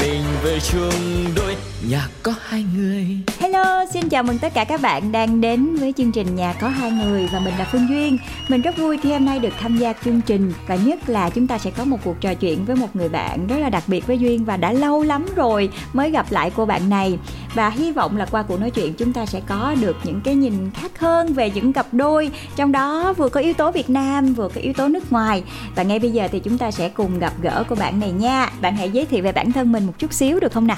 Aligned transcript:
mình 0.00 0.22
về 0.42 0.58
chung 0.60 1.24
đôi 1.36 1.56
nhà 1.88 2.08
có 2.22 2.34
hai 2.42 2.64
người. 2.76 3.06
Hello, 3.38 3.84
xin 3.92 4.08
chào 4.08 4.22
mừng 4.22 4.38
tất 4.38 4.54
cả 4.54 4.64
các 4.64 4.80
bạn 4.80 5.12
đang 5.12 5.40
đến 5.40 5.76
với 5.76 5.94
chương 5.96 6.12
trình 6.12 6.34
Nhà 6.36 6.52
có 6.52 6.68
hai 6.68 6.90
người 6.90 7.28
và 7.32 7.40
mình 7.40 7.54
là 7.58 7.68
Phương 7.72 7.88
Duyên. 7.88 8.18
Mình 8.48 8.62
rất 8.62 8.76
vui 8.76 8.98
khi 9.02 9.12
hôm 9.12 9.24
nay 9.24 9.38
được 9.38 9.52
tham 9.60 9.76
gia 9.76 9.92
chương 10.04 10.20
trình 10.20 10.52
và 10.66 10.74
nhất 10.74 11.08
là 11.08 11.30
chúng 11.30 11.46
ta 11.46 11.58
sẽ 11.58 11.70
có 11.70 11.84
một 11.84 11.98
cuộc 12.04 12.20
trò 12.20 12.34
chuyện 12.34 12.64
với 12.64 12.76
một 12.76 12.96
người 12.96 13.08
bạn 13.08 13.46
rất 13.46 13.56
là 13.58 13.70
đặc 13.70 13.82
biệt 13.86 14.06
với 14.06 14.18
Duyên 14.18 14.44
và 14.44 14.56
đã 14.56 14.72
lâu 14.72 15.02
lắm 15.02 15.26
rồi 15.36 15.70
mới 15.92 16.10
gặp 16.10 16.26
lại 16.30 16.50
cô 16.56 16.66
bạn 16.66 16.90
này. 16.90 17.18
Và 17.54 17.70
hy 17.70 17.92
vọng 17.92 18.16
là 18.16 18.26
qua 18.26 18.42
cuộc 18.42 18.60
nói 18.60 18.70
chuyện 18.70 18.94
chúng 18.94 19.12
ta 19.12 19.26
sẽ 19.26 19.40
có 19.46 19.74
được 19.80 19.96
những 20.04 20.20
cái 20.20 20.34
nhìn 20.34 20.70
khác 20.74 20.98
hơn 20.98 21.32
về 21.32 21.50
những 21.50 21.72
cặp 21.72 21.86
đôi 21.92 22.30
trong 22.56 22.72
đó 22.72 23.12
vừa 23.12 23.28
có 23.28 23.40
yếu 23.40 23.52
tố 23.52 23.70
Việt 23.70 23.90
Nam 23.90 24.34
vừa 24.34 24.48
có 24.48 24.60
yếu 24.60 24.72
tố 24.72 24.88
nước 24.88 25.12
ngoài. 25.12 25.42
Và 25.74 25.82
ngay 25.82 25.98
bây 25.98 26.10
giờ 26.10 26.28
thì 26.32 26.40
chúng 26.40 26.58
ta 26.58 26.70
sẽ 26.70 26.88
cùng 26.88 27.18
gặp 27.18 27.32
gỡ 27.42 27.64
cô 27.68 27.76
bạn 27.76 28.00
này 28.00 28.12
nha. 28.12 28.50
Bạn 28.60 28.76
hãy 28.76 28.90
giới 28.90 29.06
thiệu 29.06 29.22
về 29.22 29.32
bản 29.32 29.52
thân 29.52 29.72
mình 29.72 29.86
một 29.90 29.98
chút 29.98 30.12
xíu 30.12 30.40
được 30.40 30.52
không 30.52 30.66
nào? 30.66 30.76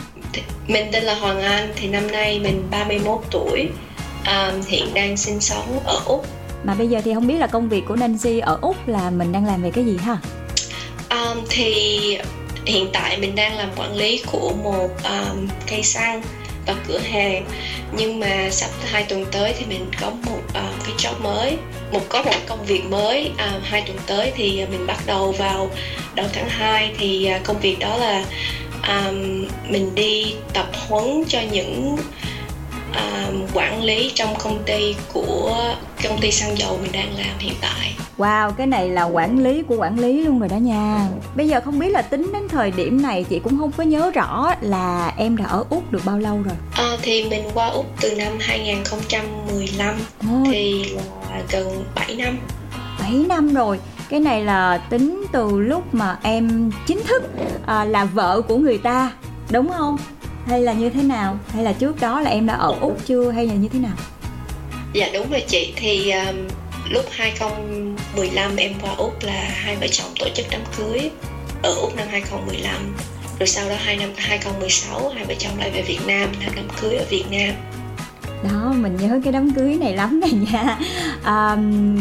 Mình 0.67 0.87
tên 0.93 1.05
là 1.05 1.15
Hoàng 1.15 1.43
Anh, 1.43 1.73
thì 1.77 1.89
năm 1.89 2.11
nay 2.11 2.41
mình 2.41 2.67
31 2.71 3.21
tuổi, 3.31 3.69
à, 4.25 4.53
hiện 4.67 4.95
đang 4.95 5.17
sinh 5.17 5.41
sống 5.41 5.81
ở 5.85 6.01
Úc. 6.05 6.27
Mà 6.65 6.75
bây 6.75 6.89
giờ 6.89 7.01
thì 7.05 7.15
không 7.15 7.27
biết 7.27 7.39
là 7.39 7.47
công 7.47 7.69
việc 7.69 7.83
của 7.89 7.97
Nancy 7.97 8.39
ở 8.39 8.59
Úc 8.63 8.89
là 8.89 9.11
mình 9.11 9.33
đang 9.33 9.47
làm 9.47 9.63
về 9.63 9.71
cái 9.71 9.85
gì 9.85 9.97
ha? 9.97 10.19
À, 11.09 11.35
thì 11.49 12.19
hiện 12.65 12.89
tại 12.93 13.19
mình 13.19 13.35
đang 13.35 13.57
làm 13.57 13.69
quản 13.77 13.97
lý 13.97 14.23
của 14.33 14.53
một 14.65 14.89
um, 15.05 15.49
cây 15.71 15.83
xăng 15.83 16.23
và 16.67 16.75
cửa 16.89 16.99
hàng 16.99 17.47
nhưng 17.97 18.21
mà 18.21 18.49
sắp 18.51 18.71
hai 18.85 19.05
tuần 19.05 19.25
tới 19.33 19.55
thì 19.59 19.67
mình 19.67 19.87
có 20.01 20.11
một 20.11 20.41
uh, 20.49 20.85
cái 20.85 20.93
job 20.99 21.23
mới 21.23 21.57
một 21.93 22.01
có 22.09 22.23
một 22.23 22.35
công 22.47 22.65
việc 22.65 22.85
mới 22.91 23.31
uh, 23.35 23.63
hai 23.65 23.83
tuần 23.87 23.99
tới 24.07 24.33
thì 24.37 24.67
mình 24.71 24.87
bắt 24.87 24.99
đầu 25.07 25.33
vào 25.33 25.71
đầu 26.15 26.27
tháng 26.33 26.49
2 26.49 26.95
thì 26.99 27.31
uh, 27.37 27.45
công 27.45 27.61
việc 27.61 27.79
đó 27.79 27.97
là 27.97 28.25
um, 28.89 29.45
mình 29.69 29.95
đi 29.95 30.35
tập 30.55 30.67
huấn 30.89 31.25
cho 31.29 31.41
những 31.53 31.97
um, 32.95 33.47
quản 33.55 33.83
lý 33.83 34.13
trong 34.15 34.35
công 34.39 34.63
ty 34.67 34.95
của 35.13 35.75
công 36.05 36.21
ty 36.21 36.31
xăng 36.31 36.59
dầu 36.59 36.79
mình 36.83 36.93
đang 36.93 37.17
làm 37.17 37.39
hiện 37.39 37.55
tại. 37.61 37.97
Wow, 38.19 38.53
cái 38.53 38.67
này 38.67 38.89
là 38.89 39.05
quản 39.05 39.39
lý 39.39 39.63
của 39.63 39.77
quản 39.77 39.99
lý 39.99 40.25
luôn 40.25 40.39
rồi 40.39 40.49
đó 40.49 40.57
nha. 40.57 41.09
Bây 41.37 41.49
giờ 41.49 41.61
không 41.65 41.79
biết 41.79 41.89
là 41.89 42.03
tính 42.03 42.31
đến 42.33 42.49
thời 42.49 42.71
điểm 42.71 43.03
này 43.03 43.25
chị 43.25 43.39
cũng 43.39 43.59
không 43.59 43.73
có 43.73 43.85
nhớ 43.85 44.11
rõ 44.11 44.55
là 44.61 45.13
em 45.17 45.37
đã 45.37 45.45
ở 45.45 45.65
Úc 45.71 45.93
được 45.93 46.03
bao 46.05 46.19
lâu 46.19 46.43
rồi. 46.43 46.55
À, 46.73 46.97
Thì 47.03 47.25
mình 47.25 47.43
qua 47.55 47.69
Úc 47.69 47.87
từ 48.01 48.15
năm 48.15 48.33
2015 48.41 49.95
oh. 49.95 50.49
Thì 50.53 50.85
là 51.31 51.43
gần 51.51 51.85
7 51.95 52.17
năm. 52.17 52.39
7 53.01 53.13
năm 53.13 53.55
rồi 53.55 53.79
cái 54.13 54.21
này 54.21 54.45
là 54.45 54.79
tính 54.91 55.25
từ 55.33 55.61
lúc 55.61 55.95
mà 55.95 56.19
em 56.23 56.71
chính 56.87 57.03
thức 57.03 57.23
à, 57.67 57.85
là 57.85 58.05
vợ 58.05 58.41
của 58.49 58.57
người 58.57 58.79
ta 58.79 59.13
đúng 59.51 59.69
không? 59.69 59.97
Hay 60.47 60.63
là 60.63 60.73
như 60.73 60.91
thế 60.91 61.03
nào? 61.03 61.39
Hay 61.49 61.65
là 61.65 61.73
trước 61.73 62.01
đó 62.01 62.21
là 62.21 62.31
em 62.31 62.47
đã 62.47 62.55
ở 62.55 62.75
úc 62.81 63.07
chưa? 63.07 63.31
Hay 63.31 63.47
là 63.47 63.55
như 63.55 63.69
thế 63.69 63.79
nào? 63.79 63.93
Dạ 64.93 65.09
đúng 65.15 65.31
rồi 65.31 65.45
chị. 65.49 65.73
Thì 65.77 66.11
um, 66.11 66.37
lúc 66.91 67.05
2015 67.11 68.57
em 68.57 68.73
qua 68.83 68.95
úc 68.97 69.23
là 69.23 69.51
hai 69.53 69.77
vợ 69.77 69.87
chồng 69.91 70.11
tổ 70.19 70.27
chức 70.35 70.47
đám 70.51 70.61
cưới 70.79 71.11
ở 71.63 71.75
úc 71.75 71.97
năm 71.97 72.07
2015 72.11 72.97
rồi 73.39 73.47
sau 73.47 73.69
đó 73.69 73.75
hai 73.79 73.97
năm 73.97 74.11
2016 74.17 75.09
hai 75.09 75.25
vợ 75.25 75.35
chồng 75.39 75.59
lại 75.59 75.71
về 75.71 75.83
Việt 75.83 76.01
Nam 76.07 76.29
làm 76.45 76.53
đám 76.57 76.69
cưới 76.81 76.97
ở 76.97 77.05
Việt 77.11 77.25
Nam 77.31 77.55
đó 78.43 78.73
mình 78.77 78.97
nhớ 78.97 79.21
cái 79.25 79.33
đám 79.33 79.51
cưới 79.51 79.75
này 79.75 79.97
lắm 79.97 80.21
này 80.21 80.31
nha. 80.31 80.79
À, 81.23 81.57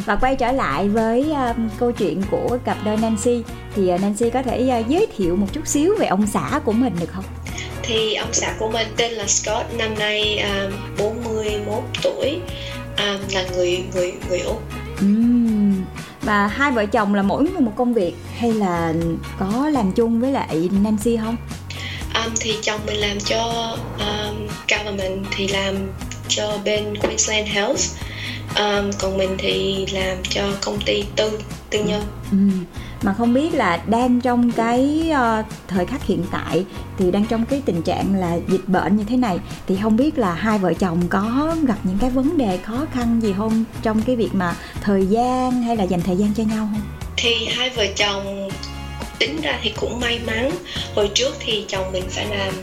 và 0.05 0.15
quay 0.15 0.35
trở 0.35 0.51
lại 0.51 0.89
với 0.89 1.31
um, 1.31 1.69
câu 1.79 1.91
chuyện 1.91 2.21
của 2.31 2.57
cặp 2.65 2.77
đôi 2.85 2.97
Nancy. 2.97 3.43
Thì 3.75 3.93
uh, 3.93 4.01
Nancy 4.01 4.29
có 4.29 4.41
thể 4.41 4.81
uh, 4.81 4.87
giới 4.87 5.07
thiệu 5.17 5.35
một 5.35 5.47
chút 5.51 5.67
xíu 5.67 5.95
về 5.99 6.05
ông 6.05 6.27
xã 6.27 6.59
của 6.65 6.71
mình 6.71 6.93
được 6.99 7.09
không? 7.11 7.23
Thì 7.83 8.13
ông 8.13 8.33
xã 8.33 8.53
của 8.59 8.71
mình 8.71 8.87
tên 8.97 9.11
là 9.11 9.27
Scott 9.27 9.65
năm 9.77 9.89
nay 9.99 10.43
uh, 10.67 10.73
41 10.99 11.83
tuổi. 12.03 12.39
Uh, 12.93 13.33
là 13.33 13.43
người 13.55 13.83
người 13.93 14.13
người 14.29 14.39
úc. 14.39 14.63
Uhm. 15.05 15.81
và 16.21 16.47
hai 16.47 16.71
vợ 16.71 16.85
chồng 16.85 17.15
là 17.15 17.21
mỗi 17.21 17.43
người 17.43 17.61
một 17.61 17.71
công 17.75 17.93
việc 17.93 18.13
hay 18.37 18.53
là 18.53 18.93
có 19.39 19.69
làm 19.69 19.91
chung 19.91 20.21
với 20.21 20.31
lại 20.31 20.69
Nancy 20.83 21.17
không? 21.17 21.37
Um, 22.15 22.33
thì 22.39 22.55
chồng 22.61 22.79
mình 22.85 22.95
làm 22.95 23.19
cho 23.19 23.37
um, 23.99 24.47
government 24.69 25.25
thì 25.31 25.47
làm 25.47 25.75
cho 26.35 26.57
bên 26.65 26.97
Queensland 26.97 27.47
Health. 27.47 27.81
Um, 28.55 28.91
còn 28.99 29.17
mình 29.17 29.35
thì 29.37 29.85
làm 29.91 30.17
cho 30.29 30.41
công 30.61 30.81
ty 30.85 31.03
tư 31.15 31.39
tư 31.69 31.83
nhân. 31.83 32.01
Ừ. 32.31 32.37
mà 33.01 33.13
không 33.13 33.33
biết 33.33 33.53
là 33.53 33.83
đang 33.87 34.21
trong 34.21 34.51
cái 34.51 35.11
uh, 35.11 35.45
thời 35.67 35.85
khắc 35.85 36.05
hiện 36.05 36.23
tại 36.31 36.65
thì 36.97 37.11
đang 37.11 37.25
trong 37.25 37.45
cái 37.45 37.61
tình 37.65 37.81
trạng 37.81 38.15
là 38.15 38.37
dịch 38.49 38.67
bệnh 38.67 38.95
như 38.95 39.03
thế 39.03 39.17
này 39.17 39.37
thì 39.67 39.77
không 39.81 39.97
biết 39.97 40.17
là 40.17 40.33
hai 40.33 40.59
vợ 40.59 40.73
chồng 40.73 41.01
có 41.09 41.55
gặp 41.67 41.77
những 41.83 41.97
cái 42.01 42.09
vấn 42.09 42.37
đề 42.37 42.57
khó 42.57 42.85
khăn 42.93 43.19
gì 43.23 43.33
không 43.37 43.63
trong 43.81 44.01
cái 44.01 44.15
việc 44.15 44.29
mà 44.33 44.55
thời 44.81 45.05
gian 45.05 45.63
hay 45.63 45.75
là 45.75 45.83
dành 45.83 46.01
thời 46.01 46.17
gian 46.17 46.33
cho 46.37 46.43
nhau 46.43 46.69
không? 46.71 46.81
Thì 47.17 47.45
hai 47.45 47.69
vợ 47.69 47.85
chồng 47.95 48.49
tính 49.19 49.41
ra 49.41 49.59
thì 49.63 49.73
cũng 49.79 49.99
may 49.99 50.19
mắn. 50.25 50.51
Hồi 50.95 51.09
trước 51.13 51.35
thì 51.39 51.65
chồng 51.67 51.91
mình 51.91 52.03
phải 52.09 52.25
làm 52.25 52.53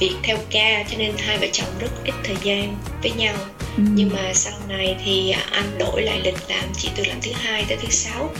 việc 0.00 0.14
theo 0.22 0.36
ca 0.50 0.84
cho 0.90 0.98
nên 0.98 1.12
hai 1.18 1.38
vợ 1.38 1.46
chồng 1.52 1.68
rất 1.80 1.90
ít 2.04 2.14
thời 2.24 2.36
gian 2.42 2.76
với 3.02 3.10
nhau 3.10 3.34
ừ. 3.76 3.82
nhưng 3.94 4.10
mà 4.12 4.32
sau 4.34 4.58
này 4.68 4.96
thì 5.04 5.34
anh 5.50 5.78
đổi 5.78 6.02
lại 6.02 6.20
lịch 6.24 6.38
làm 6.48 6.64
chỉ 6.76 6.88
từ 6.96 7.04
làm 7.04 7.18
thứ 7.22 7.30
hai 7.34 7.64
tới 7.68 7.78
thứ 7.82 7.88
sáu 7.90 8.30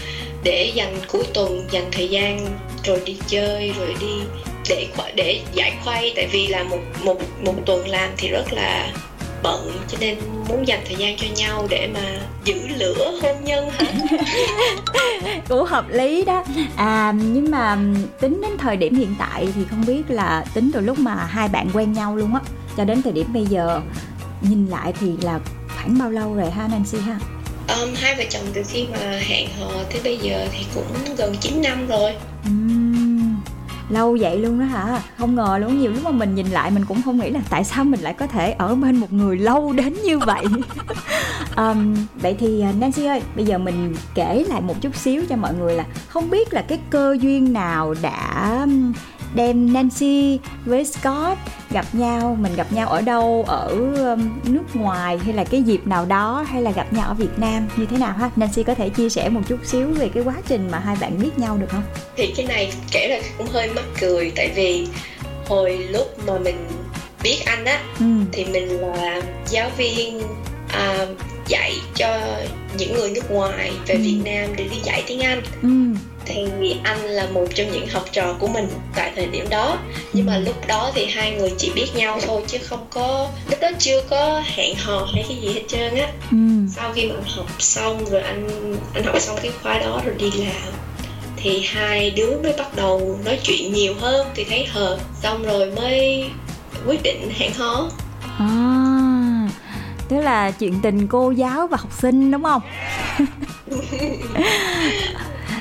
để 0.42 0.72
dành 0.74 1.00
cuối 1.08 1.24
tuần 1.34 1.68
dành 1.70 1.88
thời 1.92 2.08
gian 2.08 2.58
rồi 2.84 3.02
đi 3.04 3.16
chơi 3.26 3.72
rồi 3.78 3.94
đi 4.00 4.20
để 4.68 4.88
để 5.14 5.40
giải 5.54 5.72
khuây 5.84 6.12
tại 6.16 6.26
vì 6.32 6.46
là 6.46 6.62
một 6.62 6.80
một 7.04 7.20
một 7.44 7.54
tuần 7.66 7.88
làm 7.88 8.10
thì 8.16 8.28
rất 8.28 8.52
là 8.52 8.92
bận 9.42 9.72
cho 9.88 9.98
nên 10.00 10.18
muốn 10.48 10.66
dành 10.66 10.80
thời 10.86 10.96
gian 10.96 11.16
cho 11.16 11.26
nhau 11.36 11.66
để 11.70 11.88
mà 11.94 12.00
giữ 12.44 12.54
lửa 12.76 13.18
hôn 13.22 13.44
nhân 13.44 13.70
hả? 13.70 13.92
Cũng 15.48 15.64
hợp 15.64 15.84
lý 15.88 16.24
đó. 16.24 16.44
À 16.76 17.12
nhưng 17.16 17.50
mà 17.50 17.78
tính 18.20 18.40
đến 18.40 18.50
thời 18.58 18.76
điểm 18.76 18.94
hiện 18.94 19.14
tại 19.18 19.48
thì 19.54 19.60
không 19.70 19.84
biết 19.86 20.02
là 20.08 20.44
tính 20.54 20.70
từ 20.74 20.80
lúc 20.80 20.98
mà 20.98 21.14
hai 21.14 21.48
bạn 21.48 21.68
quen 21.74 21.92
nhau 21.92 22.16
luôn 22.16 22.34
á 22.34 22.40
cho 22.76 22.84
đến 22.84 23.02
thời 23.02 23.12
điểm 23.12 23.26
bây 23.32 23.46
giờ 23.46 23.80
nhìn 24.40 24.66
lại 24.66 24.92
thì 25.00 25.12
là 25.22 25.40
khoảng 25.68 25.98
bao 25.98 26.10
lâu 26.10 26.34
rồi 26.34 26.50
ha 26.50 26.68
Nancy 26.68 26.98
ha? 26.98 27.18
Um, 27.68 27.94
hai 27.94 28.14
vợ 28.14 28.24
chồng 28.30 28.42
từ 28.54 28.62
khi 28.68 28.86
mà 28.92 29.20
hẹn 29.28 29.48
hò 29.60 29.70
tới 29.90 30.00
bây 30.04 30.16
giờ 30.16 30.48
thì 30.52 30.66
cũng 30.74 31.16
gần 31.16 31.36
9 31.40 31.62
năm 31.62 31.86
rồi 31.88 32.12
lâu 33.88 34.16
vậy 34.20 34.38
luôn 34.38 34.58
đó 34.58 34.64
hả? 34.64 35.02
Không 35.18 35.34
ngờ 35.34 35.58
luôn 35.60 35.78
nhiều 35.78 35.92
lúc 35.92 36.04
mà 36.04 36.10
mình 36.10 36.34
nhìn 36.34 36.46
lại 36.46 36.70
mình 36.70 36.84
cũng 36.84 37.02
không 37.02 37.18
nghĩ 37.18 37.30
là 37.30 37.40
tại 37.50 37.64
sao 37.64 37.84
mình 37.84 38.00
lại 38.00 38.14
có 38.14 38.26
thể 38.26 38.52
ở 38.52 38.74
bên 38.74 38.96
một 38.96 39.12
người 39.12 39.38
lâu 39.38 39.72
đến 39.72 39.94
như 40.04 40.18
vậy. 40.18 40.44
Um, 41.56 41.96
vậy 42.14 42.36
thì 42.38 42.60
à, 42.60 42.72
Nancy 42.80 43.06
ơi 43.06 43.22
bây 43.36 43.44
giờ 43.44 43.58
mình 43.58 43.94
kể 44.14 44.44
lại 44.48 44.60
một 44.60 44.74
chút 44.80 44.96
xíu 44.96 45.22
cho 45.28 45.36
mọi 45.36 45.54
người 45.54 45.74
là 45.74 45.84
không 46.08 46.30
biết 46.30 46.54
là 46.54 46.62
cái 46.62 46.80
cơ 46.90 47.16
duyên 47.20 47.52
nào 47.52 47.94
đã 48.02 48.66
đem 49.34 49.72
Nancy 49.72 50.38
với 50.64 50.84
Scott 50.84 51.38
gặp 51.70 51.86
nhau 51.92 52.36
mình 52.40 52.56
gặp 52.56 52.72
nhau 52.72 52.88
ở 52.88 53.00
đâu? 53.00 53.44
Ở 53.48 53.68
um, 53.68 54.30
nước 54.44 54.76
ngoài 54.76 55.18
hay 55.18 55.34
là 55.34 55.44
cái 55.44 55.62
dịp 55.62 55.86
nào 55.86 56.04
đó? 56.04 56.44
Hay 56.48 56.62
là 56.62 56.70
gặp 56.70 56.92
nhau 56.92 57.08
ở 57.08 57.14
Việt 57.14 57.38
Nam? 57.38 57.68
Như 57.76 57.86
thế 57.86 57.98
nào 57.98 58.12
ha? 58.12 58.30
Nancy 58.36 58.62
có 58.62 58.74
thể 58.74 58.88
chia 58.88 59.08
sẻ 59.08 59.28
một 59.28 59.40
chút 59.48 59.58
xíu 59.64 59.88
về 59.88 60.08
cái 60.14 60.22
quá 60.22 60.34
trình 60.48 60.68
mà 60.70 60.78
hai 60.78 60.96
bạn 61.00 61.18
biết 61.22 61.38
nhau 61.38 61.56
được 61.56 61.66
không? 61.70 61.82
Thì 62.16 62.34
cái 62.36 62.46
này 62.46 62.72
kể 62.92 63.08
là 63.08 63.28
cũng 63.38 63.46
hơi 63.46 63.70
mắc 63.74 63.84
cười 64.00 64.32
tại 64.36 64.50
vì 64.54 64.88
hồi 65.48 65.78
lúc 65.90 66.26
mà 66.26 66.38
mình 66.38 66.68
biết 67.22 67.38
anh 67.44 67.64
á 67.64 67.80
ừ. 67.98 68.04
thì 68.32 68.44
mình 68.44 68.68
là 68.68 69.20
giáo 69.48 69.70
viên 69.76 70.22
à, 70.68 71.06
dạy 71.48 71.72
cho 71.94 72.20
những 72.78 72.94
người 72.94 73.10
nước 73.10 73.30
ngoài 73.30 73.72
về 73.86 73.94
ừ. 73.94 74.00
Việt 74.02 74.20
Nam 74.24 74.56
để 74.56 74.64
đi 74.70 74.76
dạy 74.84 75.04
tiếng 75.06 75.20
Anh. 75.20 75.42
Ừ 75.62 75.68
thì 76.26 76.76
anh 76.82 77.00
là 77.00 77.26
một 77.26 77.44
trong 77.54 77.72
những 77.72 77.86
học 77.88 78.04
trò 78.12 78.34
của 78.38 78.46
mình 78.46 78.68
tại 78.94 79.12
thời 79.16 79.26
điểm 79.26 79.44
đó. 79.50 79.78
Nhưng 80.12 80.26
mà 80.26 80.38
lúc 80.38 80.66
đó 80.66 80.90
thì 80.94 81.06
hai 81.06 81.30
người 81.32 81.50
chỉ 81.58 81.72
biết 81.74 81.86
nhau 81.94 82.20
thôi 82.26 82.42
chứ 82.46 82.58
không 82.62 82.86
có 82.90 83.30
lúc 83.50 83.60
đó 83.60 83.68
chưa 83.78 84.02
có 84.10 84.42
hẹn 84.44 84.76
hò 84.76 85.08
hay 85.14 85.24
cái 85.28 85.36
gì 85.36 85.48
hết 85.54 85.62
trơn 85.68 85.94
á. 85.94 86.08
Ừ. 86.30 86.36
sau 86.76 86.92
khi 86.92 87.06
mà 87.06 87.14
học 87.36 87.46
xong 87.58 88.04
rồi 88.10 88.20
anh 88.22 88.48
anh 88.94 89.04
học 89.04 89.20
xong 89.20 89.38
cái 89.42 89.50
khóa 89.62 89.78
đó 89.78 90.02
rồi 90.04 90.14
đi 90.18 90.30
làm 90.30 90.72
thì 91.36 91.62
hai 91.66 92.10
đứa 92.10 92.38
mới 92.42 92.52
bắt 92.58 92.76
đầu 92.76 93.18
nói 93.24 93.38
chuyện 93.42 93.72
nhiều 93.72 93.94
hơn. 94.00 94.26
Thì 94.34 94.44
thấy 94.44 94.66
hợp 94.66 94.98
xong 95.22 95.42
rồi 95.42 95.70
mới 95.76 96.30
quyết 96.86 97.02
định 97.02 97.30
hẹn 97.38 97.52
hò. 97.54 97.90
À, 98.38 99.48
tức 100.08 100.20
là 100.20 100.50
chuyện 100.50 100.80
tình 100.82 101.06
cô 101.06 101.30
giáo 101.30 101.66
và 101.66 101.76
học 101.80 101.92
sinh 101.92 102.30
đúng 102.30 102.42
không 102.42 102.62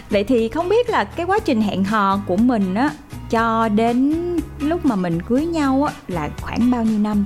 vậy 0.09 0.23
thì 0.23 0.49
không 0.49 0.69
biết 0.69 0.89
là 0.89 1.03
cái 1.03 1.25
quá 1.25 1.39
trình 1.39 1.61
hẹn 1.61 1.83
hò 1.83 2.19
của 2.27 2.37
mình 2.37 2.75
á 2.75 2.91
cho 3.29 3.69
đến 3.69 4.15
lúc 4.59 4.85
mà 4.85 4.95
mình 4.95 5.21
cưới 5.21 5.45
nhau 5.45 5.83
á 5.83 5.93
là 6.07 6.29
khoảng 6.41 6.71
bao 6.71 6.83
nhiêu 6.83 6.99
năm? 6.99 7.25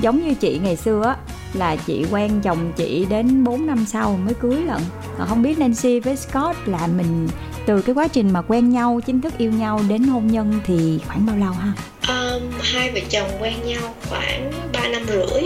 Giống 0.00 0.28
như 0.28 0.34
chị 0.34 0.60
ngày 0.62 0.76
xưa 0.76 1.02
á 1.02 1.16
là 1.54 1.76
chị 1.76 2.06
quen 2.10 2.40
chồng 2.42 2.72
chị 2.76 3.06
đến 3.10 3.44
4 3.44 3.66
năm 3.66 3.84
sau 3.86 4.18
mới 4.24 4.34
cưới 4.34 4.56
lận. 4.56 4.80
Không 5.18 5.42
biết 5.42 5.58
Nancy 5.58 6.00
với 6.00 6.16
Scott 6.16 6.56
là 6.66 6.86
mình 6.86 7.28
từ 7.66 7.82
cái 7.82 7.94
quá 7.94 8.08
trình 8.08 8.32
mà 8.32 8.42
quen 8.42 8.70
nhau 8.70 9.00
chính 9.06 9.20
thức 9.20 9.38
yêu 9.38 9.52
nhau 9.52 9.80
đến 9.88 10.02
hôn 10.02 10.26
nhân 10.26 10.60
thì 10.64 10.98
khoảng 11.06 11.26
bao 11.26 11.36
lâu 11.36 11.52
ha? 11.52 11.72
Um, 12.08 12.42
hai 12.60 12.90
vợ 12.92 13.00
chồng 13.10 13.30
quen 13.40 13.54
nhau 13.64 13.94
khoảng 14.08 14.52
3 14.72 14.88
năm 14.88 15.02
rưỡi. 15.06 15.42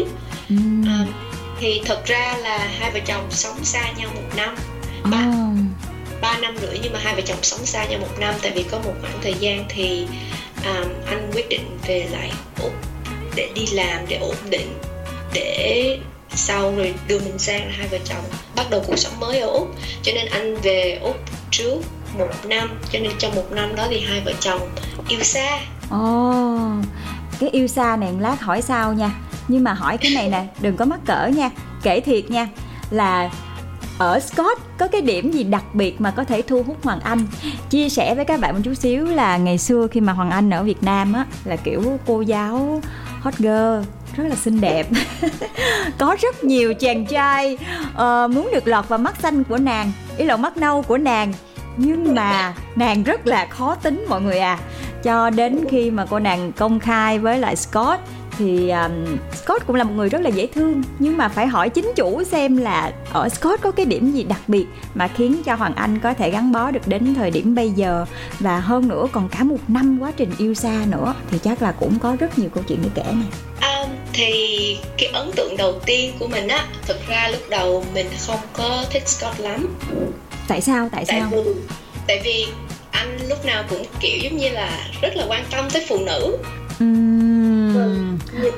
Uhm. 0.54 0.84
um, 0.84 1.06
thì 1.60 1.82
thật 1.86 2.02
ra 2.06 2.36
là 2.42 2.58
hai 2.78 2.90
vợ 2.90 3.00
chồng 3.06 3.24
sống 3.30 3.64
xa 3.64 3.92
nhau 3.96 4.10
một 4.14 4.36
năm. 4.36 4.54
Ba 5.10 5.26
oh 5.28 5.39
ba 6.30 6.38
năm 6.38 6.56
rưỡi 6.60 6.78
nhưng 6.82 6.92
mà 6.92 6.98
hai 7.02 7.14
vợ 7.14 7.20
chồng 7.26 7.38
sống 7.42 7.66
xa 7.66 7.84
nhau 7.84 8.00
một 8.00 8.18
năm 8.18 8.34
tại 8.42 8.52
vì 8.54 8.62
có 8.62 8.78
một 8.78 8.92
khoảng 9.00 9.18
thời 9.22 9.34
gian 9.34 9.64
thì 9.68 10.06
um, 10.64 10.88
anh 11.06 11.30
quyết 11.34 11.48
định 11.48 11.78
về 11.86 12.08
lại 12.10 12.32
úc 12.62 12.72
để 13.34 13.50
đi 13.54 13.66
làm 13.72 14.06
để 14.08 14.16
ổn 14.16 14.36
định 14.50 14.78
để 15.32 15.98
sau 16.34 16.74
rồi 16.76 16.94
đưa 17.08 17.18
mình 17.18 17.38
sang 17.38 17.70
hai 17.70 17.88
vợ 17.88 17.98
chồng 18.04 18.24
bắt 18.56 18.66
đầu 18.70 18.84
cuộc 18.86 18.96
sống 18.96 19.20
mới 19.20 19.40
ở 19.40 19.48
úc. 19.48 19.68
Cho 20.02 20.12
nên 20.14 20.26
anh 20.26 20.56
về 20.62 20.98
úc 21.02 21.16
trước 21.50 21.80
một 22.18 22.28
năm 22.44 22.80
cho 22.92 22.98
nên 22.98 23.12
trong 23.18 23.34
một 23.34 23.52
năm 23.52 23.76
đó 23.76 23.86
thì 23.90 24.00
hai 24.00 24.20
vợ 24.20 24.32
chồng 24.40 24.70
yêu 25.08 25.20
xa. 25.22 25.60
Ồ 25.90 26.30
oh, 26.30 26.84
cái 27.40 27.50
yêu 27.50 27.66
xa 27.66 27.96
này 27.96 28.12
lát 28.18 28.40
hỏi 28.40 28.62
sao 28.62 28.92
nha. 28.92 29.10
Nhưng 29.48 29.64
mà 29.64 29.72
hỏi 29.72 29.98
cái 29.98 30.10
này 30.14 30.28
nè 30.28 30.44
đừng 30.60 30.76
có 30.76 30.84
mắc 30.84 31.00
cỡ 31.06 31.26
nha. 31.26 31.50
Kể 31.82 32.00
thiệt 32.00 32.30
nha 32.30 32.48
là 32.90 33.30
ở 34.00 34.20
Scott 34.20 34.60
có 34.78 34.88
cái 34.88 35.00
điểm 35.00 35.30
gì 35.30 35.44
đặc 35.44 35.64
biệt 35.74 36.00
mà 36.00 36.10
có 36.10 36.24
thể 36.24 36.42
thu 36.42 36.62
hút 36.62 36.76
Hoàng 36.82 37.00
Anh? 37.00 37.26
Chia 37.70 37.88
sẻ 37.88 38.14
với 38.14 38.24
các 38.24 38.40
bạn 38.40 38.54
một 38.54 38.60
chút 38.64 38.74
xíu 38.74 39.04
là 39.04 39.36
ngày 39.36 39.58
xưa 39.58 39.86
khi 39.90 40.00
mà 40.00 40.12
Hoàng 40.12 40.30
Anh 40.30 40.50
ở 40.50 40.62
Việt 40.62 40.82
Nam 40.82 41.12
á 41.12 41.26
là 41.44 41.56
kiểu 41.56 41.98
cô 42.06 42.20
giáo 42.20 42.80
hot 43.20 43.34
girl 43.34 43.80
rất 44.16 44.24
là 44.28 44.34
xinh 44.34 44.60
đẹp. 44.60 44.86
Có 45.98 46.16
rất 46.20 46.44
nhiều 46.44 46.74
chàng 46.74 47.06
trai 47.06 47.58
uh, 47.92 48.30
muốn 48.30 48.50
được 48.52 48.66
lọt 48.66 48.88
vào 48.88 48.98
mắt 48.98 49.20
xanh 49.22 49.44
của 49.44 49.58
nàng 49.58 49.92
ý 50.16 50.24
là 50.24 50.36
mắt 50.36 50.56
nâu 50.56 50.82
của 50.82 50.98
nàng. 50.98 51.32
Nhưng 51.76 52.14
mà 52.14 52.54
nàng 52.76 53.02
rất 53.02 53.26
là 53.26 53.46
khó 53.46 53.74
tính 53.74 54.04
mọi 54.08 54.22
người 54.22 54.38
à. 54.38 54.58
Cho 55.02 55.30
đến 55.30 55.64
khi 55.70 55.90
mà 55.90 56.06
cô 56.10 56.18
nàng 56.18 56.52
công 56.52 56.80
khai 56.80 57.18
với 57.18 57.38
lại 57.38 57.56
Scott 57.56 58.00
thì 58.40 58.70
um, 58.70 59.18
Scott 59.32 59.66
cũng 59.66 59.76
là 59.76 59.84
một 59.84 59.92
người 59.96 60.08
rất 60.08 60.20
là 60.22 60.30
dễ 60.30 60.46
thương. 60.46 60.82
Nhưng 60.98 61.16
mà 61.16 61.28
phải 61.28 61.46
hỏi 61.46 61.68
chính 61.68 61.92
chủ 61.96 62.24
xem 62.24 62.56
là 62.56 62.92
ở 63.12 63.28
Scott 63.28 63.60
có 63.60 63.70
cái 63.70 63.86
điểm 63.86 64.12
gì 64.12 64.22
đặc 64.24 64.40
biệt 64.48 64.66
mà 64.94 65.08
khiến 65.08 65.36
cho 65.44 65.54
Hoàng 65.54 65.74
Anh 65.74 65.98
có 65.98 66.14
thể 66.14 66.30
gắn 66.30 66.52
bó 66.52 66.70
được 66.70 66.88
đến 66.88 67.14
thời 67.14 67.30
điểm 67.30 67.54
bây 67.54 67.70
giờ. 67.70 68.06
Và 68.38 68.60
hơn 68.60 68.88
nữa 68.88 69.06
còn 69.12 69.28
cả 69.28 69.44
một 69.44 69.58
năm 69.68 69.98
quá 70.00 70.12
trình 70.16 70.30
yêu 70.38 70.54
xa 70.54 70.84
nữa 70.90 71.14
thì 71.30 71.38
chắc 71.38 71.62
là 71.62 71.72
cũng 71.72 71.98
có 71.98 72.16
rất 72.20 72.38
nhiều 72.38 72.48
câu 72.54 72.64
chuyện 72.68 72.78
để 72.82 72.88
kể 72.94 73.04
nè. 73.12 73.26
Um, 73.68 73.90
thì 74.12 74.76
cái 74.98 75.10
ấn 75.12 75.30
tượng 75.36 75.56
đầu 75.56 75.80
tiên 75.86 76.12
của 76.18 76.28
mình 76.28 76.48
á 76.48 76.66
thực 76.86 77.08
ra 77.08 77.28
lúc 77.28 77.42
đầu 77.50 77.84
mình 77.94 78.06
không 78.26 78.40
có 78.52 78.84
thích 78.90 79.08
Scott 79.08 79.40
lắm. 79.40 79.76
Tại 80.48 80.60
sao? 80.60 80.88
Tại, 80.92 81.04
tại 81.08 81.20
sao? 81.20 81.30
vì, 81.32 81.50
tại 82.06 82.20
vì 82.24 82.46
anh 82.90 83.18
lúc 83.28 83.44
nào 83.44 83.64
cũng 83.70 83.84
kiểu 84.00 84.18
giống 84.22 84.36
như 84.36 84.48
là 84.48 84.88
rất 85.02 85.16
là 85.16 85.24
quan 85.28 85.44
tâm 85.50 85.64
tới 85.72 85.86
phụ 85.88 85.98
nữ. 86.06 86.38
Uhm. 86.84 87.09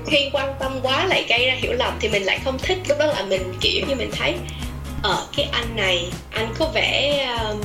Khi 0.06 0.30
quan 0.32 0.54
tâm 0.60 0.72
quá 0.82 1.06
lại 1.06 1.24
gây 1.28 1.46
ra 1.46 1.54
hiểu 1.54 1.72
lầm 1.72 1.94
thì 2.00 2.08
mình 2.08 2.22
lại 2.22 2.40
không 2.44 2.58
thích. 2.58 2.78
Lúc 2.88 2.98
đó 2.98 3.06
là 3.06 3.22
mình 3.22 3.54
kiểu 3.60 3.86
như 3.88 3.94
mình 3.94 4.10
thấy 4.12 4.34
ở 5.02 5.10
ờ, 5.10 5.26
cái 5.36 5.48
anh 5.52 5.76
này 5.76 6.10
anh 6.30 6.54
có 6.58 6.70
vẻ 6.74 7.26
uh, 7.50 7.64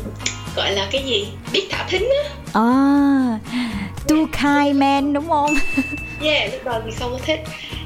gọi 0.55 0.71
là 0.71 0.87
cái 0.91 1.03
gì? 1.03 1.27
Biết 1.51 1.67
thả 1.69 1.85
thính 1.89 2.09
á. 2.23 2.29
À 2.53 3.39
too 4.07 4.25
kind 4.41 4.79
man 4.79 5.13
đúng 5.13 5.29
không? 5.29 5.55
Yeah 6.21 6.51
lúc 6.51 6.65
đầu 6.65 6.81
thì 6.85 6.91
không 6.99 7.11
có 7.11 7.19
thích. 7.25 7.43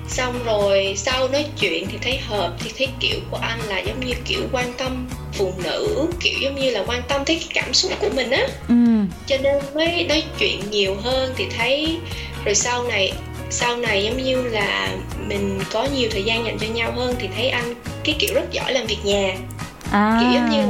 Xong 0.07 0.43
rồi 0.45 0.93
sau 0.97 1.27
nói 1.27 1.45
chuyện 1.59 1.87
thì 1.91 1.97
thấy 2.01 2.17
hợp 2.17 2.53
thì 2.59 2.71
thấy 2.77 2.87
kiểu 2.99 3.19
của 3.31 3.37
anh 3.41 3.59
là 3.67 3.79
giống 3.79 4.05
như 4.05 4.13
kiểu 4.25 4.41
quan 4.51 4.73
tâm 4.77 5.09
phụ 5.33 5.53
nữ 5.63 6.07
kiểu 6.19 6.33
giống 6.41 6.55
như 6.55 6.69
là 6.69 6.83
quan 6.87 7.01
tâm 7.07 7.21
tới 7.25 7.35
cái 7.35 7.47
cảm 7.53 7.73
xúc 7.73 7.91
của 7.99 8.09
mình 8.15 8.31
á. 8.31 8.47
Ừ. 8.67 8.75
cho 9.27 9.37
nên 9.43 9.55
mới 9.75 10.05
nói 10.09 10.23
chuyện 10.39 10.59
nhiều 10.71 10.95
hơn 11.03 11.33
thì 11.37 11.45
thấy 11.57 11.97
rồi 12.45 12.55
sau 12.55 12.83
này 12.83 13.13
sau 13.51 13.77
này 13.77 14.03
giống 14.03 14.23
như 14.23 14.41
là 14.41 14.89
mình 15.27 15.59
có 15.71 15.87
nhiều 15.95 16.09
thời 16.11 16.23
gian 16.23 16.45
dành 16.45 16.57
cho 16.59 16.67
nhau 16.67 16.91
hơn 16.95 17.15
thì 17.19 17.29
thấy 17.35 17.49
anh 17.49 17.73
cái 18.03 18.15
kiểu 18.19 18.35
rất 18.35 18.51
giỏi 18.51 18.73
làm 18.73 18.85
việc 18.85 18.99
nhà. 19.03 19.35
À. 19.91 20.17
kiểu 20.21 20.31
giống 20.33 20.49
như 20.49 20.63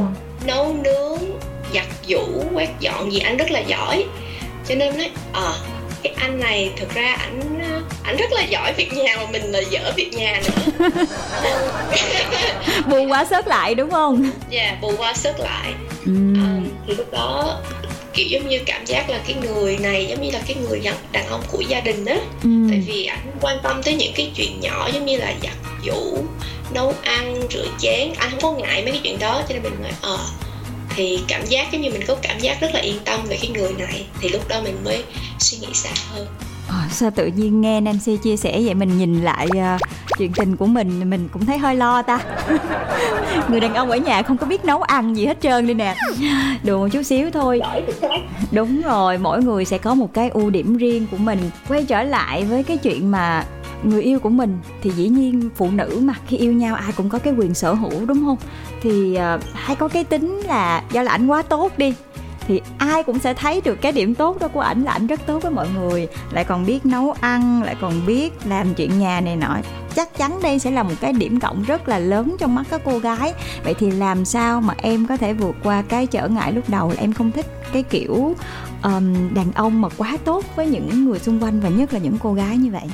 nấu 0.47 0.75
nướng 0.83 1.39
giặt 1.73 1.85
giũ 2.07 2.43
quét 2.53 2.69
dọn 2.79 3.11
gì 3.11 3.19
anh 3.19 3.37
rất 3.37 3.51
là 3.51 3.59
giỏi. 3.59 4.05
Cho 4.67 4.75
nên 4.75 4.97
nói 4.97 5.09
ờ 5.33 5.45
à, 5.45 5.53
cái 6.03 6.13
anh 6.17 6.39
này 6.39 6.71
thực 6.77 6.93
ra 6.93 7.13
ảnh 7.13 7.61
ảnh 8.03 8.17
rất 8.17 8.31
là 8.31 8.43
giỏi 8.43 8.73
việc 8.73 8.93
nhà 8.93 9.15
mà 9.17 9.23
mình 9.31 9.51
là 9.51 9.59
dở 9.59 9.91
việc 9.95 10.13
nhà 10.13 10.41
nữa. 10.45 10.89
Bù 12.87 13.07
quá 13.07 13.25
sớt 13.25 13.47
lại 13.47 13.75
đúng 13.75 13.91
không? 13.91 14.29
Dạ 14.49 14.63
yeah, 14.63 14.81
bù 14.81 14.93
quá 14.97 15.13
sớt 15.13 15.39
lại. 15.39 15.73
Uhm. 16.09 16.35
à, 16.43 16.49
thì 16.87 16.95
lúc 16.95 17.11
đó 17.11 17.59
kiểu 18.13 18.27
giống 18.27 18.49
như 18.49 18.59
cảm 18.65 18.85
giác 18.85 19.09
là 19.09 19.21
cái 19.27 19.35
người 19.41 19.77
này 19.77 20.05
giống 20.05 20.21
như 20.21 20.31
là 20.31 20.41
cái 20.47 20.55
người 20.55 20.81
đàn 21.11 21.27
ông 21.27 21.43
của 21.51 21.61
gia 21.67 21.79
đình 21.79 22.05
đó 22.05 22.15
ừ. 22.43 22.49
tại 22.69 22.83
vì 22.87 23.05
ảnh 23.05 23.31
quan 23.41 23.57
tâm 23.63 23.81
tới 23.83 23.95
những 23.95 24.13
cái 24.15 24.31
chuyện 24.35 24.59
nhỏ 24.59 24.89
giống 24.93 25.05
như 25.05 25.17
là 25.17 25.33
giặt 25.43 25.55
giũ 25.85 26.17
nấu 26.73 26.93
ăn 27.01 27.41
rửa 27.49 27.65
chén. 27.79 28.13
Anh 28.17 28.29
không 28.31 28.41
có 28.41 28.51
ngại 28.51 28.83
mấy 28.83 28.91
cái 28.91 29.01
chuyện 29.03 29.19
đó 29.19 29.43
cho 29.49 29.53
nên 29.53 29.63
mình 29.63 29.81
nói 29.81 29.91
ờ 30.01 30.15
à, 30.15 30.27
thì 30.95 31.19
cảm 31.27 31.45
giác 31.45 31.71
giống 31.71 31.81
như 31.81 31.89
mình 31.89 32.05
có 32.07 32.15
cảm 32.21 32.39
giác 32.39 32.61
rất 32.61 32.69
là 32.73 32.79
yên 32.79 32.99
tâm 33.05 33.19
về 33.29 33.37
cái 33.41 33.51
người 33.51 33.73
này. 33.77 34.05
Thì 34.21 34.29
lúc 34.29 34.47
đó 34.47 34.61
mình 34.63 34.83
mới 34.83 35.03
suy 35.39 35.57
nghĩ 35.57 35.67
xa 35.73 35.89
hơn 36.09 36.27
Ờ, 36.71 36.77
sao 36.89 37.11
tự 37.11 37.27
nhiên 37.27 37.61
nghe 37.61 37.81
Nancy 37.81 38.17
chia 38.17 38.37
sẻ 38.37 38.61
vậy? 38.63 38.73
Mình 38.73 38.97
nhìn 38.97 39.21
lại 39.21 39.47
uh, 39.57 39.81
chuyện 40.17 40.31
tình 40.35 40.57
của 40.57 40.65
mình 40.65 41.09
mình 41.09 41.29
cũng 41.31 41.45
thấy 41.45 41.57
hơi 41.57 41.75
lo 41.75 42.01
ta. 42.01 42.19
Người 43.49 43.59
đàn 43.59 43.73
ông 43.73 43.91
ở 43.91 43.97
nhà 43.97 44.21
không 44.21 44.37
có 44.37 44.47
biết 44.47 44.65
nấu 44.65 44.81
ăn 44.81 45.17
gì 45.17 45.25
hết 45.25 45.37
trơn 45.41 45.67
đi 45.67 45.73
nè. 45.73 45.95
Đùa 46.63 46.77
một 46.77 46.87
chút 46.91 47.03
xíu 47.03 47.31
thôi. 47.31 47.61
Đúng 48.51 48.81
rồi 48.81 49.17
mỗi 49.17 49.43
người 49.43 49.65
sẽ 49.65 49.77
có 49.77 49.95
một 49.95 50.13
cái 50.13 50.29
ưu 50.29 50.49
điểm 50.49 50.77
riêng 50.77 51.07
của 51.11 51.17
mình. 51.17 51.39
Quay 51.67 51.85
trở 51.85 52.03
lại 52.03 52.43
với 52.45 52.63
cái 52.63 52.77
chuyện 52.77 53.11
mà 53.11 53.45
người 53.83 54.01
yêu 54.01 54.19
của 54.19 54.29
mình 54.29 54.57
thì 54.81 54.89
dĩ 54.89 55.07
nhiên 55.07 55.49
phụ 55.55 55.71
nữ 55.71 55.99
mà 56.01 56.13
khi 56.27 56.37
yêu 56.37 56.53
nhau 56.53 56.75
ai 56.75 56.91
cũng 56.91 57.09
có 57.09 57.19
cái 57.19 57.33
quyền 57.37 57.53
sở 57.53 57.73
hữu 57.73 58.05
đúng 58.05 58.25
không? 58.25 58.37
Thì 58.81 59.15
ờ, 59.15 59.35
uh, 59.35 59.41
hay 59.53 59.75
có 59.75 59.87
cái 59.87 60.03
tính 60.03 60.41
là 60.47 60.83
do 60.91 61.01
là 61.01 61.11
ảnh 61.11 61.27
quá 61.27 61.41
tốt 61.41 61.77
đi 61.77 61.93
thì 62.51 62.61
ai 62.77 63.03
cũng 63.03 63.19
sẽ 63.19 63.33
thấy 63.33 63.61
được 63.61 63.81
cái 63.81 63.91
điểm 63.91 64.15
tốt 64.15 64.39
đó 64.39 64.47
của 64.47 64.59
ảnh 64.59 64.83
là 64.83 64.91
ảnh 64.91 65.07
rất 65.07 65.25
tốt 65.25 65.39
với 65.43 65.51
mọi 65.51 65.67
người. 65.69 66.07
Lại 66.31 66.43
còn 66.43 66.65
biết 66.65 66.85
nấu 66.85 67.15
ăn 67.21 67.63
lại 67.63 67.75
còn 67.81 68.05
biết 68.05 68.33
làm 68.45 68.73
chuyện 68.73 68.99
nhà 68.99 69.21
này 69.21 69.35
nọ. 69.35 69.57
Chắc 69.95 70.17
chắn 70.17 70.39
đây 70.43 70.59
sẽ 70.59 70.71
là 70.71 70.83
một 70.83 70.93
cái 71.01 71.13
điểm 71.13 71.39
cộng 71.39 71.63
rất 71.63 71.87
là 71.87 71.99
lớn 71.99 72.35
trong 72.39 72.55
mắt 72.55 72.63
các 72.69 72.81
cô 72.85 72.99
gái. 72.99 73.33
Vậy 73.63 73.73
thì 73.73 73.91
làm 73.91 74.25
sao 74.25 74.61
mà 74.61 74.73
em 74.77 75.07
có 75.07 75.17
thể 75.17 75.33
vượt 75.33 75.55
qua 75.63 75.81
cái 75.81 76.07
trở 76.07 76.27
ngại 76.27 76.51
lúc 76.53 76.69
đầu 76.69 76.89
là 76.89 77.01
em 77.01 77.13
không 77.13 77.31
thích 77.31 77.45
cái 77.73 77.83
kiểu 77.83 78.35
um, 78.83 79.33
đàn 79.33 79.51
ông 79.51 79.81
mà 79.81 79.89
quá 79.97 80.17
tốt 80.25 80.45
với 80.55 80.67
những 80.67 81.05
người 81.05 81.19
xung 81.19 81.43
quanh 81.43 81.59
và 81.59 81.69
nhất 81.69 81.93
là 81.93 81.99
những 81.99 82.17
cô 82.23 82.33
gái 82.33 82.57
như 82.57 82.71
vậy? 82.71 82.85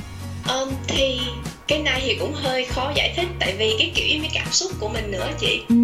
Um, 0.48 0.68
thì 0.86 1.20
cái 1.68 1.78
này 1.78 2.02
thì 2.04 2.14
cũng 2.14 2.32
hơi 2.34 2.64
khó 2.64 2.92
giải 2.94 3.12
thích 3.16 3.28
tại 3.38 3.54
vì 3.58 3.74
cái 3.78 3.90
kiểu 3.94 4.18
cái 4.22 4.30
cảm 4.34 4.52
xúc 4.52 4.72
của 4.80 4.88
mình 4.88 5.10
nữa 5.10 5.28
chị 5.40 5.60
ừ. 5.68 5.74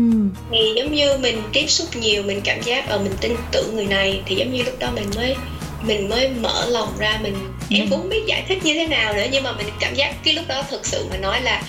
thì 0.51 0.73
giống 0.77 0.93
như 0.93 1.19
mình 1.19 1.43
tiếp 1.53 1.67
xúc 1.67 1.97
nhiều 1.97 2.23
mình 2.23 2.41
cảm 2.45 2.63
giác 2.63 2.89
ở 2.89 2.97
ờ, 2.97 3.03
mình 3.03 3.13
tin 3.21 3.37
tưởng 3.53 3.77
người 3.77 3.87
này 3.87 4.23
thì 4.27 4.35
giống 4.35 4.53
như 4.53 4.63
lúc 4.63 4.79
đó 4.79 4.91
mình 4.95 5.11
mới 5.17 5.37
mình 5.83 6.09
mới 6.09 6.29
mở 6.29 6.67
lòng 6.71 6.99
ra 6.99 7.19
mình 7.23 7.35
ừ. 7.71 7.77
em 7.77 7.89
cũng 7.91 8.01
không 8.01 8.09
biết 8.09 8.23
giải 8.27 8.45
thích 8.49 8.65
như 8.65 8.75
thế 8.75 8.87
nào 8.87 9.15
nữa 9.15 9.27
nhưng 9.33 9.43
mà 9.43 9.53
mình 9.53 9.67
cảm 9.81 9.95
giác 9.95 10.15
cái 10.25 10.35
lúc 10.35 10.45
đó 10.49 10.63
thực 10.71 10.87
sự 10.87 11.07
mà 11.11 11.17
nói 11.17 11.41
là 11.43 11.63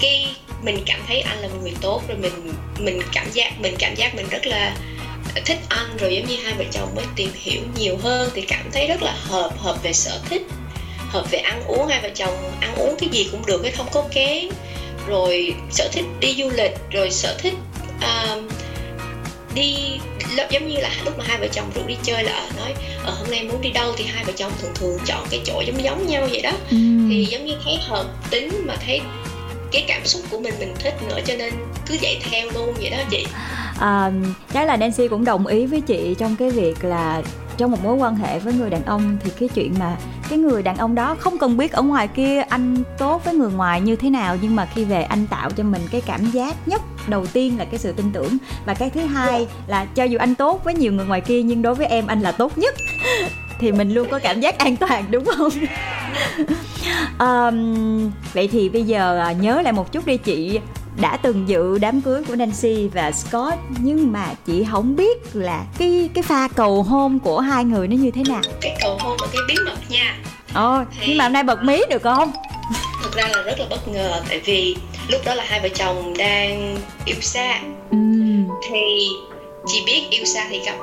cái 0.00 0.36
mình 0.62 0.78
cảm 0.86 1.00
thấy 1.06 1.20
anh 1.20 1.38
là 1.38 1.48
một 1.48 1.58
người 1.62 1.74
tốt 1.80 2.02
rồi 2.08 2.16
mình 2.18 2.52
mình 2.78 3.00
cảm 3.12 3.30
giác 3.32 3.60
mình 3.60 3.74
cảm 3.78 3.94
giác 3.94 4.14
mình 4.14 4.26
rất 4.30 4.46
là 4.46 4.76
thích 5.44 5.58
anh 5.68 5.96
rồi 5.96 6.14
giống 6.16 6.26
như 6.26 6.36
hai 6.44 6.54
vợ 6.54 6.64
chồng 6.72 6.94
mới 6.94 7.04
tìm 7.16 7.30
hiểu 7.34 7.60
nhiều 7.78 7.96
hơn 8.02 8.30
thì 8.34 8.40
cảm 8.40 8.70
thấy 8.72 8.86
rất 8.86 9.02
là 9.02 9.12
hợp 9.12 9.58
hợp 9.58 9.82
về 9.82 9.92
sở 9.92 10.20
thích 10.30 10.42
hợp 11.08 11.30
về 11.30 11.38
ăn 11.38 11.62
uống 11.66 11.86
hai 11.86 12.00
vợ 12.02 12.08
chồng 12.14 12.34
ăn 12.60 12.74
uống 12.74 12.96
cái 12.98 13.08
gì 13.08 13.28
cũng 13.32 13.46
được 13.46 13.60
cái 13.62 13.72
không 13.72 13.86
có 13.92 14.04
kén. 14.10 14.48
Rồi 15.08 15.54
sở 15.70 15.88
thích 15.92 16.04
đi 16.20 16.34
du 16.38 16.50
lịch 16.56 16.76
rồi 16.90 17.10
sở 17.10 17.36
thích 17.38 17.54
uh, 17.96 18.42
đi 19.54 19.74
giống 20.50 20.68
như 20.68 20.76
là 20.80 20.90
lúc 21.04 21.18
mà 21.18 21.24
hai 21.28 21.38
vợ 21.38 21.46
chồng 21.52 21.70
rủ 21.74 21.82
đi 21.86 21.96
chơi 22.02 22.24
là 22.24 22.50
nói 22.56 22.74
ở 23.04 23.10
ờ, 23.10 23.14
hôm 23.18 23.30
nay 23.30 23.44
muốn 23.44 23.60
đi 23.60 23.70
đâu? 23.70 23.92
Thì 23.96 24.04
hai 24.04 24.24
vợ 24.24 24.32
chồng 24.36 24.52
thường 24.62 24.70
thường 24.74 24.98
chọn 25.06 25.26
cái 25.30 25.40
chỗ 25.44 25.62
giống 25.66 25.84
giống 25.84 26.06
nhau 26.06 26.26
vậy 26.30 26.42
đó. 26.42 26.52
Ừ. 26.70 26.76
thì 27.08 27.26
giống 27.30 27.46
như 27.46 27.54
thấy 27.64 27.76
hợp 27.80 28.06
tính 28.30 28.66
mà 28.66 28.76
thấy 28.86 29.00
cái 29.72 29.84
cảm 29.88 30.06
xúc 30.06 30.22
của 30.30 30.40
mình 30.40 30.54
mình 30.58 30.74
thích 30.78 30.94
nữa 31.08 31.18
cho 31.26 31.34
nên 31.38 31.54
cứ 31.86 31.96
dạy 32.00 32.20
theo 32.30 32.50
luôn 32.54 32.74
vậy 32.80 32.90
đó 32.90 32.96
chị. 33.10 33.26
À, 33.80 34.10
chắc 34.52 34.66
là 34.66 34.76
Nancy 34.76 35.08
cũng 35.08 35.24
đồng 35.24 35.46
ý 35.46 35.66
với 35.66 35.80
chị 35.80 36.14
trong 36.18 36.36
cái 36.36 36.50
việc 36.50 36.84
là 36.84 37.22
trong 37.56 37.70
một 37.70 37.84
mối 37.84 37.94
quan 37.94 38.16
hệ 38.16 38.38
với 38.38 38.52
người 38.52 38.70
đàn 38.70 38.84
ông 38.84 39.16
thì 39.24 39.30
cái 39.40 39.48
chuyện 39.54 39.74
mà 39.78 39.96
cái 40.28 40.38
người 40.38 40.62
đàn 40.62 40.76
ông 40.76 40.94
đó 40.94 41.16
không 41.18 41.38
cần 41.38 41.56
biết 41.56 41.72
ở 41.72 41.82
ngoài 41.82 42.08
kia 42.08 42.40
anh 42.40 42.76
tốt 42.98 43.24
với 43.24 43.34
người 43.34 43.50
ngoài 43.52 43.80
như 43.80 43.96
thế 43.96 44.10
nào 44.10 44.36
nhưng 44.42 44.56
mà 44.56 44.68
khi 44.74 44.84
về 44.84 45.02
anh 45.02 45.26
tạo 45.26 45.50
cho 45.50 45.64
mình 45.64 45.82
cái 45.90 46.00
cảm 46.00 46.30
giác 46.30 46.68
nhất 46.68 46.82
đầu 47.08 47.26
tiên 47.26 47.58
là 47.58 47.64
cái 47.64 47.78
sự 47.78 47.92
tin 47.92 48.12
tưởng. 48.12 48.36
Và 48.66 48.74
cái 48.74 48.90
thứ 48.90 49.00
hai 49.00 49.46
là 49.66 49.84
cho 49.84 50.04
dù 50.04 50.18
anh 50.18 50.34
tốt 50.34 50.64
với 50.64 50.74
nhiều 50.74 50.92
người 50.92 51.06
ngoài 51.06 51.20
kia 51.20 51.42
nhưng 51.42 51.62
đối 51.62 51.74
với 51.74 51.86
em 51.86 52.06
anh 52.06 52.20
là 52.20 52.32
tốt 52.32 52.58
nhất. 52.58 52.74
Thì 53.60 53.72
mình 53.72 53.94
luôn 53.94 54.08
có 54.10 54.18
cảm 54.18 54.40
giác 54.40 54.58
an 54.58 54.76
toàn 54.76 55.04
đúng 55.10 55.24
không? 55.24 55.52
Um, 57.18 58.10
vậy 58.34 58.48
thì 58.52 58.68
bây 58.68 58.82
giờ 58.82 59.18
à, 59.18 59.32
nhớ 59.32 59.62
lại 59.62 59.72
một 59.72 59.92
chút 59.92 60.06
đi 60.06 60.16
chị 60.16 60.60
đã 61.00 61.16
từng 61.16 61.48
dự 61.48 61.78
đám 61.78 62.00
cưới 62.00 62.22
của 62.28 62.36
Nancy 62.36 62.88
và 62.88 63.12
Scott 63.12 63.54
nhưng 63.80 64.12
mà 64.12 64.34
chị 64.46 64.64
không 64.70 64.96
biết 64.96 65.18
là 65.32 65.64
cái 65.78 66.08
cái 66.14 66.22
pha 66.22 66.48
cầu 66.48 66.82
hôn 66.82 67.18
của 67.18 67.40
hai 67.40 67.64
người 67.64 67.88
nó 67.88 67.96
như 67.96 68.10
thế 68.10 68.22
nào. 68.28 68.42
Cái 68.60 68.76
cầu 68.82 68.98
hôn 69.00 69.16
là 69.20 69.26
cái 69.32 69.42
bí 69.48 69.54
mật 69.64 69.78
nha. 69.88 70.18
Ồ, 70.54 70.78
thì... 71.00 71.06
nhưng 71.08 71.18
mà 71.18 71.24
hôm 71.24 71.32
nay 71.32 71.42
bật 71.42 71.62
mí 71.62 71.82
được 71.90 72.02
không? 72.02 72.32
Thực 73.02 73.16
ra 73.16 73.28
là 73.28 73.42
rất 73.42 73.60
là 73.60 73.66
bất 73.70 73.88
ngờ 73.88 74.22
tại 74.28 74.40
vì 74.44 74.76
lúc 75.08 75.20
đó 75.24 75.34
là 75.34 75.44
hai 75.46 75.60
vợ 75.60 75.68
chồng 75.68 76.14
đang 76.18 76.76
yêu 77.04 77.16
xa. 77.20 77.60
Ừ. 77.90 77.98
Thì 78.70 79.08
chị 79.66 79.82
biết 79.86 80.02
yêu 80.10 80.24
xa 80.24 80.46
thì 80.50 80.60
gặp 80.66 80.76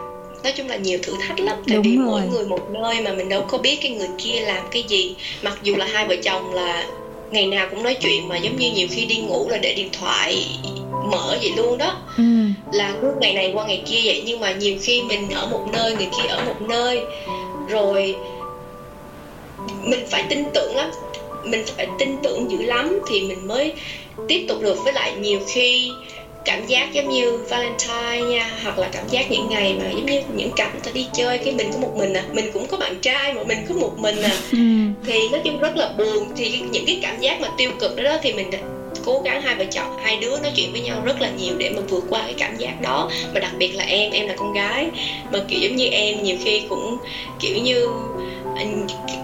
nói 0.43 0.53
chung 0.57 0.67
là 0.67 0.75
nhiều 0.75 0.99
thử 1.03 1.13
thách 1.27 1.39
lắm 1.39 1.57
tại 1.67 1.75
Đúng 1.75 1.83
vì 1.83 1.97
rồi. 1.97 2.05
mỗi 2.05 2.21
người 2.21 2.45
một 2.45 2.69
nơi 2.69 3.01
mà 3.01 3.13
mình 3.13 3.29
đâu 3.29 3.45
có 3.47 3.57
biết 3.57 3.79
cái 3.81 3.91
người 3.91 4.09
kia 4.17 4.39
làm 4.39 4.65
cái 4.71 4.83
gì 4.83 5.15
mặc 5.41 5.57
dù 5.63 5.75
là 5.75 5.85
hai 5.85 6.07
vợ 6.07 6.15
chồng 6.23 6.53
là 6.53 6.83
ngày 7.31 7.45
nào 7.45 7.67
cũng 7.69 7.83
nói 7.83 7.93
chuyện 7.93 8.27
mà 8.27 8.37
giống 8.37 8.55
như 8.55 8.71
nhiều 8.71 8.87
khi 8.91 9.05
đi 9.05 9.17
ngủ 9.17 9.49
là 9.49 9.57
để 9.57 9.73
điện 9.73 9.89
thoại 9.91 10.45
mở 11.11 11.37
vậy 11.41 11.51
luôn 11.55 11.77
đó 11.77 11.93
ừ. 12.17 12.23
là 12.73 12.93
cứ 13.01 13.07
ngày 13.21 13.33
này 13.33 13.51
qua 13.53 13.65
ngày 13.65 13.81
kia 13.85 14.01
vậy 14.05 14.21
nhưng 14.25 14.39
mà 14.39 14.51
nhiều 14.51 14.75
khi 14.81 15.01
mình 15.01 15.29
ở 15.29 15.45
một 15.45 15.61
nơi 15.73 15.93
người 15.93 16.07
kia 16.17 16.27
ở 16.27 16.43
một 16.45 16.61
nơi 16.61 16.99
rồi 17.67 18.15
mình 19.83 20.05
phải 20.09 20.23
tin 20.29 20.43
tưởng 20.53 20.75
lắm 20.75 20.87
mình 21.43 21.63
phải 21.77 21.87
tin 21.99 22.15
tưởng 22.23 22.51
dữ 22.51 22.61
lắm 22.61 22.99
thì 23.07 23.21
mình 23.21 23.47
mới 23.47 23.73
tiếp 24.27 24.45
tục 24.47 24.61
được 24.61 24.77
với 24.83 24.93
lại 24.93 25.13
nhiều 25.19 25.39
khi 25.47 25.91
cảm 26.45 26.65
giác 26.67 26.93
giống 26.93 27.09
như 27.09 27.37
Valentine 27.49 28.29
nha 28.29 28.51
hoặc 28.63 28.77
là 28.77 28.89
cảm 28.91 29.03
giác 29.09 29.31
những 29.31 29.49
ngày 29.49 29.75
mà 29.79 29.89
giống 29.89 30.05
như 30.05 30.21
những 30.35 30.51
cặp 30.55 30.83
ta 30.83 30.91
đi 30.93 31.07
chơi 31.13 31.37
cái 31.37 31.53
mình 31.53 31.69
có 31.73 31.79
một 31.79 31.91
mình 31.95 32.13
à 32.13 32.23
mình 32.33 32.51
cũng 32.53 32.67
có 32.67 32.77
bạn 32.77 32.95
trai 33.01 33.33
mà 33.33 33.43
mình 33.43 33.57
có 33.69 33.75
một 33.75 33.93
mình 33.97 34.21
à. 34.21 34.37
Ừ. 34.51 34.57
thì 35.05 35.29
nói 35.31 35.41
chung 35.43 35.59
rất 35.59 35.77
là 35.77 35.89
buồn 35.97 36.27
thì 36.35 36.59
những 36.71 36.85
cái 36.85 36.99
cảm 37.01 37.19
giác 37.19 37.41
mà 37.41 37.47
tiêu 37.57 37.71
cực 37.79 37.95
đó, 37.97 38.03
đó 38.03 38.17
thì 38.21 38.33
mình 38.33 38.49
cố 39.05 39.21
gắng 39.25 39.41
hai 39.41 39.55
vợ 39.55 39.65
chồng 39.71 39.97
hai 40.03 40.17
đứa 40.17 40.29
nói 40.29 40.51
chuyện 40.55 40.71
với 40.71 40.81
nhau 40.81 41.01
rất 41.05 41.21
là 41.21 41.29
nhiều 41.29 41.53
để 41.57 41.69
mà 41.69 41.81
vượt 41.89 42.03
qua 42.09 42.21
cái 42.21 42.33
cảm 42.37 42.57
giác 42.57 42.81
đó. 42.81 43.11
Mà 43.33 43.39
đặc 43.39 43.51
biệt 43.57 43.75
là 43.75 43.83
em 43.83 44.11
em 44.11 44.27
là 44.27 44.33
con 44.37 44.53
gái 44.53 44.87
mà 45.31 45.39
kiểu 45.47 45.59
giống 45.59 45.75
như 45.75 45.87
em 45.87 46.23
nhiều 46.23 46.37
khi 46.43 46.61
cũng 46.69 46.97
kiểu 47.39 47.57
như 47.57 47.87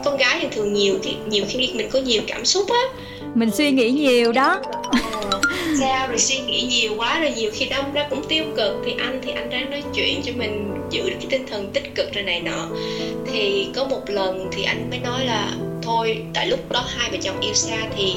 con 0.05 0.17
gái 0.17 0.37
thì 0.41 0.47
thường 0.51 0.73
nhiều 0.73 0.95
thì 1.03 1.11
nhiều 1.29 1.45
khi 1.49 1.69
mình 1.73 1.89
có 1.89 1.99
nhiều 1.99 2.21
cảm 2.27 2.45
xúc 2.45 2.69
á. 2.69 3.03
Mình 3.35 3.51
suy 3.51 3.71
nghĩ 3.71 3.89
nhiều 3.89 4.31
đó 4.31 4.61
sao 5.79 6.07
rồi 6.07 6.17
suy 6.17 6.39
nghĩ 6.39 6.61
nhiều 6.61 6.93
quá 6.97 7.19
rồi 7.19 7.31
nhiều 7.31 7.49
khi 7.53 7.65
đâm 7.65 7.93
ra 7.93 8.07
cũng 8.09 8.23
tiêu 8.27 8.43
cực 8.55 8.73
thì 8.85 8.93
anh 8.97 9.21
thì 9.25 9.31
anh 9.31 9.49
đang 9.49 9.69
nói 9.69 9.83
chuyện 9.93 10.21
cho 10.23 10.31
mình 10.37 10.71
giữ 10.89 11.09
được 11.09 11.15
cái 11.19 11.27
tinh 11.29 11.45
thần 11.47 11.69
tích 11.73 11.95
cực 11.95 12.13
rồi 12.13 12.23
này 12.23 12.39
nọ 12.39 12.67
thì 13.25 13.67
có 13.75 13.83
một 13.83 14.09
lần 14.09 14.49
thì 14.51 14.63
anh 14.63 14.89
mới 14.89 14.99
nói 14.99 15.25
là 15.25 15.53
thôi 15.81 16.21
tại 16.33 16.47
lúc 16.47 16.71
đó 16.71 16.83
hai 16.87 17.09
vợ 17.09 17.17
chồng 17.21 17.39
yêu 17.39 17.53
xa 17.53 17.77
thì 17.97 18.15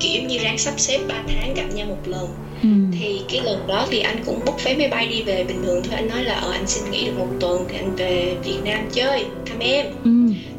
kiểu 0.00 0.22
như 0.22 0.38
ráng 0.38 0.58
sắp 0.58 0.74
xếp 0.76 0.98
3 1.08 1.14
tháng 1.26 1.54
gặp 1.54 1.64
nhau 1.74 1.86
một 1.86 2.08
lần 2.08 2.28
ừ. 2.62 2.68
thì 2.98 3.20
cái 3.28 3.40
lần 3.40 3.66
đó 3.66 3.86
thì 3.90 4.00
anh 4.00 4.16
cũng 4.26 4.40
book 4.44 4.64
vé 4.64 4.74
máy 4.74 4.88
bay 4.88 5.06
đi 5.06 5.22
về 5.22 5.44
bình 5.44 5.62
thường 5.64 5.82
thôi 5.84 5.94
anh 5.94 6.08
nói 6.08 6.24
là 6.24 6.34
ờ 6.34 6.50
anh 6.52 6.66
xin 6.66 6.90
nghỉ 6.90 7.04
được 7.04 7.18
một 7.18 7.28
tuần 7.40 7.64
thì 7.68 7.76
anh 7.76 7.96
về 7.96 8.34
Việt 8.44 8.58
Nam 8.64 8.88
chơi 8.92 9.24
thăm 9.46 9.58
em 9.58 9.86
ừ. 10.04 10.10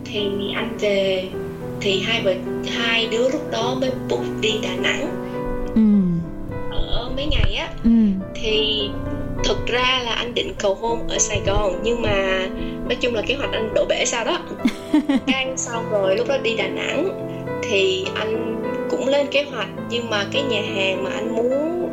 thì 0.06 0.20
anh 0.56 0.78
về 0.80 1.24
thì 1.82 2.02
hai 2.02 2.22
vợ 2.22 2.34
hai 2.68 3.08
đứa 3.12 3.30
lúc 3.30 3.52
đó 3.52 3.78
mới 3.82 3.90
book 4.10 4.24
đi 4.42 4.54
Đà 4.64 4.76
Nẵng 4.76 5.08
ừ. 5.76 5.82
Ừ. 7.84 7.90
thì 8.36 8.90
thực 9.44 9.68
ra 9.68 10.02
là 10.06 10.12
anh 10.12 10.34
định 10.34 10.54
cầu 10.60 10.76
hôn 10.76 11.08
ở 11.08 11.18
Sài 11.18 11.42
Gòn 11.46 11.80
nhưng 11.84 12.02
mà 12.02 12.48
nói 12.86 12.96
chung 13.02 13.16
là 13.16 13.22
kế 13.22 13.36
hoạch 13.36 13.52
anh 13.52 13.74
đổ 13.74 13.86
bể 13.90 14.06
sao 14.06 14.26
đó. 14.26 14.40
Ăn 15.28 15.58
xong 15.58 15.90
rồi 15.92 16.18
lúc 16.18 16.28
đó 16.28 16.38
đi 16.38 16.56
Đà 16.56 16.68
Nẵng 16.68 17.10
thì 17.64 18.06
anh 18.16 18.62
cũng 18.90 19.08
lên 19.08 19.28
kế 19.32 19.44
hoạch 19.44 19.70
nhưng 19.90 20.10
mà 20.10 20.26
cái 20.32 20.44
nhà 20.44 20.62
hàng 20.76 21.04
mà 21.04 21.10
anh 21.10 21.36
muốn 21.36 21.90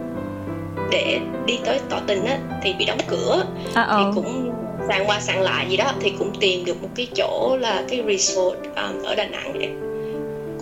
để 0.91 1.19
đi 1.47 1.59
tới 1.65 1.81
tỏ 1.89 2.01
tình 2.07 2.25
á 2.25 2.39
thì 2.63 2.75
bị 2.79 2.85
đóng 2.85 3.01
cửa. 3.09 3.45
Uh 3.69 3.75
thì 3.75 4.05
cũng 4.15 4.53
sàn 4.89 5.05
qua 5.07 5.21
sàn 5.21 5.41
lại 5.41 5.67
gì 5.69 5.77
đó 5.77 5.93
thì 6.01 6.13
cũng 6.19 6.33
tìm 6.41 6.65
được 6.65 6.83
một 6.83 6.89
cái 6.95 7.09
chỗ 7.15 7.57
là 7.61 7.85
cái 7.89 8.03
resort 8.09 8.57
um, 8.77 9.03
ở 9.03 9.15
Đà 9.15 9.27
Nẵng 9.27 9.59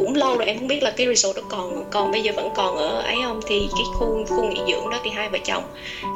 cũng 0.00 0.14
lâu 0.14 0.36
rồi 0.36 0.46
em 0.46 0.58
không 0.58 0.66
biết 0.66 0.82
là 0.82 0.90
cái 0.90 1.06
resort 1.06 1.36
đó 1.36 1.42
còn 1.48 1.84
còn 1.90 2.10
bây 2.10 2.20
giờ 2.20 2.32
vẫn 2.36 2.48
còn 2.54 2.76
ở 2.76 3.00
ấy 3.00 3.16
không? 3.24 3.40
Thì 3.46 3.68
cái 3.72 3.84
khu 3.98 4.24
khu 4.28 4.44
nghỉ 4.44 4.60
dưỡng 4.68 4.90
đó 4.90 4.98
thì 5.04 5.10
hai 5.10 5.28
vợ 5.28 5.38
chồng 5.44 5.64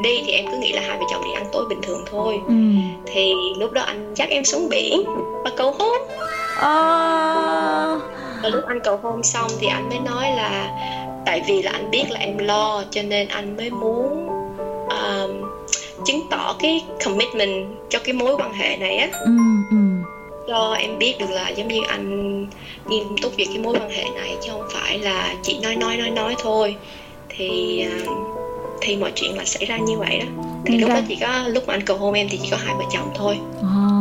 đi 0.02 0.22
thì 0.26 0.32
em 0.32 0.46
cứ 0.46 0.56
nghĩ 0.56 0.72
là 0.72 0.82
hai 0.86 0.98
vợ 0.98 1.04
chồng 1.10 1.24
đi 1.24 1.30
ăn 1.34 1.44
tối 1.52 1.64
bình 1.68 1.80
thường 1.82 2.04
thôi. 2.10 2.34
Ừ. 2.46 2.54
thì 3.06 3.32
lúc 3.58 3.72
đó 3.72 3.82
anh 3.82 4.14
dắt 4.14 4.28
em 4.28 4.44
xuống 4.44 4.68
biển 4.68 5.02
và 5.44 5.50
cầu 5.56 5.70
hôn. 5.78 5.98
À... 6.56 6.70
và 8.42 8.48
lúc 8.48 8.64
anh 8.66 8.80
cầu 8.84 8.98
hôn 9.02 9.22
xong 9.22 9.50
thì 9.60 9.66
anh 9.66 9.88
mới 9.88 9.98
nói 9.98 10.30
là 10.30 10.70
tại 11.26 11.42
vì 11.48 11.62
là 11.62 11.70
anh 11.70 11.90
biết 11.90 12.04
là 12.10 12.20
em 12.20 12.38
lo 12.38 12.84
cho 12.90 13.02
nên 13.02 13.28
anh 13.28 13.56
mới 13.56 13.70
muốn 13.70 14.28
um, 14.88 15.44
chứng 16.06 16.20
tỏ 16.30 16.56
cái 16.58 16.84
commitment 17.04 17.66
cho 17.90 17.98
cái 17.98 18.12
mối 18.12 18.36
quan 18.36 18.52
hệ 18.52 18.76
này 18.76 18.96
á. 18.96 19.08
Ừ, 19.12 19.36
ừ. 19.70 19.93
Cho 20.48 20.72
em 20.72 20.98
biết 20.98 21.18
được 21.18 21.30
là 21.30 21.48
giống 21.48 21.68
như 21.68 21.80
anh 21.88 22.40
nghiêm 22.86 23.04
túc 23.22 23.32
về 23.36 23.44
cái 23.44 23.58
mối 23.58 23.74
quan 23.74 23.90
hệ 23.90 24.04
này 24.14 24.36
chứ 24.42 24.50
không 24.50 24.68
phải 24.72 24.98
là 24.98 25.34
chỉ 25.42 25.58
nói 25.58 25.76
nói 25.76 25.96
nói 25.96 26.10
nói 26.10 26.34
thôi. 26.42 26.76
Thì 27.28 27.84
uh, 28.02 28.08
thì 28.80 28.96
mọi 28.96 29.12
chuyện 29.14 29.36
là 29.36 29.44
xảy 29.44 29.64
ra 29.64 29.76
như 29.76 29.98
vậy 29.98 30.18
đó. 30.18 30.44
Thì 30.66 30.78
lúc 30.78 30.90
đó 30.90 31.00
chỉ 31.08 31.16
có 31.16 31.48
lúc 31.48 31.66
mà 31.66 31.74
anh 31.74 31.84
cầu 31.84 31.96
hôn 31.96 32.14
em 32.14 32.28
thì 32.30 32.38
chỉ 32.42 32.48
có 32.50 32.56
hai 32.56 32.74
vợ 32.74 32.84
chồng 32.92 33.10
thôi. 33.14 33.38
À, 33.62 33.93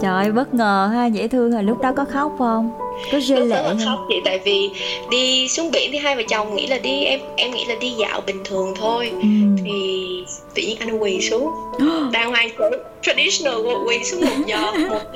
trời 0.00 0.24
ơi 0.24 0.32
bất 0.32 0.54
ngờ 0.54 0.90
ha 0.92 1.06
dễ 1.06 1.28
thương 1.28 1.50
rồi 1.50 1.62
lúc 1.62 1.80
đó 1.80 1.92
có 1.96 2.04
khóc 2.04 2.32
không? 2.38 2.70
Có 3.12 3.18
rơi 3.20 3.46
lệ 3.46 3.62
không 3.68 3.78
khóc 3.84 3.98
vậy 4.08 4.20
tại 4.24 4.40
vì 4.44 4.70
đi 5.10 5.48
xuống 5.48 5.70
biển 5.72 5.90
thì 5.92 5.98
hai 5.98 6.16
vợ 6.16 6.22
chồng 6.28 6.54
nghĩ 6.54 6.66
là 6.66 6.78
đi 6.78 7.04
em 7.04 7.20
em 7.36 7.50
nghĩ 7.50 7.64
là 7.64 7.74
đi 7.80 7.90
dạo 7.90 8.20
bình 8.26 8.40
thường 8.44 8.74
thôi. 8.76 9.12
Ừ. 9.22 9.28
thì 9.64 10.06
tự 10.54 10.62
nhiên 10.62 10.76
anh 10.78 10.98
quỳ 10.98 11.20
xuống. 11.20 11.50
Đang 12.12 12.30
hoàng 12.30 12.48
cổ 12.58 12.70
traditional 13.02 13.56
quỳ 13.88 14.04
xuống 14.04 14.20
một 14.20 14.46
giọt 14.46 14.74
một 14.90 15.12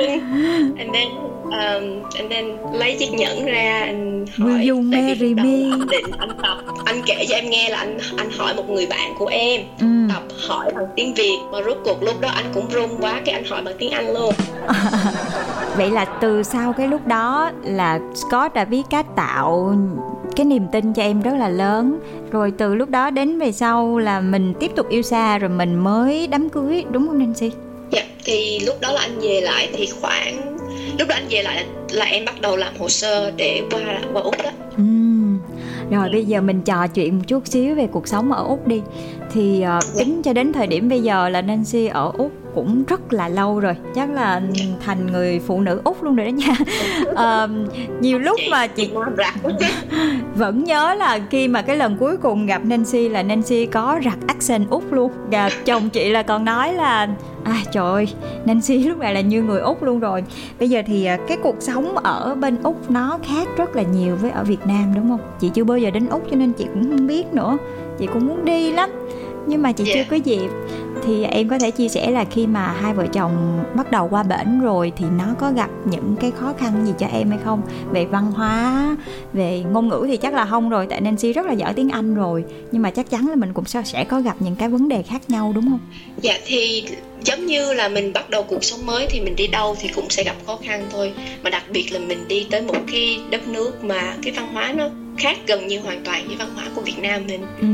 and 0.79 0.95
then 0.95 1.09
um, 1.50 2.02
and 2.19 2.30
then 2.30 2.57
lấy 2.73 2.97
chiếc 2.99 3.12
nhẫn 3.12 3.45
ra 3.45 3.83
anh 3.87 4.26
hỏi 4.38 4.50
Will 4.50 4.75
you 4.75 4.83
marry 4.83 5.35
me 5.35 5.76
định 5.90 6.04
anh 6.19 6.30
tập 6.42 6.59
anh 6.85 7.02
kể 7.07 7.26
cho 7.28 7.35
em 7.35 7.50
nghe 7.50 7.71
là 7.71 7.78
anh 7.78 7.99
anh 8.16 8.30
hỏi 8.38 8.54
một 8.54 8.71
người 8.71 8.87
bạn 8.87 9.14
của 9.19 9.26
em 9.26 9.61
ừ. 9.80 9.87
tập 10.14 10.23
hỏi 10.49 10.71
bằng 10.75 10.87
tiếng 10.97 11.14
việt 11.14 11.38
mà 11.52 11.59
rốt 11.62 11.76
cuộc 11.85 12.02
lúc 12.02 12.21
đó 12.21 12.28
anh 12.28 12.45
cũng 12.54 12.69
run 12.69 12.90
quá 13.00 13.21
cái 13.25 13.35
anh 13.35 13.45
hỏi 13.45 13.62
bằng 13.62 13.75
tiếng 13.78 13.90
anh 13.90 14.12
luôn 14.12 14.35
vậy 15.76 15.90
là 15.90 16.04
từ 16.04 16.42
sau 16.42 16.73
cái 16.73 16.88
lúc 16.88 17.07
đó 17.07 17.50
là 17.62 17.99
Scott 18.14 18.54
đã 18.54 18.64
biết 18.64 18.83
cách 18.90 19.07
tạo 19.16 19.75
cái 20.37 20.45
niềm 20.47 20.66
tin 20.73 20.92
cho 20.92 21.02
em 21.02 21.23
rất 21.23 21.35
là 21.38 21.49
lớn 21.49 21.99
rồi 22.30 22.52
từ 22.59 22.75
lúc 22.75 22.90
đó 22.90 23.11
đến 23.11 23.38
về 23.38 23.52
sau 23.52 23.99
là 23.99 24.21
mình 24.21 24.54
tiếp 24.61 24.71
tục 24.76 24.88
yêu 24.88 25.02
xa 25.02 25.38
rồi 25.38 25.50
mình 25.50 25.75
mới 25.75 26.26
đám 26.26 26.49
cưới 26.49 26.85
đúng 26.90 27.07
không 27.07 27.19
Nancy? 27.19 27.50
Dạ 27.90 28.02
thì 28.25 28.61
lúc 28.66 28.80
đó 28.80 28.92
là 28.92 29.00
anh 29.00 29.21
về 29.21 29.40
lại 29.40 29.69
thì 29.73 29.88
khoảng 30.00 30.59
lúc 30.99 31.09
đó 31.09 31.15
anh 31.15 31.27
về 31.31 31.43
lại 31.43 31.57
là, 31.57 31.65
là 31.93 32.05
em 32.05 32.25
bắt 32.25 32.41
đầu 32.41 32.57
làm 32.57 32.77
hồ 32.79 32.89
sơ 32.89 33.31
để 33.31 33.63
qua 33.71 33.81
qua 34.13 34.23
úc 34.23 34.43
đó. 34.43 34.51
Ừ. 34.77 34.85
Rồi 35.91 36.09
bây 36.13 36.25
giờ 36.25 36.41
mình 36.41 36.63
trò 36.63 36.87
chuyện 36.87 37.19
một 37.19 37.25
chút 37.27 37.47
xíu 37.47 37.75
về 37.75 37.87
cuộc 37.87 38.09
sống 38.09 38.33
ở 38.33 38.45
Úc 38.45 38.67
đi. 38.67 38.83
Thì 39.33 39.65
uh, 39.79 39.99
tính 39.99 40.23
cho 40.23 40.33
đến 40.33 40.53
thời 40.53 40.67
điểm 40.67 40.89
bây 40.89 41.03
giờ 41.03 41.29
là 41.29 41.43
Nancy 41.43 41.87
ở 41.87 42.13
Úc 42.19 42.33
cũng 42.55 42.85
rất 42.85 43.13
là 43.13 43.29
lâu 43.29 43.61
rồi. 43.61 43.75
Chắc 43.95 44.11
là 44.11 44.43
thành 44.85 45.07
người 45.13 45.41
phụ 45.47 45.61
nữ 45.61 45.81
Úc 45.85 46.03
luôn 46.03 46.17
rồi 46.17 46.27
đó 46.27 46.31
nha. 46.31 46.55
Uh, 47.11 47.51
Nhiều 48.01 48.19
lúc 48.19 48.41
mà 48.51 48.67
chị 48.67 48.91
vẫn 50.35 50.65
nhớ 50.65 50.95
là 50.95 51.21
khi 51.31 51.49
mà 51.49 51.63
cái 51.63 51.77
lần 51.77 51.97
cuối 51.97 52.17
cùng 52.17 52.47
gặp 52.47 52.65
Nancy 52.65 53.09
là 53.09 53.23
Nancy 53.23 53.67
có 53.67 54.01
rặt 54.05 54.19
accent 54.27 54.71
Úc 54.71 54.93
luôn. 54.93 55.13
Và 55.31 55.51
chồng 55.65 55.91
chị 55.91 56.11
là 56.11 56.23
còn 56.23 56.45
nói 56.45 56.73
là 56.73 57.09
À 57.45 57.63
trời 57.73 57.85
ơi, 57.85 58.09
Nancy 58.45 58.79
lúc 58.79 58.99
này 58.99 59.15
là 59.15 59.21
như 59.21 59.43
người 59.43 59.61
Úc 59.61 59.83
luôn 59.83 60.01
rồi. 60.01 60.25
Bây 60.59 60.69
giờ 60.69 60.83
thì 60.87 61.05
à, 61.05 61.19
cái 61.29 61.37
cuộc 61.43 61.57
sống 61.61 61.97
ở 61.97 62.35
bên 62.35 62.57
Úc 62.63 62.91
nó 62.91 63.19
khác 63.23 63.49
rất 63.57 63.77
là 63.77 63.83
nhiều 63.83 64.17
với 64.17 64.31
ở 64.31 64.45
Việt 64.45 64.67
Nam 64.67 64.93
đúng 64.95 65.09
không? 65.09 65.21
Chị 65.41 65.51
chưa 65.55 65.65
bao 65.65 65.79
giờ 65.79 65.91
đến 65.91 66.07
Úc 66.09 66.23
cho 66.31 66.37
nên 66.37 66.53
chị 66.53 66.65
cũng 66.75 66.91
không 66.91 67.07
biết 67.07 67.25
nữa. 67.33 67.59
Chị 67.99 68.07
cũng 68.07 68.27
muốn 68.27 68.45
đi 68.45 68.73
lắm. 68.73 68.91
Nhưng 69.47 69.63
mà 69.63 69.73
chị 69.73 69.85
yeah. 69.85 69.95
chưa 69.95 70.01
dạ. 70.01 70.07
có 70.11 70.17
dịp 70.17 70.51
thì 71.07 71.25
em 71.25 71.49
có 71.49 71.59
thể 71.59 71.71
chia 71.71 71.89
sẻ 71.89 72.11
là 72.11 72.25
khi 72.31 72.47
mà 72.47 72.73
hai 72.81 72.95
vợ 72.95 73.07
chồng 73.13 73.65
bắt 73.75 73.91
đầu 73.91 74.09
qua 74.09 74.23
bển 74.23 74.61
rồi 74.61 74.93
thì 74.97 75.05
nó 75.19 75.25
có 75.39 75.53
gặp 75.53 75.71
những 75.85 76.17
cái 76.21 76.31
khó 76.31 76.55
khăn 76.59 76.87
gì 76.87 76.93
cho 76.99 77.07
em 77.07 77.31
hay 77.31 77.39
không 77.45 77.63
về 77.93 78.05
văn 78.05 78.33
hóa 78.33 78.97
về 79.33 79.63
ngôn 79.73 79.89
ngữ 79.89 80.05
thì 80.09 80.17
chắc 80.17 80.35
là 80.35 80.45
không 80.45 80.71
rồi 80.71 80.87
tại 80.91 81.01
Nancy 81.01 81.33
rất 81.33 81.47
là 81.47 81.53
giỏi 81.53 81.75
tiếng 81.75 81.91
Anh 81.91 82.15
rồi 82.15 82.45
nhưng 82.73 82.83
mà 82.83 82.91
chắc 82.91 83.11
chắn 83.11 83.29
là 83.29 83.35
mình 83.35 83.53
cũng 83.53 83.65
sẽ 83.65 84.05
có 84.05 84.21
gặp 84.21 84.37
những 84.41 84.57
cái 84.57 84.69
vấn 84.69 84.89
đề 84.89 85.03
khác 85.03 85.31
nhau 85.31 85.53
đúng 85.55 85.65
không? 85.71 85.81
Dạ 86.23 86.39
thì 86.47 86.85
giống 87.25 87.47
như 87.47 87.73
là 87.73 87.89
mình 87.89 88.13
bắt 88.13 88.31
đầu 88.31 88.43
cuộc 88.43 88.65
sống 88.65 88.87
mới 88.87 89.07
thì 89.11 89.21
mình 89.21 89.37
đi 89.37 89.47
đâu 89.47 89.77
thì 89.81 89.89
cũng 89.95 90.11
sẽ 90.11 90.25
gặp 90.25 90.37
khó 90.47 90.59
khăn 90.63 90.87
thôi 90.93 91.13
mà 91.43 91.51
đặc 91.51 91.63
biệt 91.73 91.93
là 91.93 91.99
mình 91.99 92.29
đi 92.29 92.47
tới 92.51 92.63
một 92.63 92.79
cái 92.93 93.21
đất 93.31 93.49
nước 93.49 93.85
mà 93.85 94.17
cái 94.23 94.33
văn 94.33 94.49
hóa 94.53 94.73
nó 94.77 94.89
khác 95.21 95.39
gần 95.47 95.67
như 95.67 95.81
hoàn 95.81 96.00
toàn 96.05 96.27
với 96.27 96.37
văn 96.37 96.49
hóa 96.55 96.65
của 96.75 96.81
Việt 96.81 96.99
Nam 96.99 97.27
mình 97.27 97.47
ừ. 97.61 97.67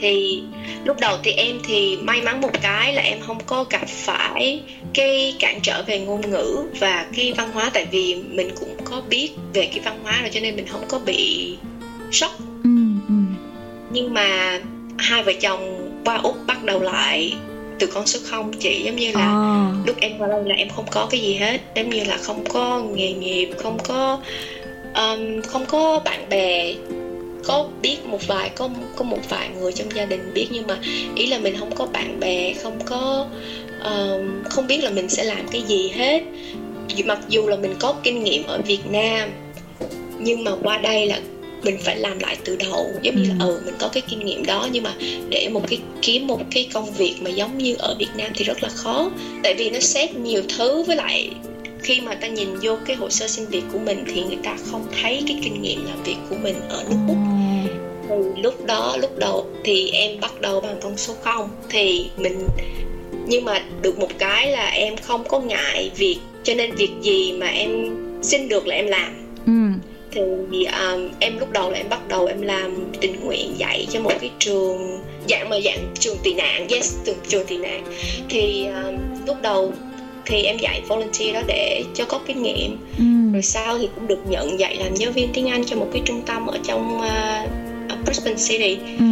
thì 0.00 0.42
lúc 0.84 0.96
đầu 1.00 1.18
thì 1.22 1.32
em 1.32 1.60
thì 1.64 1.96
may 1.96 2.22
mắn 2.22 2.40
một 2.40 2.50
cái 2.62 2.92
là 2.92 3.02
em 3.02 3.20
không 3.20 3.38
có 3.46 3.64
gặp 3.70 3.88
phải 3.88 4.62
cái 4.94 5.34
cản 5.38 5.60
trở 5.62 5.82
về 5.82 5.98
ngôn 5.98 6.30
ngữ 6.30 6.64
và 6.78 7.06
cái 7.16 7.32
văn 7.32 7.50
hóa 7.52 7.70
tại 7.74 7.86
vì 7.90 8.14
mình 8.14 8.48
cũng 8.60 8.76
có 8.84 9.02
biết 9.08 9.30
về 9.54 9.66
cái 9.66 9.80
văn 9.84 9.98
hóa 10.02 10.18
rồi 10.20 10.30
cho 10.32 10.40
nên 10.40 10.56
mình 10.56 10.66
không 10.66 10.84
có 10.88 10.98
bị 10.98 11.54
sốc 12.12 12.32
ừ, 12.64 12.70
ừ. 13.08 13.14
nhưng 13.90 14.14
mà 14.14 14.60
hai 14.98 15.22
vợ 15.22 15.32
chồng 15.40 15.90
qua 16.04 16.16
úc 16.16 16.36
bắt 16.46 16.64
đầu 16.64 16.80
lại 16.80 17.34
từ 17.78 17.86
con 17.86 18.06
số 18.06 18.18
không 18.24 18.52
chị 18.52 18.82
giống 18.82 18.96
như 18.96 19.12
là 19.12 19.20
à. 19.20 19.72
lúc 19.86 19.96
em 20.00 20.12
qua 20.18 20.28
đây 20.28 20.42
là 20.46 20.54
em 20.54 20.68
không 20.68 20.86
có 20.90 21.08
cái 21.10 21.20
gì 21.20 21.34
hết 21.34 21.60
giống 21.76 21.90
như 21.90 22.04
là 22.04 22.16
không 22.16 22.44
có 22.48 22.82
nghề 22.94 23.12
nghiệp 23.12 23.48
không 23.58 23.78
có 23.84 24.20
um, 24.98 25.42
không 25.42 25.66
có 25.66 26.00
bạn 26.04 26.28
bè 26.28 26.74
có 27.44 27.68
biết 27.82 27.96
một 28.04 28.26
vài 28.26 28.50
có 28.56 28.70
có 28.96 29.04
một 29.04 29.18
vài 29.28 29.48
người 29.48 29.72
trong 29.72 29.88
gia 29.94 30.04
đình 30.04 30.30
biết 30.34 30.46
nhưng 30.50 30.66
mà 30.66 30.78
ý 31.16 31.26
là 31.26 31.38
mình 31.38 31.56
không 31.58 31.74
có 31.74 31.86
bạn 31.86 32.20
bè 32.20 32.54
không 32.62 32.78
có 32.84 33.26
um, 33.84 34.44
không 34.44 34.66
biết 34.66 34.84
là 34.84 34.90
mình 34.90 35.08
sẽ 35.08 35.24
làm 35.24 35.48
cái 35.48 35.62
gì 35.62 35.88
hết. 35.88 36.22
Mặc 37.04 37.18
dù 37.28 37.46
là 37.46 37.56
mình 37.56 37.74
có 37.78 37.94
kinh 38.02 38.24
nghiệm 38.24 38.42
ở 38.46 38.60
Việt 38.66 38.86
Nam 38.90 39.30
nhưng 40.18 40.44
mà 40.44 40.50
qua 40.62 40.78
đây 40.78 41.06
là 41.06 41.20
mình 41.62 41.78
phải 41.84 41.96
làm 41.96 42.18
lại 42.18 42.36
từ 42.44 42.56
đầu. 42.56 42.90
Giống 43.02 43.16
như 43.16 43.28
là 43.28 43.34
ừ. 43.40 43.48
ừ 43.48 43.62
mình 43.64 43.74
có 43.78 43.88
cái 43.88 44.02
kinh 44.10 44.24
nghiệm 44.24 44.46
đó 44.46 44.68
nhưng 44.72 44.82
mà 44.82 44.94
để 45.28 45.48
một 45.48 45.62
cái 45.68 45.78
kiếm 46.02 46.26
một 46.26 46.40
cái 46.50 46.68
công 46.72 46.92
việc 46.92 47.14
mà 47.20 47.30
giống 47.30 47.58
như 47.58 47.74
ở 47.78 47.96
Việt 47.98 48.08
Nam 48.16 48.30
thì 48.34 48.44
rất 48.44 48.62
là 48.62 48.68
khó. 48.68 49.10
Tại 49.42 49.54
vì 49.54 49.70
nó 49.70 49.78
xét 49.80 50.14
nhiều 50.14 50.42
thứ 50.56 50.82
với 50.82 50.96
lại 50.96 51.30
khi 51.82 52.00
mà 52.00 52.14
ta 52.14 52.26
nhìn 52.26 52.48
vô 52.62 52.76
cái 52.86 52.96
hồ 52.96 53.10
sơ 53.10 53.28
xin 53.28 53.46
việc 53.46 53.62
của 53.72 53.78
mình 53.78 54.04
thì 54.06 54.22
người 54.24 54.38
ta 54.44 54.56
không 54.70 54.86
thấy 55.02 55.22
cái 55.26 55.38
kinh 55.42 55.62
nghiệm 55.62 55.86
làm 55.86 56.02
việc 56.02 56.16
của 56.30 56.36
mình 56.42 56.56
ở 56.68 56.84
nước 56.90 56.96
úc. 57.08 57.16
Thì 58.08 58.42
lúc 58.42 58.66
đó 58.66 58.96
lúc 59.00 59.18
đầu 59.18 59.46
thì 59.64 59.90
em 59.90 60.20
bắt 60.20 60.40
đầu 60.40 60.60
bằng 60.60 60.76
con 60.82 60.96
số 60.96 61.14
0 61.22 61.48
thì 61.68 62.10
mình 62.16 62.46
nhưng 63.26 63.44
mà 63.44 63.62
được 63.82 63.98
một 63.98 64.10
cái 64.18 64.50
là 64.50 64.66
em 64.66 64.96
không 64.96 65.24
có 65.28 65.40
ngại 65.40 65.90
việc 65.96 66.18
cho 66.42 66.54
nên 66.54 66.74
việc 66.74 66.90
gì 67.02 67.32
mà 67.32 67.46
em 67.46 67.96
xin 68.22 68.48
được 68.48 68.66
là 68.66 68.74
em 68.74 68.86
làm. 68.86 69.14
Ừ. 69.46 69.52
thì 70.52 70.64
um, 70.64 71.08
em 71.20 71.38
lúc 71.38 71.52
đầu 71.52 71.70
là 71.70 71.76
em 71.76 71.88
bắt 71.88 72.08
đầu 72.08 72.26
em 72.26 72.42
làm 72.42 72.92
tình 73.00 73.20
nguyện 73.24 73.54
dạy 73.56 73.86
cho 73.90 74.00
một 74.00 74.12
cái 74.20 74.30
trường 74.38 75.00
dạng 75.28 75.48
mà 75.48 75.60
dạng 75.64 75.94
trường 75.98 76.16
tị 76.22 76.34
nạn 76.34 76.68
yes 76.68 76.94
trường, 77.04 77.16
trường 77.28 77.46
tị 77.46 77.56
nạn. 77.56 77.84
Thì 78.28 78.66
um, 78.66 78.96
lúc 79.26 79.36
đầu 79.42 79.72
thì 80.28 80.42
em 80.42 80.58
dạy 80.58 80.82
volunteer 80.88 81.34
đó 81.34 81.40
để 81.46 81.84
cho 81.94 82.04
có 82.04 82.20
kinh 82.26 82.42
nghiệm 82.42 82.76
ừ. 82.98 83.32
rồi 83.32 83.42
sau 83.42 83.78
thì 83.78 83.88
cũng 83.94 84.06
được 84.06 84.20
nhận 84.28 84.60
dạy 84.60 84.76
làm 84.76 84.94
giáo 84.94 85.12
viên 85.12 85.32
tiếng 85.32 85.48
Anh 85.48 85.64
cho 85.64 85.76
một 85.76 85.88
cái 85.92 86.02
trung 86.04 86.22
tâm 86.26 86.46
ở 86.46 86.58
trong 86.64 86.98
uh, 86.98 88.04
Brisbane 88.04 88.36
City 88.48 88.78
ừ. 88.98 89.04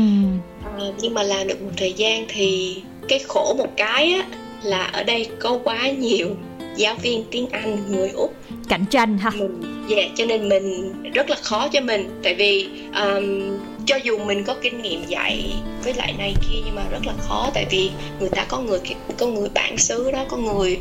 uh, 0.89 0.95
nhưng 1.01 1.15
mà 1.15 1.23
làm 1.23 1.49
được 1.49 1.63
một 1.63 1.71
thời 1.77 1.93
gian 1.93 2.25
thì 2.29 2.77
cái 3.09 3.19
khổ 3.19 3.55
một 3.59 3.77
cái 3.77 4.13
á 4.13 4.27
là 4.63 4.83
ở 4.83 5.03
đây 5.03 5.29
có 5.41 5.59
quá 5.65 5.91
nhiều 5.91 6.29
giáo 6.77 6.95
viên 6.95 7.25
tiếng 7.31 7.51
Anh 7.51 7.79
người 7.89 8.09
Úc 8.09 8.35
cạnh 8.69 8.85
tranh 8.91 9.19
ha. 9.19 9.31
Mình, 9.31 9.63
yeah, 9.91 10.11
cho 10.17 10.25
nên 10.25 10.49
mình 10.49 10.93
rất 11.15 11.31
là 11.31 11.37
khó 11.43 11.69
cho 11.69 11.81
mình 11.81 12.21
tại 12.23 12.35
vì 12.35 12.69
um, 12.95 13.57
cho 13.87 13.97
dù 13.97 14.19
mình 14.19 14.45
có 14.45 14.55
kinh 14.63 14.83
nghiệm 14.83 15.05
dạy 15.09 15.45
với 15.85 15.95
lại 15.95 16.15
này 16.19 16.35
kia 16.41 16.59
nhưng 16.65 16.75
mà 16.75 16.83
rất 16.91 17.07
là 17.07 17.13
khó 17.19 17.51
tại 17.55 17.67
vì 17.71 17.91
người 18.21 18.29
ta 18.29 18.45
có 18.49 18.61
người 18.61 18.81
có 19.19 19.27
người 19.27 19.49
bản 19.55 19.79
xứ 19.79 20.11
đó 20.11 20.25
có 20.29 20.37
người 20.37 20.79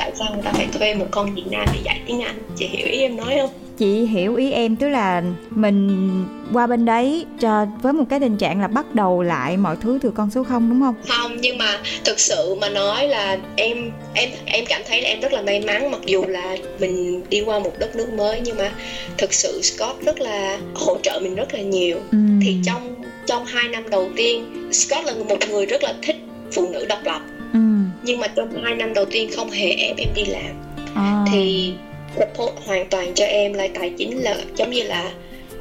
tại 0.00 0.12
sao 0.14 0.28
người 0.34 0.42
ta 0.44 0.52
phải 0.52 0.68
thuê 0.72 0.94
một 0.94 1.06
con 1.10 1.34
Việt 1.34 1.46
Nam 1.50 1.66
để 1.72 1.80
dạy 1.84 2.00
tiếng 2.06 2.20
Anh? 2.20 2.38
Chị 2.56 2.66
hiểu 2.66 2.86
ý 2.86 3.00
em 3.00 3.16
nói 3.16 3.36
không? 3.40 3.50
Chị 3.78 4.06
hiểu 4.06 4.36
ý 4.36 4.52
em 4.52 4.76
tức 4.76 4.88
là 4.88 5.22
mình 5.50 6.10
qua 6.52 6.66
bên 6.66 6.84
đấy 6.84 7.26
cho 7.40 7.66
với 7.82 7.92
một 7.92 8.04
cái 8.10 8.20
tình 8.20 8.36
trạng 8.36 8.60
là 8.60 8.68
bắt 8.68 8.94
đầu 8.94 9.22
lại 9.22 9.56
mọi 9.56 9.76
thứ 9.80 9.98
từ 10.02 10.10
con 10.10 10.30
số 10.30 10.44
không 10.44 10.70
đúng 10.70 10.80
không? 10.80 10.94
Không 11.08 11.36
nhưng 11.40 11.58
mà 11.58 11.78
thực 12.04 12.20
sự 12.20 12.54
mà 12.60 12.68
nói 12.68 13.08
là 13.08 13.38
em 13.56 13.90
em 14.14 14.30
em 14.46 14.64
cảm 14.68 14.82
thấy 14.88 15.02
là 15.02 15.08
em 15.08 15.20
rất 15.20 15.32
là 15.32 15.42
may 15.42 15.60
mắn 15.60 15.90
mặc 15.90 16.00
dù 16.06 16.24
là 16.28 16.56
mình 16.78 17.22
đi 17.28 17.40
qua 17.40 17.58
một 17.58 17.72
đất 17.78 17.96
nước 17.96 18.12
mới 18.12 18.40
nhưng 18.44 18.56
mà 18.56 18.72
thực 19.18 19.34
sự 19.34 19.60
Scott 19.62 20.02
rất 20.04 20.20
là 20.20 20.58
hỗ 20.74 20.98
trợ 21.02 21.20
mình 21.22 21.34
rất 21.34 21.54
là 21.54 21.60
nhiều. 21.60 21.96
Ừ. 22.12 22.18
thì 22.42 22.56
trong 22.64 22.94
trong 23.26 23.44
hai 23.44 23.68
năm 23.68 23.90
đầu 23.90 24.10
tiên 24.16 24.44
Scott 24.72 25.06
là 25.06 25.12
một 25.28 25.38
người 25.50 25.66
rất 25.66 25.82
là 25.82 25.94
thích 26.02 26.16
phụ 26.52 26.68
nữ 26.72 26.86
độc 26.86 26.98
lập 27.04 27.20
ừ. 27.52 27.60
Nhưng 28.02 28.20
mà 28.20 28.28
trong 28.28 28.62
hai 28.62 28.74
năm 28.74 28.94
đầu 28.94 29.04
tiên 29.04 29.30
không 29.36 29.50
hề 29.50 29.70
ép 29.70 29.96
em 29.96 30.08
đi 30.14 30.24
làm. 30.24 30.54
À. 30.94 31.24
thì 31.32 31.72
support 32.16 32.52
hoàn 32.66 32.88
toàn 32.88 33.14
cho 33.14 33.24
em 33.24 33.52
là 33.52 33.68
tài 33.74 33.90
chính 33.98 34.18
là 34.18 34.36
giống 34.56 34.70
như 34.70 34.82
là 34.82 35.12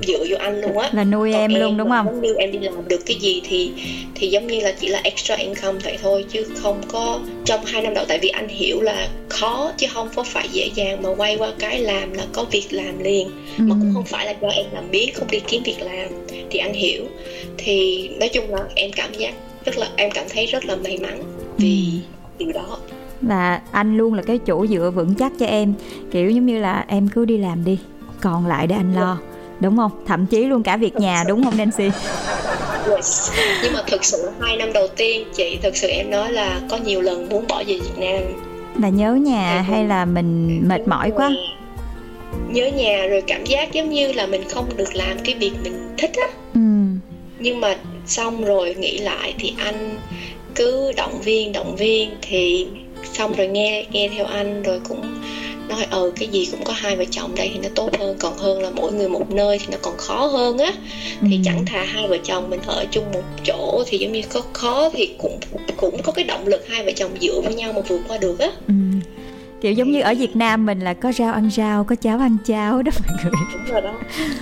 dựa 0.08 0.26
vô 0.30 0.38
anh 0.40 0.62
luôn 0.62 0.78
á. 0.78 0.90
Là 0.94 1.04
nuôi 1.04 1.34
em, 1.34 1.52
em 1.52 1.62
luôn 1.62 1.78
đúng 1.78 1.90
không? 1.90 2.22
như 2.22 2.36
em 2.36 2.52
đi 2.52 2.60
làm 2.60 2.88
được 2.88 3.06
cái 3.06 3.18
gì 3.20 3.42
thì 3.50 3.72
thì 4.16 4.28
giống 4.28 4.48
như 4.48 4.60
là 4.60 4.72
chỉ 4.80 4.88
là 4.88 5.02
extra 5.04 5.36
income 5.36 5.80
vậy 5.84 5.98
thôi 6.02 6.26
chứ 6.32 6.48
không 6.56 6.82
có 6.88 7.20
trong 7.46 7.66
hai 7.66 7.82
năm 7.82 7.94
đầu. 7.94 8.06
Tại 8.08 8.20
vì 8.22 8.30
anh 8.30 8.48
hiểu 8.48 8.82
là 8.82 9.08
khó 9.30 9.72
chứ 9.78 9.88
không 9.94 10.10
có 10.16 10.24
phải 10.24 10.48
dễ 10.52 10.70
dàng 10.76 11.02
mà 11.02 11.10
quay 11.18 11.38
qua 11.38 11.52
cái 11.60 11.80
làm 11.80 12.14
là 12.14 12.24
có 12.34 12.46
việc 12.52 12.68
làm 12.72 13.04
liền. 13.04 13.28
Ừ. 13.58 13.64
mà 13.68 13.76
cũng 13.80 13.92
không 13.94 14.06
phải 14.06 14.26
là 14.26 14.34
do 14.42 14.48
em 14.48 14.66
làm 14.74 14.92
biến 14.92 15.10
không 15.14 15.28
đi 15.32 15.40
kiếm 15.48 15.64
việc 15.64 15.82
làm. 15.82 16.10
Thì 16.50 16.60
anh 16.60 16.74
hiểu. 16.74 17.04
Thì 17.58 18.10
nói 18.20 18.30
chung 18.30 18.50
là 18.50 18.60
em 18.76 18.92
cảm 18.92 19.14
giác 19.14 19.34
rất 19.66 19.78
là 19.78 19.90
em 19.96 20.12
cảm 20.12 20.26
thấy 20.30 20.46
rất 20.46 20.66
là 20.66 20.76
may 20.76 20.98
mắn 20.98 21.24
vì 21.60 22.02
ừ 22.40 22.46
điều 22.46 22.52
đó. 22.52 22.78
Và 23.22 23.62
anh 23.72 23.98
luôn 23.98 24.14
là 24.14 24.24
cái 24.24 24.40
chỗ 24.48 24.68
dựa 24.68 24.92
vững 24.96 25.16
chắc 25.16 25.32
cho 25.40 25.46
em. 25.46 25.74
Kiểu 26.12 26.32
giống 26.32 26.46
như 26.46 26.60
là 26.60 26.86
em 26.88 27.08
cứ 27.08 27.26
đi 27.26 27.38
làm 27.38 27.66
đi 27.66 27.80
còn 28.22 28.48
lại 28.48 28.68
để 28.68 28.76
anh 28.76 28.94
lo 28.94 29.18
đúng 29.60 29.78
không? 29.78 29.92
Thậm 30.06 30.26
chí 30.26 30.46
luôn 30.46 30.64
cả 30.64 30.78
việc 30.78 30.96
nhà 30.96 31.24
đúng 31.28 31.44
không 31.44 31.58
Nancy? 31.58 31.90
Yes. 32.96 33.32
nhưng 33.64 33.74
mà 33.74 33.82
thực 33.88 34.06
sự 34.06 34.30
hai 34.40 34.58
năm 34.58 34.74
đầu 34.74 34.88
tiên 34.98 35.28
chị 35.36 35.60
thực 35.64 35.78
sự 35.78 35.88
em 35.88 36.12
nói 36.12 36.32
là 36.32 36.62
có 36.70 36.78
nhiều 36.78 37.02
lần 37.02 37.30
muốn 37.30 37.46
bỏ 37.48 37.64
về 37.68 37.80
Việt 37.80 37.98
Nam. 37.98 38.24
Là 38.82 38.90
nhớ 38.90 39.14
nhà 39.14 39.56
em 39.56 39.64
hay 39.64 39.84
là 39.84 40.06
mình 40.06 40.62
mệt 40.68 40.88
mỏi 40.88 41.12
quá? 41.16 41.32
Nhớ 42.50 42.68
nhà 42.68 43.08
rồi 43.10 43.24
cảm 43.28 43.46
giác 43.46 43.74
giống 43.74 43.90
như 43.90 44.12
là 44.12 44.26
mình 44.26 44.42
không 44.50 44.70
được 44.78 44.96
làm 44.96 45.18
cái 45.24 45.36
việc 45.36 45.52
mình 45.64 45.96
thích 45.98 46.12
á. 46.16 46.28
Ừ. 46.54 46.60
nhưng 47.40 47.62
mà 47.62 47.76
xong 48.06 48.46
rồi 48.46 48.76
nghĩ 48.80 48.98
lại 48.98 49.34
thì 49.40 49.54
anh 49.58 49.98
cứ 50.60 50.92
động 50.96 51.22
viên 51.22 51.52
động 51.52 51.76
viên. 51.76 52.10
Thì 52.22 52.66
xong 53.14 53.34
rồi 53.34 53.48
nghe 53.48 53.86
nghe 53.92 54.10
theo 54.16 54.26
anh 54.26 54.64
rồi 54.64 54.80
cũng 54.90 55.02
nói 55.70 55.86
ờ 55.90 56.12
cái 56.16 56.28
gì 56.28 56.48
cũng 56.52 56.64
có 56.64 56.74
hai 56.74 56.96
vợ 56.96 57.04
chồng 57.12 57.36
đây 57.36 57.50
thì 57.54 57.60
nó 57.64 57.70
tốt 57.76 57.90
hơn. 58.00 58.16
Còn 58.20 58.38
hơn 58.38 58.62
là 58.62 58.70
mỗi 58.70 58.92
người 58.92 59.10
một 59.10 59.32
nơi 59.32 59.60
thì 59.60 59.66
nó 59.72 59.78
còn 59.82 59.98
khó 59.98 60.26
hơn 60.26 60.58
á. 60.58 60.72
Ừ. 61.22 61.28
thì 61.30 61.40
chẳng 61.44 61.66
thà 61.66 61.84
hai 61.84 62.08
vợ 62.08 62.18
chồng 62.24 62.50
mình 62.50 62.62
ở 62.68 62.86
chung 62.92 63.12
một 63.14 63.24
chỗ 63.46 63.84
thì 63.88 63.98
giống 63.98 64.12
như 64.12 64.22
có 64.34 64.42
khó 64.54 64.90
thì 64.94 65.10
cũng 65.18 65.40
cũng 65.78 66.02
có 66.04 66.12
cái 66.12 66.26
động 66.26 66.48
lực 66.48 66.68
hai 66.68 66.84
vợ 66.84 66.92
chồng 66.96 67.12
dựa 67.22 67.42
với 67.42 67.54
nhau 67.54 67.74
mà 67.74 67.82
vượt 67.82 68.02
qua 68.08 68.18
được 68.18 68.40
á. 68.40 68.52
Ừ 68.68 68.74
kiểu 69.62 69.74
giống 69.74 69.92
như 69.92 70.02
ở 70.02 70.14
Việt 70.14 70.36
Nam 70.36 70.66
mình 70.66 70.80
là 70.80 70.94
có 70.94 71.12
rau 71.12 71.34
ăn 71.34 71.50
rau 71.50 71.84
có 71.84 71.96
cháo 71.96 72.20
ăn 72.20 72.38
cháo 72.46 72.82
đó 72.82 72.92
mọi 73.08 73.18
người 73.24 73.32
đúng 73.54 73.66
rồi 73.74 73.82
đó 73.82 73.94